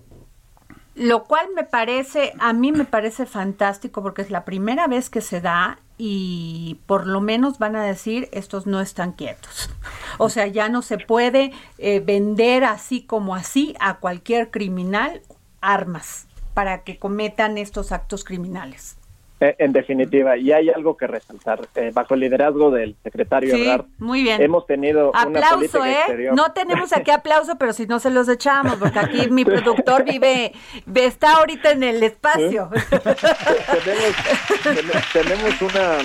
Lo 0.97 1.25
cual 1.25 1.47
me 1.57 1.65
parece, 1.65 2.33
a 2.39 2.53
mí 2.53 2.73
me 2.73 2.85
parece 2.85 3.27
fantástico 3.27 4.03
porque 4.03 4.23
es 4.23 4.31
la 4.31 4.45
primera 4.45 4.87
vez 4.87 5.11
que 5.11 5.21
se 5.21 5.41
da 5.41 5.79
y 5.97 6.79
por 6.87 7.07
lo 7.07 7.21
menos 7.21 7.59
van 7.59 7.75
a 7.75 7.85
decir 7.85 8.29
estos 8.33 8.67
no 8.67 8.81
están 8.81 9.13
quietos. 9.13 9.71
O 10.19 10.29
sea, 10.29 10.47
ya 10.47 10.69
no 10.69 10.83
se 10.83 10.99
puede 10.99 11.53
eh, 11.79 12.01
vender 12.01 12.65
así 12.65 13.03
como 13.03 13.35
así 13.35 13.75
a 13.81 13.99
cualquier 13.99 14.51
criminal 14.51 15.23
armas 15.61 16.29
para 16.55 16.83
que 16.83 16.99
cometan 16.99 17.59
estos 17.59 17.93
actos 17.93 18.25
criminales. 18.25 18.97
Eh, 19.41 19.57
en 19.59 19.73
definitiva, 19.73 20.37
y 20.37 20.53
hay 20.53 20.71
algo 20.71 20.97
que 20.97 21.09
resaltar. 21.09 21.61
Eh, 21.75 21.91
bajo 21.93 22.15
el 22.15 22.21
liderazgo 22.21 22.71
del 22.71 22.97
secretario 23.03 23.55
sí, 23.55 23.69
muy 23.99 24.23
bien. 24.23 24.41
hemos 24.41 24.65
tenido 24.67 25.09
aplauso, 25.15 25.37
una 25.37 25.51
política 25.51 25.91
¿eh? 25.91 25.99
exterior. 25.99 26.35
No 26.35 26.53
tenemos 26.53 26.93
aquí 26.93 27.11
aplauso, 27.11 27.59
pero 27.59 27.73
si 27.73 27.87
no 27.87 27.99
se 27.99 28.11
los 28.11 28.29
echamos, 28.29 28.77
porque 28.77 28.99
aquí 28.99 29.29
mi 29.31 29.45
productor 29.45 30.05
vive, 30.05 30.53
está 30.95 31.33
ahorita 31.39 31.73
en 31.73 31.83
el 31.83 32.03
espacio. 32.03 32.71
tenemos, 34.63 35.13
tenemos 35.13 35.63
una 35.63 35.99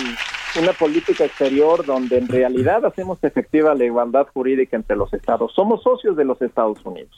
una 0.58 0.72
política 0.72 1.24
exterior 1.24 1.84
donde 1.84 2.18
en 2.18 2.28
realidad 2.28 2.84
hacemos 2.84 3.18
efectiva 3.22 3.74
la 3.74 3.84
igualdad 3.84 4.26
jurídica 4.32 4.76
entre 4.76 4.96
los 4.96 5.12
estados. 5.12 5.52
Somos 5.54 5.82
socios 5.82 6.16
de 6.16 6.24
los 6.24 6.40
Estados 6.42 6.78
Unidos. 6.84 7.10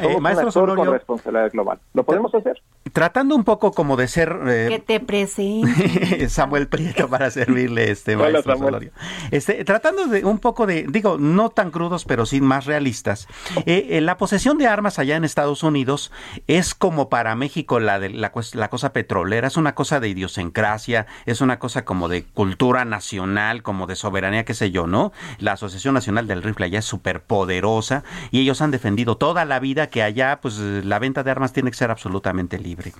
Eh, 0.00 0.20
maestro 0.20 0.76
con 0.76 0.90
responsabilidad 0.90 1.50
global. 1.52 1.78
¿Lo 1.94 2.04
podemos 2.04 2.34
hacer? 2.34 2.60
Tratando 2.92 3.36
un 3.36 3.44
poco 3.44 3.72
como 3.72 3.96
de 3.96 4.08
ser... 4.08 4.36
Eh, 4.46 4.66
que 4.68 4.78
te 4.80 5.00
presente. 5.00 6.28
Samuel 6.28 6.68
Prieto 6.68 7.08
para 7.08 7.30
servirle, 7.30 7.90
este 7.90 8.16
maestro 8.16 8.56
Solorio. 8.56 8.90
Este, 9.30 9.64
tratando 9.64 10.06
de 10.06 10.24
un 10.24 10.38
poco 10.38 10.66
de, 10.66 10.86
digo, 10.88 11.18
no 11.18 11.50
tan 11.50 11.70
crudos, 11.70 12.04
pero 12.04 12.26
sí 12.26 12.40
más 12.40 12.66
realistas. 12.66 13.28
Eh, 13.66 14.00
la 14.00 14.16
posesión 14.16 14.58
de 14.58 14.66
armas 14.66 14.98
allá 14.98 15.16
en 15.16 15.24
Estados 15.24 15.62
Unidos 15.62 16.10
es 16.46 16.74
como 16.74 17.08
para 17.08 17.34
México 17.36 17.80
la, 17.80 17.98
de, 17.98 18.10
la, 18.10 18.32
la 18.54 18.70
cosa 18.70 18.92
petrolera, 18.92 19.46
es 19.46 19.56
una 19.56 19.74
cosa 19.74 20.00
de 20.00 20.08
idiosincrasia, 20.08 21.06
es 21.26 21.40
una 21.40 21.58
cosa 21.58 21.84
como 21.84 22.08
de 22.08 22.24
cultura 22.24 22.71
nacional, 22.72 23.62
como 23.62 23.86
de 23.86 23.96
soberanía, 23.96 24.44
qué 24.44 24.54
sé 24.54 24.70
yo, 24.70 24.86
¿no? 24.86 25.12
La 25.38 25.52
Asociación 25.52 25.94
Nacional 25.94 26.26
del 26.26 26.42
Rifle 26.42 26.66
allá 26.66 26.78
es 26.78 26.84
súper 26.84 27.22
poderosa 27.22 28.02
y 28.30 28.40
ellos 28.40 28.62
han 28.62 28.70
defendido 28.70 29.16
toda 29.16 29.44
la 29.44 29.60
vida 29.60 29.88
que 29.88 30.02
allá, 30.02 30.40
pues 30.40 30.58
la 30.58 30.98
venta 30.98 31.22
de 31.22 31.30
armas 31.30 31.52
tiene 31.52 31.70
que 31.70 31.76
ser 31.76 31.90
absolutamente 31.90 32.58
libre. 32.58 32.92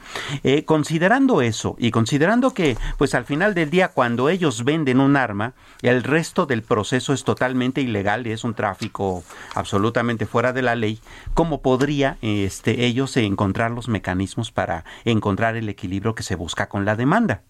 Eh, 0.45 0.65
considerando 0.65 1.43
eso 1.43 1.77
y 1.79 1.91
considerando 1.91 2.55
que, 2.55 2.77
pues 2.99 3.15
al 3.15 3.25
final 3.25 3.55
del 3.55 3.71
día, 3.71 3.89
cuando 3.89 4.29
ellos 4.29 4.65
venden 4.65 5.01
un 5.01 5.17
arma, 5.17 5.55
el 5.81 6.03
resto 6.03 6.47
del 6.47 6.63
proceso 6.63 7.13
es 7.13 7.25
totalmente 7.25 7.81
ilegal 7.81 8.27
y 8.27 8.33
es 8.33 8.45
un 8.45 8.55
tráfico 8.55 9.25
absolutamente 9.55 10.27
fuera 10.27 10.53
de 10.53 10.63
la 10.63 10.75
ley, 10.75 11.01
¿cómo 11.35 11.63
podría 11.63 12.19
este, 12.21 12.85
ellos 12.85 13.17
encontrar 13.17 13.71
los 13.71 13.89
mecanismos 13.89 14.53
para 14.53 14.85
encontrar 15.05 15.57
el 15.57 15.69
equilibrio 15.69 16.15
que 16.15 16.23
se 16.23 16.37
busca 16.37 16.69
con 16.69 16.85
la 16.85 16.97
demanda? 16.97 17.43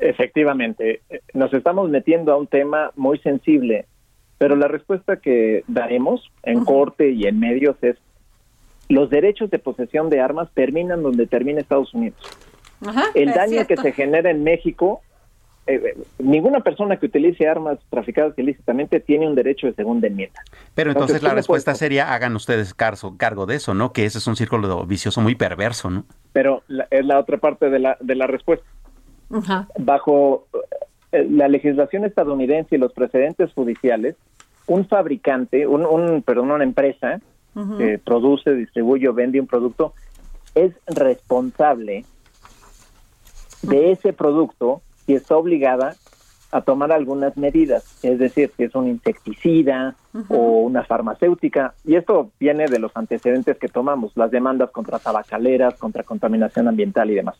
Efectivamente, 0.00 1.02
nos 1.34 1.52
estamos 1.52 1.90
metiendo 1.90 2.32
a 2.32 2.36
un 2.36 2.46
tema 2.46 2.90
muy 2.96 3.18
sensible, 3.18 3.86
pero 4.38 4.56
la 4.56 4.68
respuesta 4.68 5.16
que 5.16 5.62
daremos 5.68 6.30
en 6.42 6.64
corte 6.64 7.10
y 7.10 7.26
en 7.26 7.38
medios 7.38 7.76
es 7.82 7.96
los 8.90 9.08
derechos 9.08 9.50
de 9.50 9.58
posesión 9.58 10.10
de 10.10 10.20
armas 10.20 10.48
terminan 10.52 11.02
donde 11.02 11.26
termina 11.26 11.60
Estados 11.60 11.94
Unidos. 11.94 12.18
el 13.14 13.32
daño 13.32 13.66
que 13.66 13.76
se 13.76 13.92
genera 13.92 14.30
en 14.30 14.42
México, 14.42 15.00
eh, 15.66 15.74
eh, 15.74 15.96
ninguna 16.18 16.60
persona 16.60 16.96
que 16.96 17.06
utilice 17.06 17.46
armas 17.46 17.78
traficadas 17.88 18.36
ilícitamente 18.38 18.98
tiene 18.98 19.28
un 19.28 19.34
derecho 19.36 19.68
de 19.68 19.74
segunda 19.74 20.08
enmienda. 20.08 20.40
Pero 20.74 20.90
entonces, 20.90 21.22
la 21.22 21.34
respuesta 21.34 21.74
sería 21.74 22.12
hagan 22.12 22.34
ustedes 22.34 22.74
cargo, 22.74 23.16
cargo 23.16 23.46
de 23.46 23.56
eso, 23.56 23.74
¿no? 23.74 23.92
Que 23.92 24.06
ese 24.06 24.18
es 24.18 24.26
un 24.26 24.34
círculo 24.34 24.84
vicioso 24.86 25.20
muy 25.20 25.36
perverso, 25.36 25.90
¿no? 25.90 26.04
Pero 26.32 26.62
es 26.90 27.04
la 27.04 27.18
otra 27.20 27.36
parte 27.36 27.70
de 27.70 27.78
la, 27.78 27.96
de 28.00 28.14
la 28.16 28.26
respuesta. 28.26 28.66
Bajo 29.78 30.46
eh, 31.12 31.26
la 31.30 31.48
legislación 31.48 32.04
estadounidense 32.04 32.76
y 32.76 32.78
los 32.78 32.92
precedentes 32.92 33.52
judiciales, 33.52 34.16
un 34.66 34.86
fabricante, 34.86 35.66
un, 35.66 36.22
perdón, 36.22 36.50
una 36.50 36.64
empresa 36.64 37.20
que 37.78 37.98
produce, 37.98 38.54
distribuye 38.54 39.08
o 39.08 39.12
vende 39.12 39.40
un 39.40 39.48
producto 39.48 39.92
es 40.54 40.72
responsable 40.86 42.04
de 43.62 43.92
ese 43.92 44.12
producto 44.12 44.82
y 45.06 45.14
está 45.14 45.36
obligada 45.36 45.96
a 46.52 46.62
tomar 46.62 46.90
algunas 46.90 47.36
medidas, 47.36 47.98
es 48.02 48.18
decir, 48.18 48.50
si 48.56 48.64
es 48.64 48.74
un 48.74 48.88
insecticida 48.88 49.94
o 50.28 50.62
una 50.62 50.82
farmacéutica, 50.84 51.74
y 51.84 51.94
esto 51.94 52.30
viene 52.40 52.66
de 52.66 52.80
los 52.80 52.90
antecedentes 52.96 53.56
que 53.58 53.68
tomamos, 53.68 54.12
las 54.16 54.32
demandas 54.32 54.70
contra 54.70 54.98
tabacaleras, 54.98 55.74
contra 55.78 56.02
contaminación 56.02 56.66
ambiental 56.66 57.10
y 57.10 57.14
demás. 57.14 57.36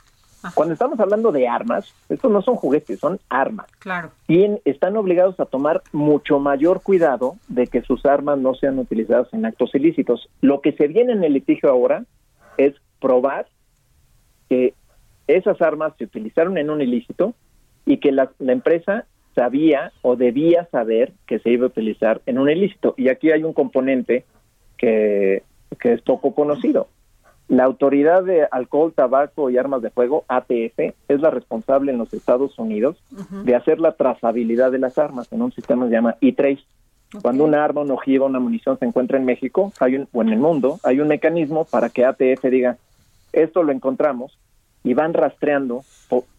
Cuando 0.55 0.75
estamos 0.75 0.99
hablando 1.01 1.33
de 1.33 1.49
armas, 1.49 1.95
estos 2.09 2.31
no 2.31 2.41
son 2.43 2.57
juguetes, 2.57 2.99
son 2.99 3.21
armas. 3.29 3.67
Claro. 3.79 4.11
Y 4.27 4.47
están 4.65 4.97
obligados 4.97 5.39
a 5.39 5.47
tomar 5.47 5.83
mucho 5.93 6.39
mayor 6.39 6.83
cuidado 6.83 7.37
de 7.49 7.67
que 7.67 7.83
sus 7.83 8.07
armas 8.07 8.39
no 8.39 8.55
sean 8.55 8.79
utilizadas 8.79 9.33
en 9.33 9.45
actos 9.45 9.75
ilícitos. 9.75 10.29
Lo 10.41 10.61
que 10.61 10.73
se 10.73 10.89
viene 10.89 11.13
en 11.13 11.25
el 11.25 11.35
litigio 11.35 11.71
ahora 11.71 12.05
es 12.57 12.75
probar 13.01 13.47
que 14.49 14.75
esas 15.27 15.61
armas 15.61 15.93
se 15.99 16.05
utilizaron 16.05 16.59
en 16.59 16.71
un 16.71 16.81
ilícito 16.81 17.35
y 17.85 17.99
que 17.99 18.13
la, 18.13 18.31
la 18.39 18.53
empresa 18.53 19.05
sabía 19.35 19.93
o 20.03 20.17
debía 20.17 20.67
saber 20.71 21.13
que 21.27 21.39
se 21.39 21.51
iba 21.51 21.65
a 21.65 21.69
utilizar 21.69 22.21
en 22.27 22.39
un 22.39 22.51
ilícito. 22.51 22.95
Y 22.97 23.09
aquí 23.09 23.31
hay 23.31 23.45
un 23.45 23.53
componente 23.53 24.25
que, 24.77 25.43
que 25.79 25.93
es 25.93 26.03
poco 26.03 26.35
conocido. 26.35 26.89
La 27.51 27.65
Autoridad 27.65 28.23
de 28.23 28.47
Alcohol, 28.49 28.93
Tabaco 28.95 29.51
y 29.51 29.59
Armas 29.59 29.83
de 29.83 29.91
Fuego, 29.91 30.25
ATF, 30.29 30.79
es 31.09 31.21
la 31.21 31.31
responsable 31.31 31.91
en 31.91 31.99
los 31.99 32.15
Estados 32.15 32.57
Unidos 32.61 33.03
de 33.43 33.57
hacer 33.57 33.81
la 33.81 33.91
trazabilidad 33.97 34.71
de 34.71 34.79
las 34.79 34.99
armas 34.99 35.33
en 35.33 35.43
un 35.43 35.51
sistema 35.51 35.85
que 35.85 35.89
se 35.89 35.97
llama 35.97 36.15
E-Trace. 36.21 36.63
Cuando 37.21 37.45
un 37.45 37.57
arma, 37.57 37.81
un 37.81 37.91
ojiva, 37.91 38.27
una 38.27 38.39
munición 38.39 38.79
se 38.79 38.85
encuentra 38.85 39.19
en 39.19 39.25
México 39.25 39.73
hay 39.81 39.97
un, 39.97 40.09
o 40.13 40.23
en 40.23 40.29
el 40.29 40.39
mundo, 40.39 40.79
hay 40.85 41.01
un 41.01 41.09
mecanismo 41.09 41.65
para 41.65 41.89
que 41.91 42.05
ATF 42.05 42.45
diga, 42.45 42.77
esto 43.33 43.65
lo 43.65 43.73
encontramos 43.73 44.39
y 44.85 44.95
van 44.95 45.13
rastreando 45.13 45.83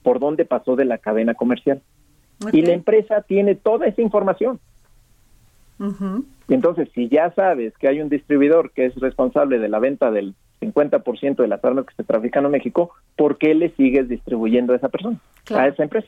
por, 0.03 0.20
dónde 0.20 0.45
pasó 0.45 0.78
de 0.78 0.86
la 0.86 0.97
cadena 0.97 1.34
comercial. 1.34 1.82
Y 2.53 2.62
la 2.62 2.72
empresa 2.72 3.22
tiene 3.22 3.55
toda 3.55 3.86
esa 3.86 4.01
información. 4.01 4.62
Entonces, 6.47 6.88
si 6.95 7.09
ya 7.09 7.32
sabes 7.32 7.78
que 7.78 7.89
hay 7.89 7.99
un 7.99 8.07
distribuidor 8.07 8.72
que 8.72 8.86
es 8.86 8.95
responsable 8.95 9.59
de 9.59 9.68
la 9.68 9.80
venta 9.80 10.09
del 10.09 10.36
50% 10.62 11.36
de 11.36 11.47
las 11.47 11.64
armas 11.64 11.86
que 11.86 11.95
se 11.95 12.03
trafican 12.03 12.45
en 12.45 12.51
México, 12.51 12.91
¿por 13.18 13.38
qué 13.38 13.53
le 13.53 13.70
sigues 13.76 14.07
distribuyendo 14.07 14.74
a 14.74 14.78
esa 14.78 14.89
persona, 14.89 15.20
a 15.53 15.68
esa 15.68 15.84
empresa? 15.84 16.07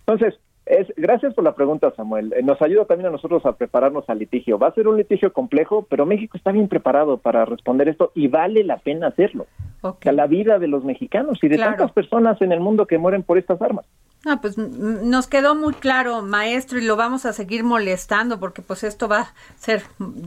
Entonces, 0.00 0.34
es, 0.66 0.92
gracias 0.96 1.34
por 1.34 1.44
la 1.44 1.54
pregunta, 1.54 1.92
Samuel. 1.96 2.32
Eh, 2.32 2.42
nos 2.42 2.60
ayuda 2.62 2.84
también 2.84 3.08
a 3.08 3.10
nosotros 3.10 3.44
a 3.44 3.52
prepararnos 3.52 4.08
al 4.08 4.18
litigio. 4.18 4.58
Va 4.58 4.68
a 4.68 4.74
ser 4.74 4.86
un 4.86 4.96
litigio 4.96 5.32
complejo, 5.32 5.86
pero 5.90 6.06
México 6.06 6.36
está 6.36 6.52
bien 6.52 6.68
preparado 6.68 7.18
para 7.18 7.44
responder 7.44 7.88
esto 7.88 8.12
y 8.14 8.28
vale 8.28 8.62
la 8.64 8.78
pena 8.78 9.08
hacerlo. 9.08 9.46
Okay. 9.84 10.14
la 10.14 10.28
vida 10.28 10.60
de 10.60 10.68
los 10.68 10.84
mexicanos 10.84 11.40
y 11.42 11.48
de 11.48 11.58
tantas 11.58 11.90
personas 11.90 12.40
en 12.40 12.52
el 12.52 12.60
mundo 12.60 12.86
que 12.86 12.98
mueren 12.98 13.24
por 13.24 13.36
estas 13.36 13.60
armas. 13.60 13.84
Ah, 14.24 14.38
pues 14.40 14.56
nos 14.56 15.26
quedó 15.26 15.56
muy 15.56 15.74
claro, 15.74 16.22
maestro, 16.22 16.78
y 16.78 16.84
lo 16.84 16.94
vamos 16.94 17.26
a 17.26 17.32
seguir 17.32 17.64
molestando 17.64 18.38
porque 18.38 18.62
pues 18.62 18.84
esto 18.84 19.08
va 19.08 19.20
a 19.20 19.34
ser 19.56 19.82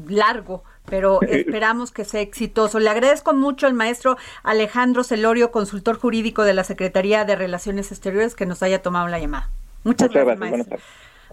largo, 0.10 0.64
pero 0.86 1.22
esperamos 1.30 1.92
que 1.92 2.06
sea 2.06 2.22
exitoso. 2.22 2.80
Le 2.80 2.90
agradezco 2.90 3.34
mucho 3.34 3.68
al 3.68 3.74
maestro 3.74 4.18
Alejandro 4.44 5.04
Celorio, 5.04 5.52
consultor 5.52 6.00
jurídico 6.00 6.44
de 6.44 6.54
la 6.54 6.64
Secretaría 6.64 7.26
de 7.26 7.36
Relaciones 7.36 7.92
Exteriores, 7.92 8.36
que 8.36 8.46
nos 8.46 8.64
haya 8.64 8.82
tomado 8.82 9.08
la 9.08 9.20
llamada. 9.20 9.50
Muchas, 9.84 10.10
gracias, 10.10 10.40
maestro. 10.40 10.78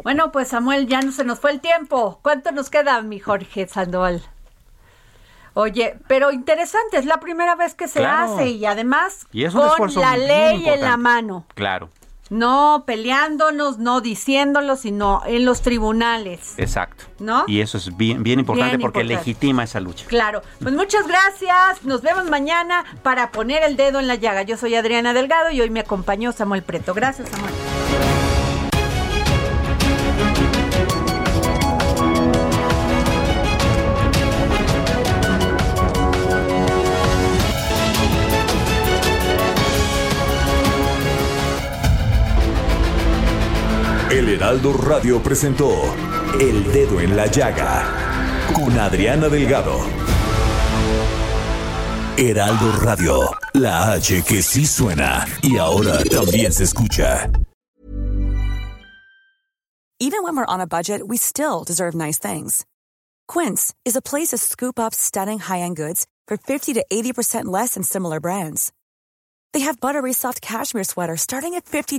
Bueno, 0.02 0.32
pues 0.32 0.48
Samuel, 0.48 0.86
ya 0.86 1.00
no 1.02 1.12
se 1.12 1.24
nos 1.24 1.38
fue 1.38 1.52
el 1.52 1.60
tiempo. 1.60 2.18
¿Cuánto 2.22 2.50
nos 2.52 2.70
queda, 2.70 3.00
mi 3.02 3.20
Jorge 3.20 3.66
Sandoval? 3.68 4.22
Oye, 5.54 5.98
pero 6.06 6.32
interesante, 6.32 6.96
es 6.96 7.04
la 7.04 7.20
primera 7.20 7.54
vez 7.56 7.74
que 7.74 7.86
se 7.86 8.06
hace 8.06 8.48
y 8.48 8.64
además 8.64 9.26
con 9.76 9.94
la 9.96 10.16
ley 10.16 10.66
en 10.66 10.80
la 10.80 10.96
mano. 10.96 11.44
Claro. 11.54 11.90
No 12.32 12.84
peleándonos, 12.86 13.76
no 13.76 14.00
diciéndolo, 14.00 14.76
sino 14.76 15.20
en 15.26 15.44
los 15.44 15.60
tribunales. 15.60 16.54
Exacto. 16.56 17.04
¿No? 17.18 17.44
Y 17.46 17.60
eso 17.60 17.76
es 17.76 17.94
bien, 17.94 18.22
bien 18.22 18.40
importante 18.40 18.78
porque 18.78 19.04
legitima 19.04 19.64
esa 19.64 19.80
lucha. 19.80 20.06
Claro. 20.06 20.40
Pues 20.58 20.74
muchas 20.74 21.06
gracias. 21.06 21.84
Nos 21.84 22.00
vemos 22.00 22.30
mañana 22.30 22.86
para 23.02 23.32
poner 23.32 23.62
el 23.64 23.76
dedo 23.76 24.00
en 24.00 24.08
la 24.08 24.14
llaga. 24.14 24.42
Yo 24.42 24.56
soy 24.56 24.74
Adriana 24.76 25.12
Delgado 25.12 25.50
y 25.50 25.60
hoy 25.60 25.68
me 25.68 25.80
acompañó 25.80 26.32
Samuel 26.32 26.62
Preto. 26.62 26.94
Gracias, 26.94 27.28
Samuel. 27.28 27.52
El 44.22 44.28
Heraldo 44.28 44.72
Radio 44.74 45.20
presentó 45.20 45.68
El 46.38 46.72
Dedo 46.72 47.00
en 47.00 47.16
la 47.16 47.26
Llaga 47.26 48.46
con 48.54 48.78
Adriana 48.78 49.28
Delgado. 49.28 49.80
Heraldo 52.16 52.70
Radio, 52.82 53.28
la 53.54 53.90
H 53.94 54.22
que 54.22 54.40
sí 54.40 54.64
suena 54.64 55.26
y 55.42 55.56
ahora 55.56 56.04
también 56.04 56.52
se 56.52 56.62
escucha. 56.62 57.28
Even 59.98 60.22
when 60.22 60.36
we're 60.36 60.46
on 60.46 60.60
a 60.60 60.68
budget, 60.68 61.02
we 61.04 61.16
still 61.16 61.64
deserve 61.64 61.96
nice 61.96 62.20
things. 62.20 62.64
Quince 63.26 63.74
is 63.84 63.96
a 63.96 64.00
place 64.00 64.28
to 64.28 64.38
scoop 64.38 64.78
up 64.78 64.94
stunning 64.94 65.40
high-end 65.40 65.74
goods 65.74 66.06
for 66.28 66.36
50 66.36 66.74
to 66.74 66.84
80% 66.92 67.46
less 67.46 67.74
than 67.74 67.82
similar 67.82 68.20
brands. 68.20 68.72
They 69.52 69.66
have 69.66 69.80
buttery 69.80 70.12
soft 70.12 70.40
cashmere 70.40 70.84
sweaters 70.84 71.22
starting 71.22 71.54
at 71.54 71.64
$50 71.64 71.98